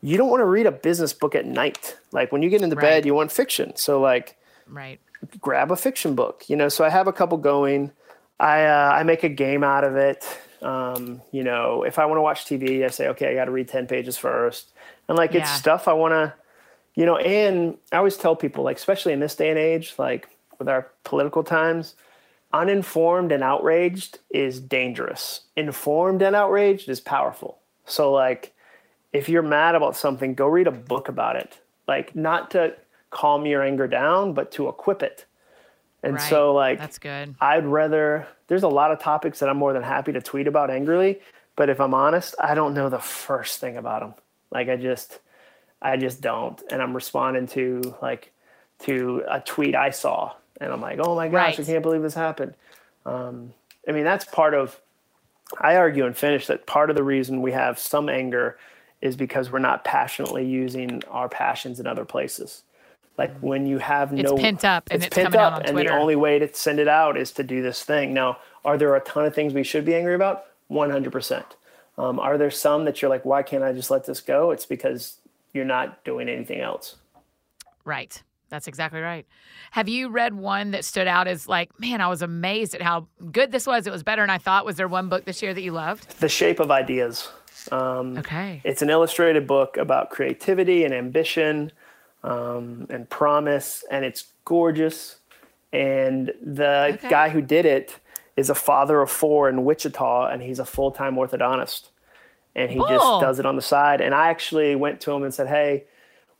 you 0.00 0.16
don't 0.16 0.30
want 0.30 0.40
to 0.40 0.46
read 0.46 0.66
a 0.66 0.72
business 0.72 1.12
book 1.12 1.34
at 1.34 1.46
night. 1.46 1.96
Like 2.12 2.32
when 2.32 2.42
you 2.42 2.48
get 2.50 2.62
into 2.62 2.76
Right. 2.76 2.82
bed, 2.82 3.06
you 3.06 3.14
want 3.14 3.30
fiction. 3.32 3.76
So 3.76 4.00
like 4.00 4.36
right. 4.68 4.98
grab 5.40 5.70
a 5.70 5.76
fiction 5.76 6.14
book. 6.14 6.44
You 6.48 6.56
know, 6.56 6.68
so 6.68 6.84
I 6.84 6.88
have 6.90 7.06
a 7.06 7.12
couple 7.12 7.36
going. 7.38 7.92
I 8.40 8.64
uh, 8.64 8.92
I 8.94 9.02
make 9.04 9.22
a 9.24 9.28
game 9.28 9.64
out 9.64 9.84
of 9.84 9.96
it. 9.96 10.26
Um, 10.62 11.20
you 11.30 11.44
know, 11.44 11.82
if 11.82 11.98
I 11.98 12.06
want 12.06 12.18
to 12.18 12.22
watch 12.22 12.46
TV, 12.46 12.84
I 12.84 12.88
say, 12.88 13.08
okay, 13.08 13.30
I 13.30 13.34
got 13.34 13.44
to 13.46 13.50
read 13.50 13.68
ten 13.68 13.86
pages 13.86 14.16
first, 14.16 14.72
and 15.08 15.16
like 15.16 15.34
it's 15.34 15.50
stuff 15.50 15.88
I 15.88 15.92
want 15.92 16.12
to, 16.12 16.34
you 16.94 17.06
know. 17.06 17.16
And 17.16 17.76
I 17.92 17.98
always 17.98 18.16
tell 18.16 18.34
people, 18.34 18.64
like, 18.64 18.76
especially 18.76 19.12
in 19.12 19.20
this 19.20 19.34
day 19.36 19.50
and 19.50 19.58
age, 19.58 19.94
like 19.98 20.28
with 20.58 20.68
our 20.68 20.90
political 21.04 21.44
times, 21.44 21.94
uninformed 22.52 23.32
and 23.32 23.42
outraged 23.42 24.18
is 24.30 24.60
dangerous. 24.60 25.42
Informed 25.56 26.22
and 26.22 26.36
outraged 26.36 26.88
is 26.88 27.00
powerful. 27.00 27.58
So 27.84 28.12
like, 28.12 28.54
if 29.12 29.28
you're 29.28 29.42
mad 29.42 29.74
about 29.74 29.96
something, 29.96 30.34
go 30.34 30.46
read 30.46 30.66
a 30.66 30.72
book 30.72 31.08
about 31.08 31.36
it. 31.36 31.58
Like 31.86 32.14
not 32.16 32.50
to 32.52 32.74
calm 33.10 33.44
your 33.46 33.62
anger 33.62 33.86
down, 33.86 34.34
but 34.34 34.50
to 34.52 34.68
equip 34.68 35.02
it. 35.02 35.26
And 36.04 36.14
Right. 36.14 36.22
so 36.22 36.52
like 36.52 36.78
That's 36.78 36.98
good. 36.98 37.34
I'd 37.40 37.66
rather 37.66 38.28
there's 38.46 38.62
a 38.62 38.68
lot 38.68 38.92
of 38.92 39.00
topics 39.00 39.38
that 39.40 39.48
I'm 39.48 39.56
more 39.56 39.72
than 39.72 39.82
happy 39.82 40.12
to 40.12 40.20
tweet 40.20 40.46
about 40.46 40.70
angrily, 40.70 41.20
but 41.56 41.70
if 41.70 41.80
I'm 41.80 41.94
honest, 41.94 42.34
I 42.38 42.54
don't 42.54 42.74
know 42.74 42.88
the 42.90 42.98
first 42.98 43.58
thing 43.58 43.76
about 43.76 44.00
them. 44.00 44.14
Like 44.50 44.68
I 44.68 44.76
just 44.76 45.18
I 45.80 45.96
just 45.96 46.20
don't 46.20 46.62
and 46.70 46.82
I'm 46.82 46.94
responding 46.94 47.46
to 47.48 47.96
like 48.02 48.32
to 48.80 49.22
a 49.28 49.40
tweet 49.40 49.74
I 49.74 49.90
saw 49.90 50.34
and 50.60 50.72
I'm 50.72 50.80
like, 50.80 50.98
"Oh 51.00 51.14
my 51.14 51.28
gosh, 51.28 51.58
I 51.58 51.64
can't 51.64 51.82
believe 51.82 52.02
this 52.02 52.14
happened." 52.14 52.54
Um 53.06 53.54
I 53.88 53.92
mean, 53.92 54.04
that's 54.04 54.26
part 54.26 54.54
of 54.54 54.78
I 55.58 55.76
argue 55.76 56.04
and 56.06 56.16
finish 56.16 56.46
that 56.48 56.66
part 56.66 56.90
of 56.90 56.96
the 56.96 57.02
reason 57.02 57.42
we 57.42 57.52
have 57.52 57.78
some 57.78 58.08
anger 58.08 58.58
is 59.00 59.16
because 59.16 59.50
we're 59.50 59.58
not 59.58 59.84
passionately 59.84 60.46
using 60.46 61.02
our 61.10 61.28
passions 61.28 61.80
in 61.80 61.86
other 61.86 62.04
places. 62.04 62.62
Like 63.16 63.38
when 63.40 63.66
you 63.66 63.78
have 63.78 64.12
It's 64.12 64.30
no 64.30 64.36
pent 64.36 64.64
up 64.64 64.88
and 64.90 65.02
it's 65.02 65.14
pent 65.14 65.26
coming 65.26 65.40
out 65.40 65.52
up, 65.52 65.58
on 65.60 65.66
and 65.66 65.78
the 65.78 65.88
only 65.88 66.16
way 66.16 66.38
to 66.38 66.52
send 66.52 66.78
it 66.80 66.88
out 66.88 67.16
is 67.16 67.30
to 67.32 67.44
do 67.44 67.62
this 67.62 67.82
thing. 67.82 68.12
Now, 68.12 68.38
are 68.64 68.76
there 68.76 68.94
a 68.96 69.00
ton 69.00 69.24
of 69.24 69.34
things 69.34 69.54
we 69.54 69.62
should 69.62 69.84
be 69.84 69.94
angry 69.94 70.14
about? 70.14 70.46
One 70.68 70.90
hundred 70.90 71.12
percent. 71.12 71.46
Um, 71.96 72.18
Are 72.18 72.36
there 72.36 72.50
some 72.50 72.86
that 72.86 73.00
you're 73.00 73.08
like, 73.08 73.24
why 73.24 73.44
can't 73.44 73.62
I 73.62 73.72
just 73.72 73.88
let 73.88 74.04
this 74.04 74.20
go? 74.20 74.50
It's 74.50 74.66
because 74.66 75.18
you're 75.52 75.64
not 75.64 76.02
doing 76.02 76.28
anything 76.28 76.60
else. 76.60 76.96
Right. 77.84 78.20
That's 78.48 78.66
exactly 78.66 79.00
right. 79.00 79.26
Have 79.70 79.88
you 79.88 80.08
read 80.08 80.34
one 80.34 80.72
that 80.72 80.84
stood 80.84 81.06
out 81.06 81.28
as 81.28 81.48
like, 81.48 81.78
man, 81.78 82.00
I 82.00 82.08
was 82.08 82.20
amazed 82.22 82.74
at 82.74 82.82
how 82.82 83.06
good 83.30 83.52
this 83.52 83.66
was. 83.66 83.86
It 83.86 83.92
was 83.92 84.02
better 84.02 84.22
than 84.22 84.30
I 84.30 84.38
thought. 84.38 84.66
Was 84.66 84.76
there 84.76 84.88
one 84.88 85.08
book 85.08 85.24
this 85.24 85.42
year 85.42 85.54
that 85.54 85.62
you 85.62 85.70
loved? 85.72 86.18
The 86.18 86.28
Shape 86.28 86.58
of 86.58 86.70
Ideas. 86.70 87.28
Um, 87.70 88.18
Okay. 88.18 88.60
It's 88.64 88.82
an 88.82 88.90
illustrated 88.90 89.46
book 89.46 89.76
about 89.76 90.10
creativity 90.10 90.84
and 90.84 90.92
ambition 90.92 91.70
um, 92.24 92.86
and 92.90 93.08
promise, 93.08 93.84
and 93.90 94.04
it's 94.04 94.32
gorgeous. 94.44 95.18
And 95.72 96.32
the 96.42 96.94
Okay. 96.94 97.08
guy 97.08 97.28
who 97.28 97.40
did 97.42 97.66
it 97.66 97.98
is 98.36 98.50
a 98.50 98.54
father 98.54 99.00
of 99.00 99.10
four 99.10 99.48
in 99.48 99.64
Wichita, 99.64 100.28
and 100.28 100.42
he's 100.42 100.58
a 100.58 100.64
full 100.64 100.90
time 100.90 101.14
orthodontist. 101.16 101.90
And 102.56 102.70
he 102.70 102.76
Cool. 102.78 102.88
just 102.88 103.20
does 103.20 103.38
it 103.38 103.46
on 103.46 103.56
the 103.56 103.62
side. 103.62 104.00
And 104.00 104.14
I 104.14 104.28
actually 104.28 104.74
went 104.76 105.00
to 105.02 105.12
him 105.12 105.22
and 105.24 105.34
said, 105.34 105.48
Hey, 105.48 105.84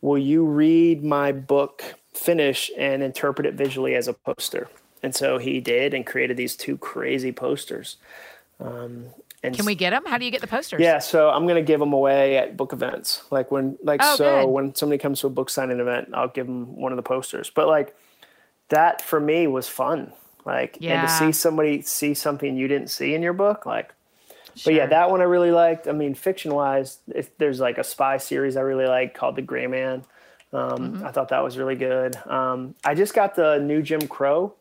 will 0.01 0.17
you 0.17 0.45
read 0.45 1.03
my 1.03 1.31
book, 1.31 1.83
finish, 2.13 2.71
and 2.77 3.03
interpret 3.03 3.45
it 3.45 3.53
visually 3.55 3.95
as 3.95 4.07
a 4.07 4.13
poster? 4.13 4.69
And 5.03 5.13
so 5.13 5.37
he 5.37 5.59
did 5.61 5.93
and 5.93 6.05
created 6.05 6.37
these 6.37 6.55
two 6.55 6.77
crazy 6.77 7.31
posters. 7.31 7.97
Um, 8.59 9.07
and 9.45 9.55
Can 9.55 9.65
we 9.65 9.75
get 9.75 9.91
them? 9.91 10.03
How 10.05 10.17
do 10.17 10.25
you 10.25 10.31
get 10.31 10.41
the 10.41 10.47
posters? 10.47 10.81
yeah, 10.81 10.99
so 10.99 11.29
I'm 11.29 11.47
gonna 11.47 11.61
give 11.61 11.79
them 11.79 11.93
away 11.93 12.37
at 12.37 12.55
book 12.57 12.73
events. 12.73 13.23
Like 13.31 13.51
when, 13.51 13.77
like 13.83 14.01
Oh, 14.03 14.15
so, 14.15 14.41
good. 14.45 14.49
when 14.51 14.75
somebody 14.75 14.97
comes 14.99 15.19
to 15.21 15.27
a 15.27 15.29
book 15.29 15.49
signing 15.49 15.79
event, 15.79 16.09
I'll 16.13 16.27
give 16.27 16.45
them 16.47 16.75
one 16.75 16.91
of 16.91 16.95
the 16.97 17.03
posters. 17.03 17.49
But 17.53 17.67
like 17.67 17.95
that 18.69 19.01
for 19.01 19.19
me 19.19 19.47
was 19.47 19.67
fun. 19.67 20.11
Like 20.45 20.77
and 20.81 21.07
to 21.07 21.13
see 21.13 21.31
somebody 21.31 21.81
see 21.81 22.13
something 22.13 22.55
you 22.55 22.67
didn't 22.67 22.89
see 22.89 23.13
in 23.15 23.21
your 23.21 23.33
book, 23.33 23.65
like. 23.65 23.93
But 24.63 24.73
yeah, 24.73 24.85
that 24.85 25.11
one 25.11 25.19
I 25.19 25.25
really 25.25 25.51
liked. 25.51 25.85
I 25.87 25.91
mean, 25.91 26.15
fiction 26.15 26.53
wise, 26.53 26.99
if 27.13 27.37
there's 27.37 27.59
like 27.59 27.77
a 27.77 27.83
spy 27.83 28.15
series 28.17 28.55
I 28.55 28.61
really 28.61 28.85
like 28.85 29.13
called 29.13 29.35
The 29.35 29.41
Gray 29.41 29.67
Man. 29.67 30.05
Um, 30.53 30.93
Mm-hmm. 30.93 31.05
I 31.05 31.11
thought 31.11 31.29
that 31.29 31.43
was 31.43 31.57
really 31.57 31.75
good. 31.75 32.15
Um, 32.25 32.75
I 32.85 32.93
just 32.95 33.13
got 33.13 33.35
the 33.35 33.59
new 33.59 33.81
Jim 33.81 34.07
Crow, 34.07 34.53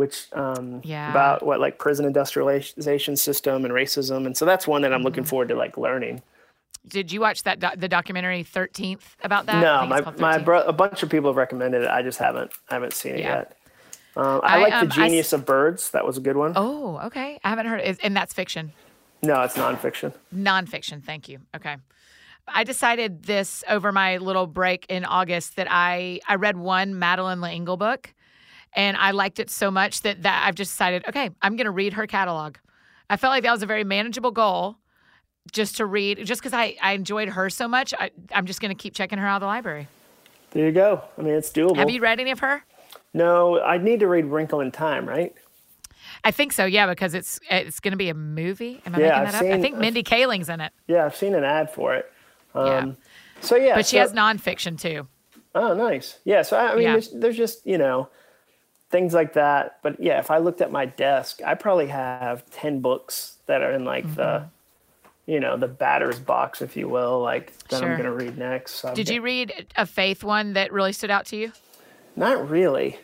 which 0.00 0.26
um, 0.32 0.80
Yeah. 0.82 1.10
about 1.10 1.44
what 1.44 1.60
like 1.60 1.78
prison 1.78 2.04
industrialization 2.06 3.16
system 3.16 3.64
and 3.66 3.72
racism, 3.74 4.24
and 4.26 4.34
so 4.36 4.44
that's 4.44 4.66
one 4.66 4.80
that 4.82 4.92
I'm 4.92 5.02
looking 5.02 5.22
Mm-hmm. 5.24 5.28
forward 5.30 5.48
to 5.48 5.54
like 5.54 5.76
learning. 5.76 6.22
Did 6.88 7.12
you 7.12 7.20
watch 7.20 7.42
that 7.42 7.60
doc- 7.60 7.74
the 7.76 7.88
documentary 7.88 8.42
Thirteenth 8.42 9.16
about 9.22 9.44
that? 9.46 9.60
No, 9.60 9.86
my 9.86 10.00
my 10.18 10.38
bro- 10.38 10.62
a 10.64 10.72
bunch 10.72 11.02
of 11.02 11.10
people 11.10 11.28
have 11.30 11.36
recommended 11.36 11.82
it. 11.82 11.88
I 11.88 12.00
just 12.02 12.18
haven't 12.18 12.50
I 12.70 12.74
haven't 12.74 12.94
seen 12.94 13.14
it 13.16 13.20
Yeah. 13.20 13.36
yet. 13.36 13.56
Um, 14.16 14.40
I, 14.42 14.56
I, 14.56 14.62
like 14.62 14.72
um, 14.72 14.88
the 14.88 14.94
I 14.94 14.96
Genius 15.06 15.32
of 15.32 15.44
Birds. 15.46 15.90
That 15.90 16.04
was 16.06 16.16
a 16.16 16.20
good 16.20 16.36
one. 16.36 16.52
Oh, 16.56 16.98
okay. 17.06 17.38
I 17.44 17.48
haven't 17.50 17.66
heard. 17.66 17.80
It. 17.82 18.00
And 18.02 18.16
that's 18.16 18.32
fiction, 18.34 18.72
No, 19.22 19.40
it's 19.42 19.56
nonfiction. 19.56 20.12
nonfiction. 20.34 21.04
Thank 21.04 21.28
you. 21.28 21.38
Okay. 21.54 21.76
I 22.48 22.64
decided 22.64 23.24
this 23.24 23.62
over 23.68 23.92
my 23.92 24.16
little 24.16 24.46
break 24.48 24.86
in 24.88 25.04
August 25.04 25.56
that 25.56 25.68
I 25.70 26.20
I 26.26 26.34
read 26.36 26.56
one 26.56 26.98
Madeleine 26.98 27.40
L'Engle 27.42 27.76
book 27.76 28.12
and 28.74 28.96
I 28.96 29.10
liked 29.12 29.38
it 29.40 29.50
so 29.50 29.70
much 29.70 30.02
that 30.02 30.22
that 30.22 30.44
I've 30.46 30.54
just 30.54 30.72
decided, 30.72 31.04
okay, 31.08 31.30
I'm 31.42 31.56
going 31.56 31.64
to 31.66 31.70
read 31.70 31.94
her 31.94 32.06
catalog. 32.06 32.56
I 33.08 33.16
felt 33.16 33.30
like 33.32 33.42
that 33.42 33.52
was 33.52 33.62
a 33.62 33.66
very 33.66 33.84
manageable 33.84 34.30
goal 34.30 34.76
just 35.52 35.78
to 35.78 35.86
read 35.86 36.24
just 36.26 36.40
because 36.40 36.52
I, 36.52 36.76
I 36.82 36.92
enjoyed 36.92 37.30
her 37.30 37.48
so 37.48 37.66
much 37.66 37.94
I, 37.98 38.10
i'm 38.32 38.44
just 38.44 38.60
going 38.60 38.68
to 38.68 38.74
keep 38.80 38.94
checking 38.94 39.18
her 39.18 39.26
out 39.26 39.36
of 39.36 39.40
the 39.40 39.46
library 39.46 39.88
There 40.50 40.66
you 40.66 40.70
go. 40.70 41.02
I 41.18 41.22
mean, 41.22 41.34
it's 41.34 41.50
doable. 41.50 41.76
have 41.76 41.88
you 41.90 42.00
read 42.00 42.20
any 42.20 42.30
of 42.30 42.40
her 42.40 42.62
no, 43.14 43.58
I 43.60 43.78
need 43.78 44.00
to 44.00 44.06
read 44.06 44.26
Wrinkle 44.26 44.60
in 44.60 44.70
Time, 44.70 45.08
right? 45.08 45.34
i 46.24 46.30
think 46.30 46.52
so 46.52 46.64
yeah 46.66 46.86
because 46.86 47.14
it's 47.14 47.40
it's 47.50 47.80
going 47.80 47.92
to 47.92 47.96
be 47.96 48.10
a 48.10 48.14
movie 48.14 48.82
am 48.84 48.94
i 48.94 48.98
Yeah, 48.98 49.06
making 49.08 49.22
I've 49.22 49.32
that 49.32 49.44
up 49.46 49.52
i 49.52 49.60
think 49.60 49.78
mindy 49.78 50.02
kaling's 50.02 50.48
in 50.50 50.60
it 50.60 50.72
Yeah, 50.86 51.06
I've 51.06 51.16
seen 51.16 51.34
an 51.34 51.42
ad 51.44 51.72
for 51.72 51.94
it. 51.94 52.12
Um, 52.54 52.66
Yeah. 52.66 52.92
So 53.40 53.56
yeah, 53.56 53.74
but 53.76 53.86
she 53.86 53.96
so- 53.96 54.00
has 54.00 54.12
nonfiction 54.12 54.78
too 54.78 55.08
Oh, 55.54 55.74
nice. 55.74 56.18
Yeah. 56.24 56.42
So 56.42 56.56
I 56.56 56.72
I 56.72 56.74
mean, 56.74 56.82
Yeah. 56.84 56.92
there's, 56.92 57.10
there's 57.12 57.36
just 57.36 57.66
you 57.66 57.78
know 57.78 58.08
things 58.90 59.14
like 59.14 59.32
that. 59.34 59.78
But 59.82 60.00
yeah, 60.00 60.18
if 60.18 60.30
I 60.30 60.38
looked 60.38 60.60
at 60.60 60.70
my 60.72 60.84
desk, 60.86 61.40
I 61.46 61.54
probably 61.54 61.86
have 61.88 62.48
ten 62.50 62.80
books 62.80 63.36
that 63.46 63.62
are 63.62 63.72
in 63.72 63.84
like 63.84 64.04
the, 64.14 64.22
Mm-hmm. 64.22 65.30
you 65.32 65.40
know, 65.40 65.56
the 65.56 65.68
batter's 65.68 66.18
box, 66.18 66.60
if 66.62 66.76
you 66.76 66.88
will, 66.88 67.20
like 67.20 67.56
that 67.68 67.80
Sure. 67.80 67.90
I'm 67.92 67.96
gonna 67.96 68.12
read 68.12 68.36
next. 68.36 68.74
So 68.76 68.94
did 68.94 69.06
got- 69.06 69.14
you 69.14 69.22
read 69.22 69.66
a 69.76 69.86
faith 69.86 70.22
one 70.24 70.54
that 70.54 70.72
really 70.72 70.92
stood 70.92 71.10
out 71.10 71.26
to 71.26 71.36
you 71.36 71.52
Not 72.16 72.48
really. 72.50 72.98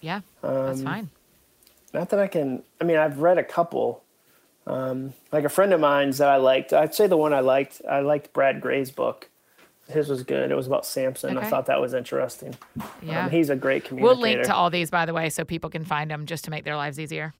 yeah 0.00 0.20
Um, 0.42 0.66
that's 0.66 0.82
fine 0.82 1.10
Not 1.92 2.10
that 2.10 2.18
I 2.20 2.26
can. 2.28 2.62
I 2.80 2.84
mean, 2.84 2.96
I've 2.98 3.18
read 3.20 3.38
a 3.38 3.44
couple. 3.44 4.02
Um, 4.66 5.14
like 5.32 5.44
a 5.44 5.48
friend 5.48 5.72
of 5.72 5.80
mine's 5.80 6.18
that 6.18 6.28
I 6.28 6.36
liked. 6.36 6.72
I'd 6.72 6.94
say 6.94 7.06
the 7.06 7.16
one 7.16 7.32
I 7.32 7.40
liked. 7.40 7.80
I 7.88 8.00
liked 8.00 8.32
Brad 8.32 8.60
Gray's 8.60 8.90
book. 8.90 9.28
His 9.88 10.08
was 10.08 10.22
good. 10.22 10.50
It 10.50 10.54
was 10.56 10.66
about 10.66 10.84
Samson. 10.84 11.38
I 11.38 11.48
thought 11.48 11.66
that 11.66 11.80
was 11.80 11.94
interesting. 11.94 12.56
yeah 13.02 13.24
Um, 13.26 13.30
he's 13.30 13.50
a 13.50 13.56
great 13.56 13.84
communicator. 13.84 14.14
We'll 14.20 14.20
link 14.20 14.42
to 14.46 14.54
all 14.54 14.68
these, 14.68 14.90
by 14.90 15.06
the 15.06 15.14
way, 15.14 15.30
so 15.30 15.44
people 15.44 15.70
can 15.70 15.84
find 15.84 16.10
them 16.10 16.26
just 16.26 16.44
to 16.46 16.50
make 16.50 16.64
their 16.64 16.76
lives 16.76 16.98
easier. 16.98 17.34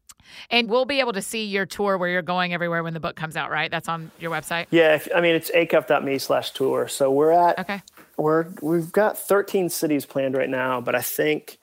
And 0.51 0.69
we'll 0.69 0.85
be 0.85 1.01
able 1.01 1.13
to 1.13 1.23
see 1.23 1.45
your 1.45 1.67
tour 1.67 1.99
where 1.99 2.09
you're 2.09 2.23
going 2.23 2.53
everywhere 2.53 2.83
when 2.83 2.95
the 2.95 3.01
book 3.01 3.17
comes 3.17 3.37
out, 3.37 3.51
right? 3.51 3.71
That's 3.71 3.89
on 3.89 4.11
your 4.19 4.31
website. 4.31 4.67
Yeah, 4.71 5.01
I 5.15 5.21
mean 5.21 5.35
it's 5.35 5.51
acuff.me 5.51 6.19
slash 6.19 6.51
tour. 6.53 6.89
So 6.89 7.11
we're 7.11 7.31
at 7.33 7.59
Okay. 7.59 7.83
we're 8.17 8.47
we've 8.63 8.91
got 8.93 9.19
13 9.19 9.69
cities 9.69 10.05
planned 10.07 10.37
right 10.37 10.51
now, 10.51 10.81
but 10.81 10.95
I 10.95 11.03
think 11.03 11.59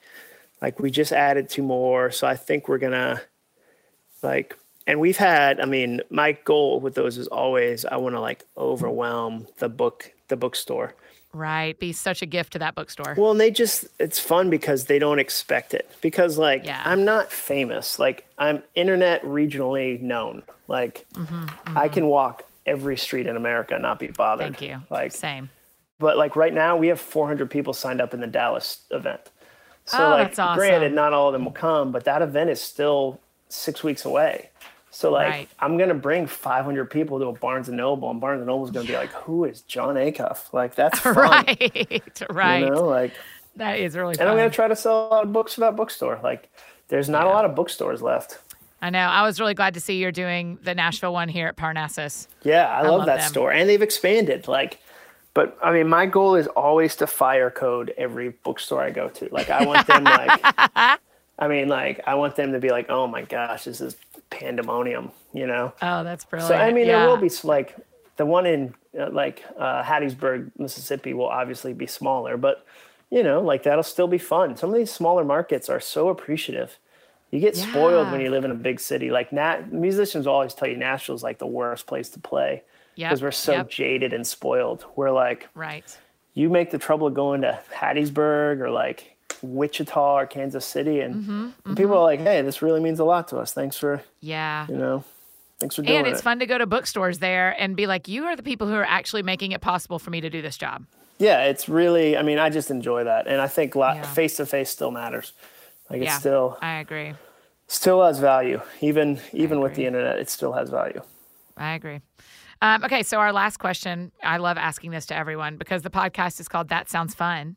like 0.62 0.80
we 0.80 0.90
just 0.90 1.12
added 1.12 1.48
two 1.50 1.62
more, 1.62 2.10
so 2.10 2.26
I 2.26 2.36
think 2.36 2.68
we're 2.68 2.78
gonna 2.78 3.20
like 4.22 4.56
and 4.86 4.98
we've 5.00 5.18
had 5.18 5.60
I 5.60 5.66
mean 5.66 6.00
my 6.10 6.32
goal 6.32 6.80
with 6.80 6.94
those 6.94 7.18
is 7.18 7.26
always 7.28 7.84
I 7.84 7.96
want 7.96 8.14
to 8.14 8.20
like 8.20 8.44
overwhelm 8.56 9.46
the 9.58 9.68
book 9.68 10.10
the 10.28 10.36
bookstore. 10.36 10.94
Right. 11.32 11.76
Be 11.80 11.92
such 11.92 12.22
a 12.22 12.26
gift 12.26 12.52
to 12.52 12.58
that 12.60 12.74
bookstore. 12.76 13.14
Well, 13.18 13.32
and 13.32 13.40
they 13.40 13.50
just 13.50 13.86
it's 13.98 14.20
fun 14.20 14.50
because 14.50 14.84
they 14.84 14.98
don't 15.00 15.18
expect 15.18 15.74
it. 15.74 15.90
Because 16.00 16.38
like 16.38 16.64
Yeah. 16.64 16.80
I'm 16.84 17.04
not 17.04 17.32
famous. 17.32 17.98
Like 17.98 18.24
I'm 18.38 18.62
internet 18.76 19.22
regionally 19.24 20.00
known. 20.00 20.44
Like 20.68 21.06
Mm-hmm, 21.14 21.76
I 21.76 21.88
can 21.88 22.06
walk 22.06 22.44
every 22.66 22.96
street 22.96 23.26
in 23.26 23.36
America 23.36 23.74
and 23.74 23.82
not 23.82 23.98
be 23.98 24.06
bothered. 24.08 24.56
Thank 24.56 24.62
you. 24.62 24.80
Like 24.90 25.10
Same. 25.12 25.50
but 25.98 26.16
like 26.16 26.36
right 26.36 26.54
now 26.54 26.76
we 26.76 26.86
have 26.88 27.00
400 27.00 27.50
people 27.50 27.72
signed 27.72 28.00
up 28.00 28.14
in 28.14 28.20
the 28.20 28.26
Dallas 28.28 28.82
event. 28.92 29.20
So 29.86 29.98
Oh, 29.98 30.10
like 30.10 30.28
that's 30.28 30.38
awesome. 30.38 30.58
granted 30.58 30.92
not 30.94 31.12
all 31.12 31.28
of 31.28 31.32
them 31.32 31.44
will 31.44 31.52
come, 31.52 31.90
but 31.90 32.04
that 32.04 32.22
event 32.22 32.48
is 32.48 32.60
still 32.60 33.20
6 33.48 33.82
weeks 33.82 34.04
away. 34.04 34.50
So 34.94 35.10
like 35.10 35.28
Right. 35.28 35.48
I'm 35.58 35.76
going 35.76 35.88
to 35.88 35.94
bring 35.94 36.26
500 36.26 36.88
people 36.88 37.18
to 37.18 37.26
a 37.26 37.32
Barnes 37.32 37.68
and 37.68 37.76
Noble 37.76 38.10
and 38.10 38.20
Barnes 38.20 38.38
and 38.38 38.46
Noble 38.46 38.64
is 38.64 38.70
going 38.70 38.86
to 38.86 38.92
be 38.92 38.96
like 38.96 39.10
who 39.24 39.44
is 39.44 39.62
Jon 39.62 39.96
Acuff? 39.96 40.52
Like 40.52 40.74
that's 40.74 40.98
fun. 41.00 41.14
Right. 41.16 42.02
Right. 42.30 42.60
You 42.60 42.70
know, 42.70 42.84
like 42.84 43.12
That 43.56 43.78
is 43.78 43.96
really 43.96 44.12
and 44.12 44.18
fun. 44.18 44.28
I'm 44.28 44.36
going 44.36 44.48
to 44.48 44.54
try 44.54 44.68
to 44.68 44.76
sell 44.76 45.06
a 45.06 45.08
lot 45.08 45.24
of 45.24 45.32
books 45.32 45.54
for 45.54 45.60
that 45.62 45.74
bookstore. 45.76 46.20
Like 46.22 46.48
there's 46.88 47.08
not 47.08 47.26
a 47.26 47.30
lot 47.30 47.44
of 47.44 47.54
bookstores 47.54 48.02
left. 48.02 48.38
I 48.80 48.90
know. 48.90 48.98
I 48.98 49.22
was 49.22 49.40
really 49.40 49.54
glad 49.54 49.74
to 49.74 49.80
see 49.80 49.96
you're 49.96 50.12
doing 50.12 50.58
the 50.62 50.74
Nashville 50.74 51.12
one 51.14 51.28
here 51.28 51.48
at 51.48 51.56
Parnassus. 51.56 52.28
Yeah, 52.42 52.68
I, 52.68 52.82
love, 52.82 52.98
love 52.98 53.06
that 53.06 53.20
them. 53.20 53.28
store, 53.28 53.50
and 53.50 53.66
they've 53.66 53.80
expanded. 53.80 54.46
Like, 54.46 54.78
but 55.32 55.56
I 55.62 55.72
mean, 55.72 55.88
my 55.88 56.04
goal 56.04 56.34
is 56.34 56.46
always 56.48 56.94
to 56.96 57.06
fire 57.06 57.50
code 57.50 57.94
every 57.96 58.28
bookstore 58.28 58.82
I 58.82 58.90
go 58.90 59.08
to. 59.08 59.28
Like, 59.32 59.48
I 59.48 59.64
want 59.64 59.86
them 59.86 60.04
like, 60.04 60.38
I 61.38 61.48
mean, 61.48 61.68
like, 61.68 62.02
I 62.06 62.14
want 62.16 62.36
them 62.36 62.52
to 62.52 62.58
be 62.58 62.68
like, 62.68 62.90
oh 62.90 63.06
my 63.06 63.22
gosh, 63.22 63.64
this 63.64 63.80
is 63.80 63.96
pandemonium, 64.34 65.12
you 65.32 65.46
know. 65.46 65.72
Oh, 65.80 66.04
that's 66.04 66.24
brilliant. 66.24 66.48
So 66.48 66.56
I 66.56 66.72
mean, 66.72 66.86
yeah. 66.86 67.00
there 67.00 67.08
will 67.08 67.16
be 67.16 67.30
like 67.44 67.76
the 68.16 68.26
one 68.26 68.46
in 68.46 68.74
uh, 68.98 69.10
like 69.10 69.44
uh, 69.58 69.82
Hattiesburg, 69.82 70.50
Mississippi, 70.58 71.14
will 71.14 71.28
obviously 71.28 71.72
be 71.72 71.86
smaller, 71.86 72.36
but 72.36 72.66
you 73.10 73.22
know, 73.22 73.40
like 73.40 73.62
that'll 73.62 73.82
still 73.84 74.08
be 74.08 74.18
fun. 74.18 74.56
Some 74.56 74.70
of 74.70 74.76
these 74.76 74.90
smaller 74.90 75.24
markets 75.24 75.68
are 75.68 75.80
so 75.80 76.08
appreciative. 76.08 76.78
You 77.30 77.40
get 77.40 77.56
spoiled 77.56 78.12
when 78.12 78.20
you 78.20 78.30
live 78.30 78.44
in 78.44 78.52
a 78.52 78.56
big 78.56 78.78
city. 78.78 79.10
Like 79.10 79.32
Nat, 79.32 79.72
musicians 79.72 80.26
always 80.26 80.54
tell 80.54 80.68
you 80.68 80.76
Nashville's 80.76 81.22
like 81.22 81.38
the 81.38 81.46
worst 81.46 81.86
place 81.86 82.08
to 82.10 82.20
play 82.20 82.62
Yep, 82.96 83.10
because 83.10 83.22
we're 83.22 83.32
so 83.32 83.52
yep. 83.52 83.68
jaded 83.68 84.12
and 84.12 84.24
spoiled. 84.24 84.84
We're 84.94 85.10
like, 85.10 85.48
Right. 85.54 85.98
you 86.34 86.48
make 86.48 86.70
the 86.70 86.78
trouble 86.78 87.08
of 87.08 87.14
going 87.14 87.40
to 87.40 87.60
Hattiesburg 87.72 88.60
or 88.60 88.70
like 88.70 89.13
Wichita 89.44 90.18
or 90.20 90.26
Kansas 90.26 90.64
City, 90.64 91.00
and, 91.00 91.14
Mm-hmm, 91.14 91.48
and 91.66 91.76
people 91.76 91.94
are 91.96 92.02
like, 92.02 92.20
hey, 92.20 92.42
this 92.42 92.62
really 92.62 92.80
means 92.80 92.98
a 93.00 93.04
lot 93.04 93.28
to 93.28 93.38
us. 93.38 93.52
Thanks 93.52 93.76
for 93.76 94.02
Yeah. 94.20 94.66
you 94.68 94.76
know, 94.76 95.04
thanks 95.60 95.76
for 95.76 95.82
doing 95.82 95.94
it. 95.94 95.98
And 95.98 96.06
it's 96.06 96.20
it. 96.20 96.22
fun 96.24 96.38
to 96.40 96.46
go 96.46 96.58
to 96.58 96.66
bookstores 96.66 97.18
there 97.18 97.54
and 97.58 97.76
be 97.76 97.86
like, 97.86 98.08
you 98.08 98.24
are 98.24 98.36
the 98.36 98.42
people 98.42 98.66
who 98.66 98.74
are 98.74 98.84
actually 98.84 99.22
making 99.22 99.52
it 99.52 99.60
possible 99.60 99.98
for 99.98 100.10
me 100.10 100.20
to 100.20 100.30
do 100.30 100.42
this 100.42 100.56
job. 100.56 100.86
Yeah, 101.18 101.44
it's 101.44 101.68
really. 101.68 102.16
I 102.16 102.22
mean, 102.22 102.38
I 102.38 102.50
just 102.50 102.70
enjoy 102.70 103.04
that, 103.04 103.28
and 103.28 103.40
I 103.40 103.46
think 103.46 103.74
face 104.14 104.36
to 104.38 104.46
face 104.46 104.68
still 104.70 104.90
matters. 104.90 105.32
Like 105.88 106.00
it 106.00 106.04
yeah. 106.04 106.18
still 106.18 106.58
I 106.60 106.74
agree. 106.80 107.14
still 107.68 108.02
has 108.04 108.18
value, 108.18 108.60
even 108.80 109.20
even 109.32 109.60
with 109.60 109.74
the 109.76 109.86
internet, 109.86 110.18
it 110.18 110.28
still 110.28 110.52
has 110.54 110.70
value. 110.70 111.02
I 111.56 111.74
agree. 111.74 112.00
Um, 112.62 112.82
okay, 112.82 113.02
so 113.02 113.18
our 113.18 113.32
last 113.32 113.58
question. 113.58 114.10
I 114.24 114.38
love 114.38 114.56
asking 114.58 114.90
this 114.90 115.06
to 115.06 115.16
everyone 115.16 115.56
because 115.56 115.82
the 115.82 115.90
podcast 115.90 116.40
is 116.40 116.48
called 116.48 116.68
That 116.70 116.88
Sounds 116.90 117.14
Fun. 117.14 117.56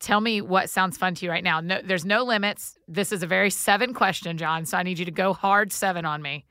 Tell 0.00 0.20
me 0.20 0.40
what 0.40 0.70
sounds 0.70 0.96
fun 0.96 1.14
to 1.16 1.26
you 1.26 1.30
right 1.30 1.44
now. 1.44 1.60
No, 1.60 1.80
there's 1.84 2.06
no 2.06 2.24
limits. 2.24 2.78
This 2.88 3.12
is 3.12 3.22
a 3.22 3.26
very 3.26 3.50
seven 3.50 3.92
question, 3.92 4.38
Jon. 4.38 4.64
So 4.64 4.78
I 4.78 4.82
need 4.82 4.98
you 4.98 5.04
to 5.04 5.10
go 5.10 5.34
hard 5.34 5.72
seven 5.72 6.04
on 6.06 6.22
me. 6.22 6.46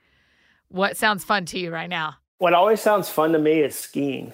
What 0.69 0.95
sounds 0.97 1.23
fun 1.23 1.45
to 1.47 1.59
you 1.59 1.71
right 1.71 1.89
now? 1.89 2.15
What 2.37 2.53
always 2.53 2.79
sounds 2.79 3.09
fun 3.09 3.31
to 3.33 3.39
me 3.39 3.59
is 3.61 3.75
skiing, 3.75 4.33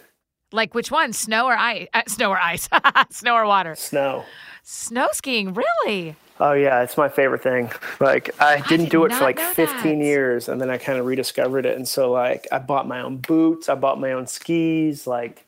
Like 0.51 0.75
which 0.75 0.91
one? 0.91 1.13
Snow 1.13 1.45
or 1.47 1.55
ice? 1.57 1.87
Uh, 1.93 2.01
snow 2.07 2.29
or 2.31 2.37
ice? 2.37 2.67
snow 3.09 3.35
or 3.35 3.45
water? 3.45 3.73
snow. 3.75 4.25
Snow 4.63 5.07
skiing, 5.13 5.53
really? 5.53 6.15
Oh 6.39 6.51
yeah, 6.51 6.81
it's 6.83 6.97
my 6.97 7.07
favorite 7.07 7.41
thing. 7.41 7.71
Like 8.01 8.29
I 8.41 8.57
didn't 8.67 8.85
did 8.87 8.91
do 8.91 9.05
it 9.05 9.13
for 9.13 9.23
like 9.23 9.39
15 9.39 9.99
that. 9.99 10.05
years, 10.05 10.49
and 10.49 10.59
then 10.59 10.69
I 10.69 10.77
kind 10.77 10.99
of 10.99 11.05
rediscovered 11.05 11.65
it, 11.65 11.77
and 11.77 11.87
so 11.87 12.11
like 12.11 12.47
I 12.51 12.59
bought 12.59 12.85
my 12.87 12.99
own 12.99 13.17
boots, 13.17 13.69
I 13.69 13.75
bought 13.75 13.99
my 13.99 14.11
own 14.11 14.27
skis. 14.27 15.07
Like 15.07 15.45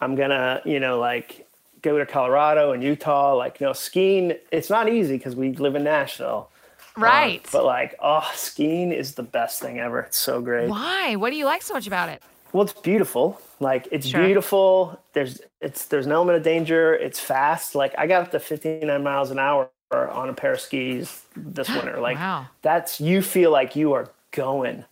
I'm 0.00 0.14
gonna, 0.14 0.60
you 0.66 0.78
know, 0.80 0.98
like 0.98 1.46
go 1.82 1.98
to 1.98 2.06
Colorado 2.06 2.72
and 2.72 2.82
Utah. 2.82 3.34
Like 3.34 3.60
you 3.60 3.66
know, 3.66 3.72
skiing. 3.72 4.34
It's 4.50 4.70
not 4.70 4.88
easy 4.88 5.16
because 5.18 5.36
we 5.36 5.52
live 5.52 5.74
in 5.74 5.84
Nashville. 5.84 6.48
Um, 6.96 7.02
Right. 7.04 7.48
but 7.50 7.64
like, 7.64 7.94
oh, 8.00 8.28
skiing 8.34 8.92
is 8.92 9.14
the 9.14 9.22
best 9.22 9.60
thing 9.62 9.78
ever. 9.80 10.00
It's 10.00 10.18
so 10.18 10.42
great. 10.42 10.68
Why? 10.68 11.16
What 11.16 11.30
do 11.30 11.36
you 11.36 11.46
like 11.46 11.62
so 11.62 11.72
much 11.74 11.86
about 11.86 12.08
it? 12.10 12.22
Well, 12.52 12.64
it's 12.64 12.74
beautiful. 12.74 13.40
Like 13.60 13.88
it's 13.90 14.06
Sure. 14.06 14.24
beautiful. 14.24 15.00
There's 15.14 15.40
it's 15.60 15.86
there's 15.86 16.06
an 16.06 16.12
element 16.12 16.36
of 16.36 16.42
danger. 16.42 16.94
It's 16.94 17.18
fast. 17.18 17.74
Like 17.74 17.94
I 17.96 18.06
got 18.06 18.22
up 18.22 18.30
to 18.32 18.40
59 18.40 19.02
miles 19.02 19.30
an 19.30 19.38
hour 19.38 19.70
on 19.90 20.28
a 20.28 20.32
pair 20.34 20.52
of 20.52 20.60
skis 20.60 21.22
this 21.36 21.68
winter. 21.68 21.98
Like 22.00 22.18
Wow. 22.18 22.46
that's 22.62 23.00
you 23.00 23.22
feel 23.22 23.50
like 23.50 23.74
you 23.74 23.94
are 23.94 24.10
going. 24.32 24.84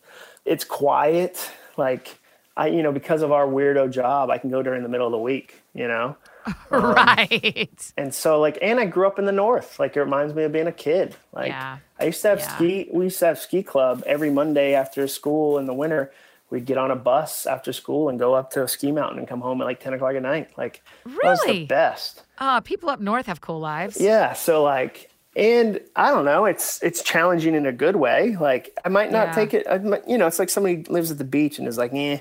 It's 0.46 0.64
quiet. 0.64 1.50
Like 1.76 2.16
I 2.56 2.68
you 2.68 2.82
know 2.82 2.92
because 2.92 3.20
of 3.20 3.30
our 3.30 3.46
weirdo 3.46 3.90
job, 3.90 4.30
I 4.30 4.38
can 4.38 4.48
go 4.48 4.62
during 4.62 4.82
the 4.82 4.88
middle 4.88 5.06
of 5.06 5.12
the 5.12 5.18
week. 5.18 5.60
You 5.74 5.86
know. 5.86 6.16
right. 6.70 7.92
And 7.96 8.14
so 8.14 8.40
like 8.40 8.58
and 8.62 8.80
I 8.80 8.86
grew 8.86 9.06
up 9.06 9.18
in 9.18 9.24
the 9.24 9.32
north. 9.32 9.78
Like 9.78 9.96
it 9.96 10.00
reminds 10.00 10.34
me 10.34 10.42
of 10.44 10.52
being 10.52 10.66
a 10.66 10.72
kid. 10.72 11.16
Like 11.32 11.48
Yeah. 11.48 11.78
I 11.98 12.04
used 12.04 12.22
to 12.22 12.28
have 12.28 12.38
Yeah. 12.40 12.54
ski 12.56 12.88
we 12.92 13.04
used 13.04 13.18
to 13.20 13.26
have 13.26 13.38
ski 13.38 13.62
club 13.62 14.02
every 14.06 14.30
Monday 14.30 14.74
after 14.74 15.06
school 15.08 15.58
in 15.58 15.66
the 15.66 15.74
winter. 15.74 16.12
We'd 16.50 16.64
get 16.66 16.78
on 16.78 16.90
a 16.90 16.96
bus 16.96 17.46
after 17.46 17.72
school 17.72 18.08
and 18.08 18.18
go 18.18 18.34
up 18.34 18.50
to 18.52 18.64
a 18.64 18.68
ski 18.68 18.90
mountain 18.90 19.18
and 19.20 19.28
come 19.28 19.40
home 19.40 19.60
at 19.60 19.64
like 19.64 19.80
ten 19.80 19.92
o'clock 19.94 20.14
at 20.14 20.22
night. 20.22 20.50
Like 20.56 20.82
that 21.04 21.16
was 21.22 21.40
the 21.40 21.46
Really? 21.46 21.64
best. 21.66 22.22
Uh, 22.38 22.60
people 22.60 22.88
up 22.88 23.00
north 23.00 23.26
have 23.26 23.40
cool 23.40 23.60
lives. 23.60 24.00
Yeah. 24.00 24.32
So 24.32 24.62
like 24.62 25.10
and 25.36 25.80
I 25.94 26.10
don't 26.10 26.24
know, 26.24 26.46
it's 26.46 26.82
it's 26.82 27.02
challenging 27.04 27.54
in 27.54 27.66
a 27.66 27.72
good 27.72 27.96
way. 27.96 28.36
Like 28.40 28.76
I 28.84 28.88
might 28.88 29.12
not 29.12 29.28
Yeah. 29.28 29.34
take 29.34 29.54
it 29.54 29.66
I 29.70 29.78
might, 29.78 30.08
you 30.08 30.18
know, 30.18 30.26
it's 30.26 30.40
like 30.40 30.50
somebody 30.50 30.82
lives 30.88 31.10
at 31.12 31.18
the 31.18 31.24
beach 31.24 31.58
and 31.60 31.68
is 31.68 31.78
like, 31.78 31.92
eh, 31.94 32.18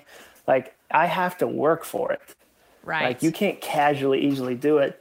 like 0.47 0.75
I 0.91 1.07
have 1.07 1.37
to 1.39 1.47
work 1.47 1.83
for 1.83 2.11
it. 2.11 2.21
Right. 2.89 3.03
Like 3.03 3.21
you 3.21 3.31
can't 3.31 3.61
casually 3.61 4.25
easily 4.25 4.55
do 4.55 4.79
it. 4.79 4.99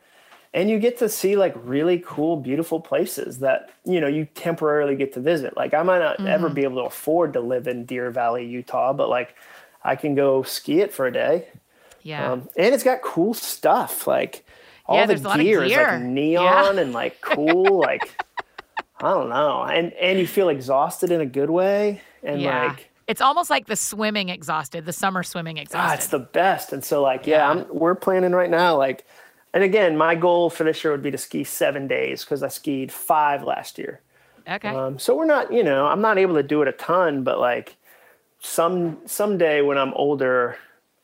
And 0.53 0.69
you 0.69 0.79
get 0.79 0.99
to 0.99 1.09
see 1.09 1.37
like 1.37 1.55
really 1.57 2.03
cool, 2.05 2.37
beautiful 2.37 2.81
places 2.81 3.39
that, 3.39 3.71
you 3.87 3.99
know, 3.99 4.07
you 4.07 4.27
temporarily 4.35 4.95
get 4.95 5.15
to 5.15 5.21
visit. 5.21 5.57
Like 5.57 5.73
I 5.73 5.83
might 5.83 6.01
not 6.01 6.21
ever 6.27 6.51
be 6.51 6.65
able 6.65 6.83
to 6.83 6.83
afford 6.83 7.33
to 7.33 7.41
live 7.41 7.67
in 7.67 7.87
Deer 7.87 8.11
Valley, 8.11 8.45
Utah, 8.47 8.93
but 8.93 9.09
like 9.09 9.35
I 9.83 9.97
can 9.97 10.15
go 10.15 10.43
ski 10.43 10.81
it 10.81 10.93
for 10.93 11.07
a 11.07 11.13
day. 11.13 11.49
Yeah. 12.03 12.33
Um, 12.33 12.51
and 12.59 12.75
it's 12.75 12.85
got 12.85 13.01
cool 13.01 13.33
stuff 13.33 14.07
like 14.07 14.45
all 14.85 14.97
Yeah, 14.97 15.07
the 15.07 15.15
there's 15.15 15.25
a 15.25 15.29
lot 15.29 15.41
of 15.41 15.47
gear 15.47 15.65
is 15.65 15.73
like 15.73 16.03
neon 16.03 16.79
and 16.79 16.93
like 16.93 17.23
cool. 17.23 17.79
like 17.79 18.23
I 19.01 19.11
don't 19.11 19.31
know, 19.31 19.63
and 19.63 19.95
and 19.95 20.19
you 20.19 20.27
feel 20.27 20.51
exhausted 20.51 21.11
in 21.11 21.23
a 21.23 21.27
good 21.27 21.51
way, 21.51 22.03
and 22.23 22.41
yeah. 22.41 22.67
like 22.67 22.88
it's 23.09 23.21
almost 23.21 23.51
like 23.51 23.67
the 23.67 23.75
swimming 23.77 24.29
exhausted, 24.29 24.85
the 24.85 24.93
summer 24.93 25.23
swimming 25.23 25.59
ah, 25.59 25.63
exhausted. 25.63 25.95
it's 25.97 26.07
the 26.09 26.19
best. 26.19 26.73
And 26.73 26.85
so 26.85 27.03
like 27.03 27.27
yeah, 27.27 27.39
Yeah. 27.39 27.51
I'm, 27.63 27.67
we're 27.75 27.95
planning 27.95 28.33
right 28.33 28.51
now 28.51 28.77
like, 28.77 29.05
and 29.55 29.65
again, 29.65 29.97
my 29.97 30.15
goal 30.15 30.51
for 30.51 30.65
this 30.65 30.85
year 30.85 30.93
would 30.93 31.03
be 31.03 31.11
to 31.11 31.19
ski 31.19 31.43
seven 31.43 31.89
days 31.89 32.23
because 32.25 32.43
I 32.43 32.49
skied 32.49 32.93
five 32.93 33.43
last 33.43 33.79
year. 33.79 34.01
okay. 34.49 34.69
Um, 34.69 34.99
so 34.99 35.17
we're 35.17 35.25
not, 35.25 35.53
you 35.53 35.65
know, 35.65 35.87
I'm 35.87 36.03
not 36.03 36.19
able 36.19 36.35
to 36.35 36.43
do 36.43 36.61
it 36.63 36.69
a 36.69 36.73
ton, 36.73 37.25
but 37.25 37.41
like 37.41 37.77
some 38.41 38.99
someday 39.07 39.63
when 39.63 39.79
I'm 39.79 39.93
older, 39.95 40.57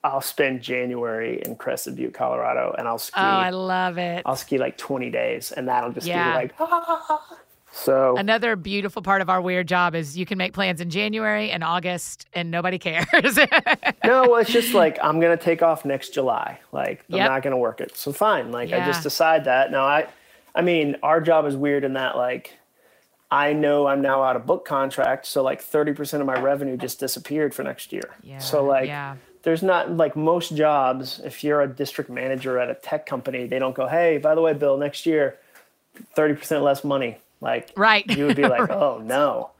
I'll 0.04 0.20
spend 0.20 0.60
January 0.60 1.40
in 1.44 1.56
Crested 1.56 1.96
Butte, 1.96 2.12
Colorado, 2.12 2.74
and 2.78 2.86
I'll 2.86 2.98
ski. 2.98 3.18
oh, 3.18 3.24
I 3.24 3.48
love 3.50 3.96
it. 3.96 4.22
I'll 4.26 4.36
ski 4.36 4.58
like 4.58 4.76
20 4.76 5.08
days, 5.10 5.50
and 5.50 5.66
that'll 5.68 5.92
just 5.92 6.06
Yeah. 6.06 6.30
be 6.32 6.36
like, 6.36 6.54
ah. 6.60 7.38
So 7.74 8.14
Another 8.18 8.56
beautiful 8.56 9.02
part 9.02 9.22
of 9.22 9.30
our 9.30 9.40
weird 9.40 9.68
job 9.68 9.94
is 9.94 10.16
you 10.16 10.26
can 10.26 10.38
make 10.38 10.54
plans 10.54 10.80
in 10.80 10.90
January 10.90 11.50
and 11.50 11.64
August 11.64 12.26
and 12.34 12.50
nobody 12.50 12.78
cares. 12.78 13.06
no, 14.04 14.22
well, 14.30 14.36
it's 14.36 14.52
just 14.52 14.74
like 14.74 14.98
I'm 15.02 15.20
gonna 15.20 15.36
take 15.36 15.62
off 15.62 15.84
next 15.84 16.10
July. 16.14 16.60
Like 16.72 17.04
I'm 17.12 17.18
Yep. 17.18 17.26
not 17.26 17.42
gonna 17.42 17.58
work 17.58 17.80
it. 17.80 17.96
So 17.96 18.12
fine. 18.12 18.52
Like 18.52 18.72
I 18.72 18.84
just 18.86 19.02
decide 19.02 19.46
that. 19.46 19.70
Now 19.72 19.84
I, 19.84 20.06
I 20.54 20.62
mean, 20.62 20.96
our 21.02 21.20
job 21.20 21.46
is 21.46 21.56
weird 21.56 21.84
in 21.84 21.94
that 21.94 22.16
like. 22.16 22.52
I 23.30 23.52
know 23.52 23.86
I'm 23.88 24.02
now 24.02 24.22
out 24.22 24.36
of 24.36 24.46
book 24.46 24.64
contract, 24.64 25.26
so 25.26 25.42
like 25.42 25.60
30% 25.62 26.20
of 26.20 26.26
my 26.26 26.40
revenue 26.40 26.76
just 26.76 27.00
disappeared 27.00 27.54
for 27.54 27.64
next 27.64 27.92
year. 27.92 28.14
Yeah, 28.22 28.38
so 28.38 28.64
like 28.64 28.86
yeah. 28.86 29.16
there's 29.42 29.62
not 29.62 29.90
like 29.96 30.16
most 30.16 30.56
jobs 30.56 31.20
if 31.24 31.44
you're 31.44 31.60
a 31.62 31.68
district 31.68 32.10
manager 32.10 32.58
at 32.58 32.70
a 32.70 32.74
tech 32.74 33.06
company 33.06 33.46
they 33.46 33.58
don't 33.58 33.74
go 33.74 33.86
hey 33.88 34.18
by 34.18 34.34
the 34.34 34.40
way 34.40 34.52
bill 34.52 34.76
next 34.78 35.06
year 35.06 35.36
30% 36.16 36.62
less 36.62 36.84
money 36.84 37.18
like 37.44 37.70
Right. 37.76 38.04
you 38.10 38.26
would 38.26 38.36
be 38.36 38.42
like 38.48 38.68
oh 38.70 39.00
no 39.04 39.50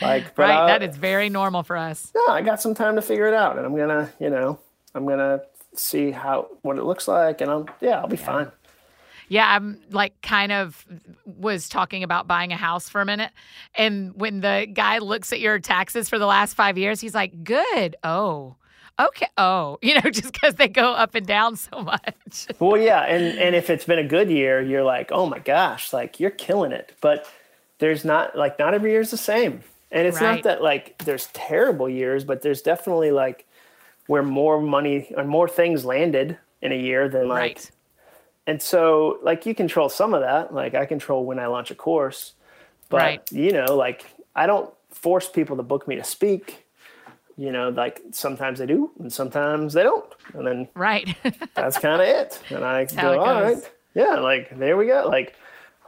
like 0.00 0.38
right. 0.38 0.62
I, 0.62 0.66
that 0.68 0.82
is 0.82 0.96
very 0.96 1.28
normal 1.28 1.62
for 1.62 1.76
us. 1.76 2.10
no 2.14 2.28
i 2.28 2.40
got 2.40 2.62
some 2.62 2.74
time 2.74 2.96
to 2.96 3.02
figure 3.02 3.26
it 3.26 3.34
out 3.34 3.58
and 3.58 3.66
i'm 3.66 3.76
gonna 3.76 4.10
you 4.18 4.30
know 4.30 4.58
i'm 4.94 5.06
gonna 5.06 5.42
see 5.74 6.10
how 6.10 6.48
what 6.62 6.78
it 6.78 6.84
looks 6.84 7.06
like 7.08 7.40
and 7.42 7.50
i'll 7.50 7.68
yeah 7.82 8.00
i'll 8.00 8.06
be 8.08 8.16
fine 8.16 8.50
Yeah, 9.28 9.48
I'm 9.48 9.80
like 9.90 10.20
kind 10.20 10.52
of 10.52 10.84
was 11.24 11.68
talking 11.68 12.02
about 12.02 12.26
buying 12.26 12.52
a 12.52 12.56
house 12.56 12.90
for 12.90 13.00
a 13.00 13.06
minute. 13.06 13.30
And 13.74 14.12
when 14.14 14.40
the 14.42 14.66
guy 14.70 14.98
looks 14.98 15.32
at 15.32 15.40
your 15.40 15.58
taxes 15.58 16.10
for 16.10 16.18
the 16.18 16.26
last 16.26 16.52
five 16.52 16.76
years, 16.76 17.00
he's 17.00 17.14
like, 17.14 17.42
good. 17.42 17.96
Oh, 18.04 18.56
okay. 18.98 19.26
Oh, 19.38 19.78
you 19.82 19.94
know, 19.94 20.10
just 20.10 20.32
because 20.32 20.54
they 20.56 20.68
go 20.68 20.92
up 20.92 21.14
and 21.14 21.26
down 21.26 21.56
so 21.56 21.80
much. 21.82 22.46
well 22.60 22.78
yeah 22.80 23.02
and 23.02 23.38
and 23.38 23.54
if 23.54 23.68
it's 23.68 23.84
been 23.84 23.98
a 23.98 24.06
good 24.08 24.30
year 24.30 24.62
you're 24.62 24.82
like 24.84 25.12
oh 25.12 25.26
my 25.26 25.38
gosh 25.38 25.92
like 25.92 26.18
you're 26.18 26.30
killing 26.30 26.72
it 26.72 26.94
but 27.02 27.26
there's 27.78 28.04
not 28.06 28.34
like 28.36 28.58
not 28.58 28.72
every 28.72 28.90
year's 28.92 29.10
the 29.10 29.18
same 29.18 29.60
and 29.90 30.06
it's 30.06 30.18
Right. 30.20 30.36
not 30.36 30.42
that 30.44 30.62
like 30.62 30.96
there's 31.04 31.26
terrible 31.34 31.90
years 31.90 32.24
but 32.24 32.40
there's 32.40 32.62
definitely 32.62 33.10
like 33.10 33.44
where 34.06 34.22
more 34.22 34.60
money 34.62 35.12
and 35.16 35.28
more 35.28 35.46
things 35.46 35.84
landed 35.84 36.38
in 36.62 36.72
a 36.72 36.76
year 36.76 37.06
than 37.08 37.28
like 37.28 37.38
right. 37.40 37.70
and 38.46 38.62
so 38.62 39.18
like 39.22 39.44
you 39.44 39.54
control 39.54 39.90
some 39.90 40.14
of 40.14 40.22
that 40.22 40.54
like 40.54 40.74
i 40.74 40.86
control 40.86 41.24
when 41.26 41.38
i 41.38 41.46
launch 41.46 41.70
a 41.70 41.74
course 41.74 42.32
but 42.88 42.96
Right. 42.98 43.32
you 43.32 43.52
know 43.52 43.76
like 43.76 44.06
i 44.34 44.46
don't 44.46 44.72
force 44.90 45.28
people 45.28 45.56
to 45.58 45.62
book 45.62 45.86
me 45.86 45.96
to 45.96 46.04
speak 46.04 46.61
you 47.42 47.50
know 47.56 47.68
like 47.70 48.00
sometimes 48.12 48.58
they 48.60 48.66
do 48.66 48.90
and 49.00 49.12
sometimes 49.12 49.72
they 49.74 49.82
don't 49.82 50.10
and 50.34 50.46
then 50.46 50.68
Right. 50.74 51.06
that's 51.54 51.78
kind 51.78 52.00
of 52.00 52.08
it 52.08 52.40
and 52.50 52.64
i 52.64 52.86
how 52.96 53.14
go 53.14 53.20
all 53.20 53.40
goes. 53.40 53.54
right 53.56 53.70
yeah 53.94 54.14
like 54.30 54.56
there 54.58 54.76
we 54.76 54.86
go 54.86 55.00
like 55.08 55.34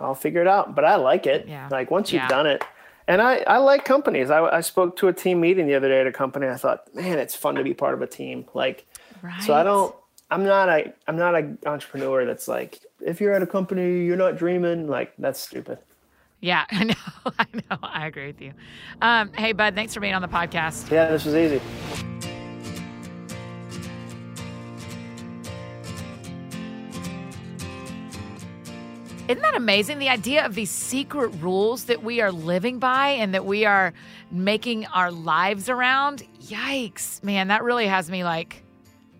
i'll 0.00 0.14
figure 0.26 0.40
it 0.40 0.48
out 0.56 0.74
but 0.74 0.84
i 0.84 0.96
like 0.96 1.26
it 1.26 1.46
Yeah. 1.48 1.68
like 1.70 1.90
once 1.90 2.12
you've 2.12 2.22
Yeah. 2.22 2.28
done 2.28 2.46
it 2.46 2.62
and 3.06 3.20
I, 3.20 3.34
I 3.46 3.58
like 3.58 3.84
companies 3.84 4.30
I, 4.30 4.40
I 4.58 4.60
spoke 4.62 4.96
to 5.00 5.08
a 5.08 5.12
team 5.12 5.40
meeting 5.40 5.66
the 5.66 5.74
other 5.74 5.88
day 5.88 6.00
at 6.00 6.06
a 6.06 6.12
company 6.12 6.46
i 6.48 6.56
thought 6.56 6.80
man 6.94 7.18
it's 7.18 7.34
fun 7.36 7.54
to 7.56 7.62
be 7.62 7.74
part 7.74 7.94
of 7.94 8.02
a 8.02 8.06
team 8.06 8.46
like 8.54 8.86
right. 9.22 9.42
so 9.42 9.54
I 9.54 9.62
don't. 9.62 9.94
I'm 10.30 10.42
not 10.44 10.68
a. 10.70 10.92
I'm 11.06 11.16
not 11.24 11.34
an 11.34 11.58
entrepreneur 11.66 12.24
that's 12.24 12.48
like, 12.48 12.80
if 13.04 13.20
you're 13.20 13.34
at 13.34 13.42
a 13.42 13.46
company, 13.46 14.04
you're 14.06 14.16
not 14.16 14.38
dreaming. 14.38 14.88
Like 14.88 15.12
that's 15.18 15.38
stupid. 15.38 15.78
Yeah, 16.40 16.64
I 16.70 16.84
know. 16.84 16.94
I 17.38 17.46
know. 17.54 17.78
I 17.82 18.06
agree 18.06 18.26
with 18.26 18.40
you. 18.40 18.52
Um, 19.00 19.32
hey, 19.32 19.52
bud, 19.52 19.74
thanks 19.74 19.94
for 19.94 20.00
being 20.00 20.14
on 20.14 20.22
the 20.22 20.28
podcast. 20.28 20.90
Yeah, 20.90 21.10
this 21.10 21.24
was 21.24 21.34
easy. 21.34 21.60
Isn't 29.26 29.40
that 29.40 29.56
amazing? 29.56 30.00
The 30.00 30.10
idea 30.10 30.44
of 30.44 30.54
these 30.54 30.70
secret 30.70 31.28
rules 31.40 31.84
that 31.84 32.02
we 32.02 32.20
are 32.20 32.30
living 32.30 32.78
by 32.78 33.08
and 33.10 33.32
that 33.32 33.46
we 33.46 33.64
are 33.64 33.94
making 34.30 34.84
our 34.86 35.10
lives 35.10 35.70
around. 35.70 36.24
Yikes, 36.42 37.22
man, 37.22 37.48
that 37.48 37.62
really 37.64 37.86
has 37.86 38.10
me 38.10 38.22
like 38.22 38.62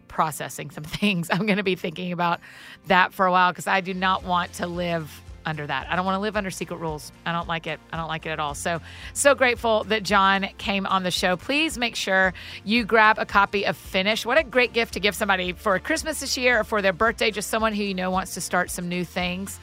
processing 0.07 0.71
some 0.71 0.85
things. 0.85 1.31
I'm 1.33 1.47
going 1.47 1.57
to 1.57 1.63
be 1.63 1.75
thinking 1.75 2.13
about 2.13 2.41
that 2.89 3.15
for 3.15 3.25
a 3.25 3.31
while 3.31 3.51
because 3.51 3.67
I 3.67 3.81
do 3.81 3.95
not 3.95 4.25
want 4.25 4.53
to 4.55 4.67
live 4.67 5.23
under 5.47 5.67
that. 5.67 5.87
I 5.91 5.97
don't 5.97 6.05
want 6.05 6.17
to 6.17 6.21
live 6.21 6.37
under 6.37 6.51
secret 6.51 6.77
rules. 6.77 7.13
I 7.27 7.33
don't 7.33 7.49
like 7.49 7.67
it. 7.67 7.81
I 7.93 7.97
don't 7.97 8.09
like 8.09 8.27
it 8.27 8.31
at 8.31 8.41
all. 8.41 8.55
So, 8.55 8.81
so 9.13 9.35
grateful 9.35 9.85
that 9.85 10.03
Jon 10.03 10.47
came 10.59 10.87
on 10.87 11.03
the 11.03 11.11
show. 11.11 11.37
Please 11.37 11.79
make 11.79 11.97
sure 11.97 12.35
you 12.65 12.85
grab 12.85 13.19
a 13.19 13.27
copy 13.27 13.65
of 13.67 13.77
Finish. 13.77 14.25
What 14.25 14.39
a 14.39 14.45
great 14.45 14.73
gift 14.73 14.95
to 14.95 15.01
give 15.01 15.15
somebody 15.15 15.53
for 15.53 15.79
Christmas 15.79 16.21
this 16.21 16.37
year 16.37 16.61
or 16.61 16.65
for 16.65 16.83
their 16.83 16.93
birthday, 16.93 17.31
just 17.31 17.51
someone 17.51 17.73
who 17.73 17.83
you 17.83 17.95
know 17.95 18.11
wants 18.11 18.35
to 18.35 18.41
start 18.41 18.71
some 18.71 18.89
new 18.89 19.05
things 19.05 19.59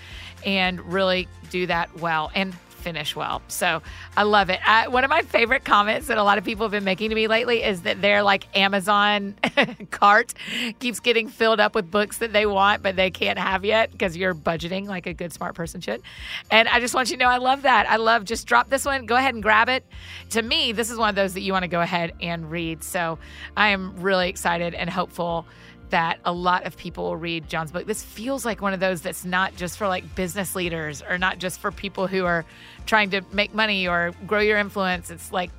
and 0.45 0.79
really 0.93 1.27
do 1.49 1.67
that 1.67 1.95
well 1.99 2.32
and 2.34 2.55
finish 2.82 3.15
well. 3.15 3.41
So 3.47 3.82
I 4.17 4.23
love 4.23 4.49
it. 4.49 4.59
One 4.89 5.03
of 5.03 5.09
my 5.09 5.21
favorite 5.21 5.63
comments 5.63 6.07
that 6.07 6.17
a 6.17 6.23
lot 6.23 6.38
of 6.38 6.43
people 6.43 6.65
have 6.65 6.71
been 6.71 6.84
making 6.84 7.09
to 7.09 7.15
me 7.15 7.27
lately 7.27 7.63
is 7.63 7.84
that 7.84 8.01
their 8.01 8.23
like 8.23 8.45
Amazon 8.57 9.36
cart 9.91 10.34
keeps 10.79 10.99
getting 10.99 11.27
filled 11.27 11.59
up 11.59 11.75
with 11.75 11.89
books 11.89 12.17
that 12.17 12.34
they 12.34 12.45
want, 12.45 12.84
but 12.84 12.95
they 12.95 13.11
can't 13.11 13.39
have 13.39 13.63
yet 13.63 13.91
because 13.91 14.17
you're 14.17 14.36
budgeting 14.36 14.88
like 14.88 15.07
a 15.07 15.13
good 15.13 15.32
smart 15.32 15.55
person 15.55 15.82
should. 15.82 16.01
And 16.49 16.67
I 16.67 16.79
just 16.79 16.93
want 16.93 17.09
you 17.09 17.17
to 17.17 17.23
know 17.23 17.29
I 17.29 17.38
love 17.38 17.61
that. 17.63 17.89
I 17.89 17.97
love 17.97 18.25
just 18.25 18.47
drop 18.47 18.69
this 18.69 18.86
one, 18.86 19.05
go 19.05 19.15
ahead 19.15 19.34
and 19.34 19.43
grab 19.43 19.69
it. 19.69 19.86
To 20.32 20.41
me, 20.41 20.71
this 20.71 20.89
is 20.89 20.97
one 20.97 21.09
of 21.09 21.15
those 21.15 21.34
that 21.36 21.41
you 21.41 21.53
want 21.53 21.63
to 21.63 21.69
go 21.69 21.82
ahead 21.82 22.13
and 22.21 22.49
read. 22.49 22.84
So 22.84 23.19
I 23.55 23.69
am 23.69 24.01
really 24.01 24.29
excited 24.29 24.73
and 24.73 24.89
hopeful 24.89 25.45
that 25.91 26.19
a 26.25 26.34
lot 26.34 26.65
of 26.65 26.75
people 26.75 27.03
will 27.03 27.17
read 27.17 27.47
Jon's 27.47 27.71
book. 27.71 27.86
This 27.86 28.01
feels 28.01 28.43
like 28.43 28.61
one 28.61 28.73
of 28.73 28.79
those 28.79 29.01
that's 29.01 29.23
not 29.23 29.55
just 29.55 29.77
for 29.77 29.88
like 29.88 30.15
business 30.15 30.55
leaders 30.55 31.03
or 31.07 31.17
not 31.17 31.38
just 31.38 31.59
for 31.59 31.71
people 31.71 32.07
who 32.07 32.25
are 32.25 32.45
trying 32.86 33.11
to 33.11 33.21
make 33.32 33.53
money 33.53 33.88
or 33.88 34.13
grow 34.27 34.39
your 34.39 34.57
influence. 34.57 35.09
It's 35.09 35.32
like, 35.32 35.51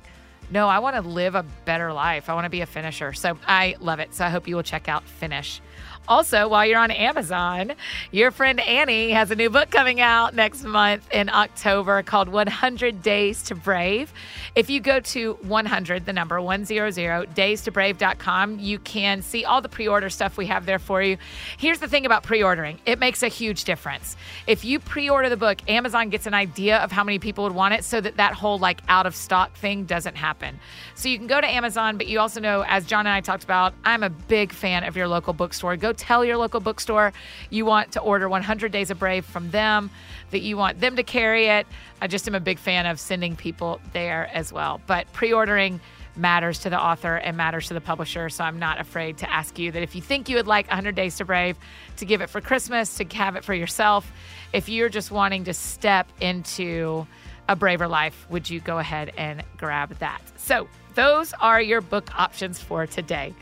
no, 0.51 0.67
I 0.67 0.79
want 0.79 0.95
to 0.95 1.01
live 1.01 1.35
a 1.35 1.43
better 1.65 1.93
life. 1.93 2.29
I 2.29 2.33
want 2.33 2.45
to 2.45 2.49
be 2.49 2.61
a 2.61 2.65
finisher. 2.65 3.13
So 3.13 3.37
I 3.47 3.75
love 3.79 3.99
it. 3.99 4.13
So 4.13 4.25
I 4.25 4.29
hope 4.29 4.47
you 4.47 4.55
will 4.55 4.63
check 4.63 4.87
out 4.87 5.03
Finish. 5.03 5.61
Also, 6.07 6.49
while 6.49 6.65
you're 6.65 6.79
on 6.79 6.91
Amazon, 6.91 7.73
your 8.11 8.29
friend 8.31 8.59
Annie 8.59 9.11
has 9.11 9.31
a 9.31 9.35
new 9.35 9.49
book 9.49 9.69
coming 9.69 10.01
out 10.01 10.35
next 10.35 10.63
month 10.63 11.09
in 11.13 11.29
October 11.29 12.03
called 12.03 12.27
100 12.27 13.01
Days 13.01 13.43
to 13.43 13.55
Brave. 13.55 14.11
If 14.55 14.69
you 14.69 14.81
go 14.81 14.99
to 14.99 15.33
100, 15.41 16.05
the 16.05 16.13
number 16.13 16.41
100, 16.41 17.33
days 17.33 17.61
to 17.63 17.71
daystobrave.com, 17.71 18.59
you 18.59 18.79
can 18.79 19.21
see 19.21 19.45
all 19.45 19.61
the 19.61 19.69
pre 19.69 19.87
order 19.87 20.09
stuff 20.09 20.37
we 20.37 20.47
have 20.47 20.65
there 20.65 20.77
for 20.77 21.01
you. 21.01 21.17
Here's 21.57 21.79
the 21.79 21.87
thing 21.87 22.05
about 22.05 22.23
pre 22.23 22.43
ordering 22.43 22.79
it 22.85 22.99
makes 22.99 23.23
a 23.23 23.29
huge 23.29 23.63
difference. 23.63 24.17
If 24.45 24.65
you 24.65 24.79
pre 24.79 25.09
order 25.09 25.29
the 25.29 25.37
book, 25.37 25.59
Amazon 25.69 26.09
gets 26.09 26.25
an 26.25 26.33
idea 26.33 26.77
of 26.79 26.91
how 26.91 27.03
many 27.03 27.17
people 27.17 27.45
would 27.45 27.55
want 27.55 27.73
it 27.75 27.85
so 27.85 28.01
that 28.01 28.17
that 28.17 28.33
whole 28.33 28.59
like 28.59 28.81
out 28.89 29.05
of 29.05 29.15
stock 29.15 29.53
thing 29.53 29.85
doesn't 29.85 30.15
happen. 30.15 30.59
So 30.95 31.07
you 31.07 31.17
can 31.17 31.27
go 31.27 31.39
to 31.39 31.47
Amazon, 31.47 31.97
but 31.97 32.07
you 32.07 32.19
also 32.19 32.39
know, 32.39 32.63
as 32.67 32.85
Jon 32.85 33.07
and 33.07 33.13
I 33.13 33.21
talked 33.21 33.43
about, 33.43 33.73
I'm 33.85 34.03
a 34.03 34.09
big 34.09 34.51
fan 34.51 34.83
of 34.83 34.97
your 34.97 35.07
local 35.07 35.33
bookstore. 35.33 35.77
Go 35.77 35.92
tell 35.93 36.23
your 36.25 36.37
local 36.37 36.59
bookstore 36.59 37.13
you 37.49 37.65
want 37.65 37.91
to 37.93 38.01
order 38.01 38.27
100 38.29 38.71
Days 38.71 38.91
of 38.91 38.99
Brave 38.99 39.25
from 39.25 39.51
them, 39.51 39.89
that 40.31 40.41
you 40.41 40.57
want 40.57 40.79
them 40.79 40.95
to 40.95 41.03
carry 41.03 41.47
it. 41.47 41.67
I 42.01 42.07
just 42.07 42.27
am 42.27 42.35
a 42.35 42.39
big 42.39 42.59
fan 42.59 42.85
of 42.85 42.99
sending 42.99 43.35
people 43.35 43.79
there 43.93 44.29
as 44.33 44.51
well. 44.51 44.81
But 44.87 45.11
pre 45.13 45.31
ordering 45.31 45.79
matters 46.15 46.59
to 46.59 46.69
the 46.69 46.79
author 46.79 47.15
and 47.15 47.35
matters 47.35 47.67
to 47.67 47.73
the 47.73 47.81
publisher. 47.81 48.29
So 48.29 48.43
I'm 48.43 48.59
not 48.59 48.79
afraid 48.79 49.17
to 49.19 49.31
ask 49.31 49.57
you 49.57 49.71
that 49.71 49.81
if 49.81 49.95
you 49.95 50.01
think 50.01 50.29
you 50.29 50.35
would 50.35 50.47
like 50.47 50.67
100 50.67 50.95
Days 50.95 51.17
to 51.17 51.25
Brave, 51.25 51.57
to 51.97 52.05
give 52.05 52.21
it 52.21 52.29
for 52.29 52.41
Christmas, 52.41 52.95
to 52.97 53.05
have 53.15 53.35
it 53.35 53.43
for 53.43 53.53
yourself, 53.53 54.11
if 54.51 54.69
you're 54.69 54.89
just 54.89 55.11
wanting 55.11 55.45
to 55.45 55.53
step 55.53 56.07
into 56.19 57.07
a 57.47 57.55
braver 57.55 57.87
life, 57.87 58.25
would 58.29 58.49
you 58.49 58.59
go 58.59 58.79
ahead 58.79 59.11
and 59.17 59.43
grab 59.57 59.97
that? 59.99 60.21
So, 60.37 60.67
those 60.95 61.33
are 61.33 61.59
your 61.59 61.81
book 61.81 62.17
options 62.19 62.59
for 62.59 62.85
today. 62.85 63.33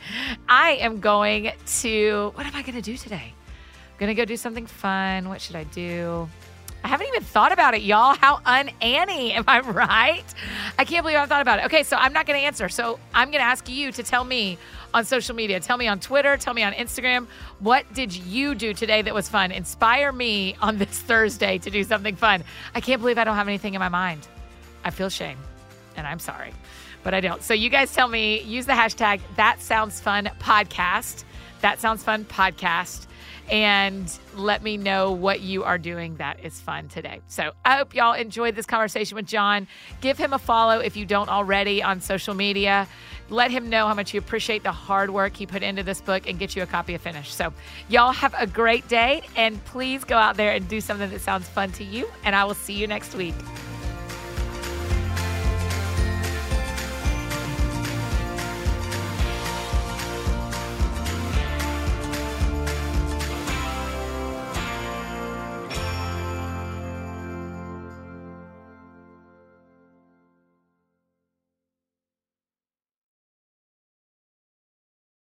I 0.47 0.71
am 0.75 1.01
going 1.01 1.51
to, 1.81 2.31
what 2.35 2.45
am 2.45 2.55
I 2.55 2.61
going 2.61 2.75
to 2.75 2.81
do 2.81 2.95
today? 2.95 3.33
I'm 3.33 3.99
going 3.99 4.07
to 4.07 4.13
go 4.13 4.23
do 4.23 4.37
something 4.37 4.65
fun. 4.65 5.27
What 5.27 5.41
should 5.41 5.57
I 5.57 5.65
do? 5.65 6.29
I 6.83 6.87
haven't 6.87 7.07
even 7.07 7.23
thought 7.23 7.51
about 7.51 7.73
it, 7.73 7.81
y'all. 7.81 8.15
How 8.15 8.39
un 8.45 8.69
Annie, 8.81 9.33
am 9.33 9.43
I 9.47 9.59
right? 9.71 10.23
I 10.79 10.85
can't 10.85 11.03
believe 11.03 11.17
I 11.17 11.19
haven't 11.19 11.29
thought 11.29 11.41
about 11.41 11.59
it. 11.59 11.65
Okay, 11.65 11.83
so 11.83 11.95
I'm 11.97 12.13
not 12.13 12.25
going 12.25 12.39
to 12.39 12.45
answer. 12.45 12.69
So 12.69 12.99
I'm 13.13 13.29
going 13.29 13.41
to 13.41 13.45
ask 13.45 13.69
you 13.69 13.91
to 13.91 14.03
tell 14.03 14.23
me 14.23 14.57
on 14.93 15.05
social 15.05 15.35
media. 15.35 15.59
Tell 15.59 15.77
me 15.77 15.87
on 15.87 15.99
Twitter, 15.99 16.37
tell 16.37 16.53
me 16.53 16.63
on 16.63 16.73
Instagram. 16.73 17.27
What 17.59 17.91
did 17.93 18.15
you 18.15 18.55
do 18.55 18.73
today 18.73 19.01
that 19.01 19.13
was 19.13 19.29
fun? 19.29 19.51
Inspire 19.51 20.11
me 20.11 20.55
on 20.61 20.77
this 20.77 20.99
Thursday 20.99 21.57
to 21.59 21.69
do 21.69 21.83
something 21.83 22.15
fun. 22.15 22.43
I 22.75 22.81
can't 22.81 23.01
believe 23.01 23.17
I 23.17 23.23
don't 23.23 23.35
have 23.35 23.47
anything 23.47 23.73
in 23.73 23.79
my 23.79 23.89
mind. 23.89 24.27
I 24.83 24.89
feel 24.89 25.09
shame 25.09 25.37
and 25.95 26.07
I'm 26.07 26.19
sorry, 26.19 26.53
but 27.03 27.13
I 27.13 27.21
don't. 27.21 27.41
So 27.43 27.53
you 27.53 27.69
guys 27.69 27.93
tell 27.93 28.07
me, 28.07 28.41
use 28.41 28.65
the 28.65 28.73
hashtag 28.73 29.21
that 29.35 29.61
sounds 29.61 29.99
fun 29.99 30.29
podcast. 30.39 31.23
That 31.61 31.79
sounds 31.79 32.03
fun 32.03 32.25
podcast 32.25 33.05
and 33.51 34.17
let 34.35 34.63
me 34.63 34.77
know 34.77 35.11
what 35.11 35.41
you 35.41 35.63
are 35.63 35.77
doing 35.77 36.15
that 36.15 36.43
is 36.43 36.59
fun 36.59 36.87
today. 36.87 37.19
So 37.27 37.51
I 37.65 37.75
hope 37.75 37.93
y'all 37.93 38.13
enjoyed 38.13 38.55
this 38.55 38.65
conversation 38.65 39.15
with 39.15 39.25
Jon. 39.25 39.67
Give 39.99 40.17
him 40.17 40.31
a 40.31 40.39
follow 40.39 40.79
if 40.79 40.95
you 40.95 41.05
don't 41.05 41.27
already 41.29 41.83
on 41.83 41.99
social 41.99 42.33
media. 42.33 42.87
Let 43.31 43.49
him 43.49 43.69
know 43.69 43.87
how 43.87 43.93
much 43.93 44.13
you 44.13 44.19
appreciate 44.19 44.61
the 44.61 44.73
hard 44.73 45.09
work 45.09 45.37
he 45.37 45.45
put 45.45 45.63
into 45.63 45.83
this 45.83 46.01
book 46.01 46.27
and 46.27 46.37
get 46.37 46.53
you 46.53 46.63
a 46.63 46.65
copy 46.65 46.95
of 46.95 47.01
Finish. 47.01 47.33
So, 47.33 47.53
y'all 47.87 48.11
have 48.11 48.35
a 48.37 48.45
great 48.45 48.85
day 48.89 49.21
and 49.37 49.63
please 49.63 50.03
go 50.03 50.17
out 50.17 50.35
there 50.35 50.51
and 50.51 50.67
do 50.67 50.81
something 50.81 51.09
that 51.09 51.21
sounds 51.21 51.47
fun 51.47 51.71
to 51.73 51.83
you. 51.85 52.11
And 52.25 52.35
I 52.35 52.43
will 52.43 52.53
see 52.53 52.73
you 52.73 52.87
next 52.87 53.15
week. 53.15 53.35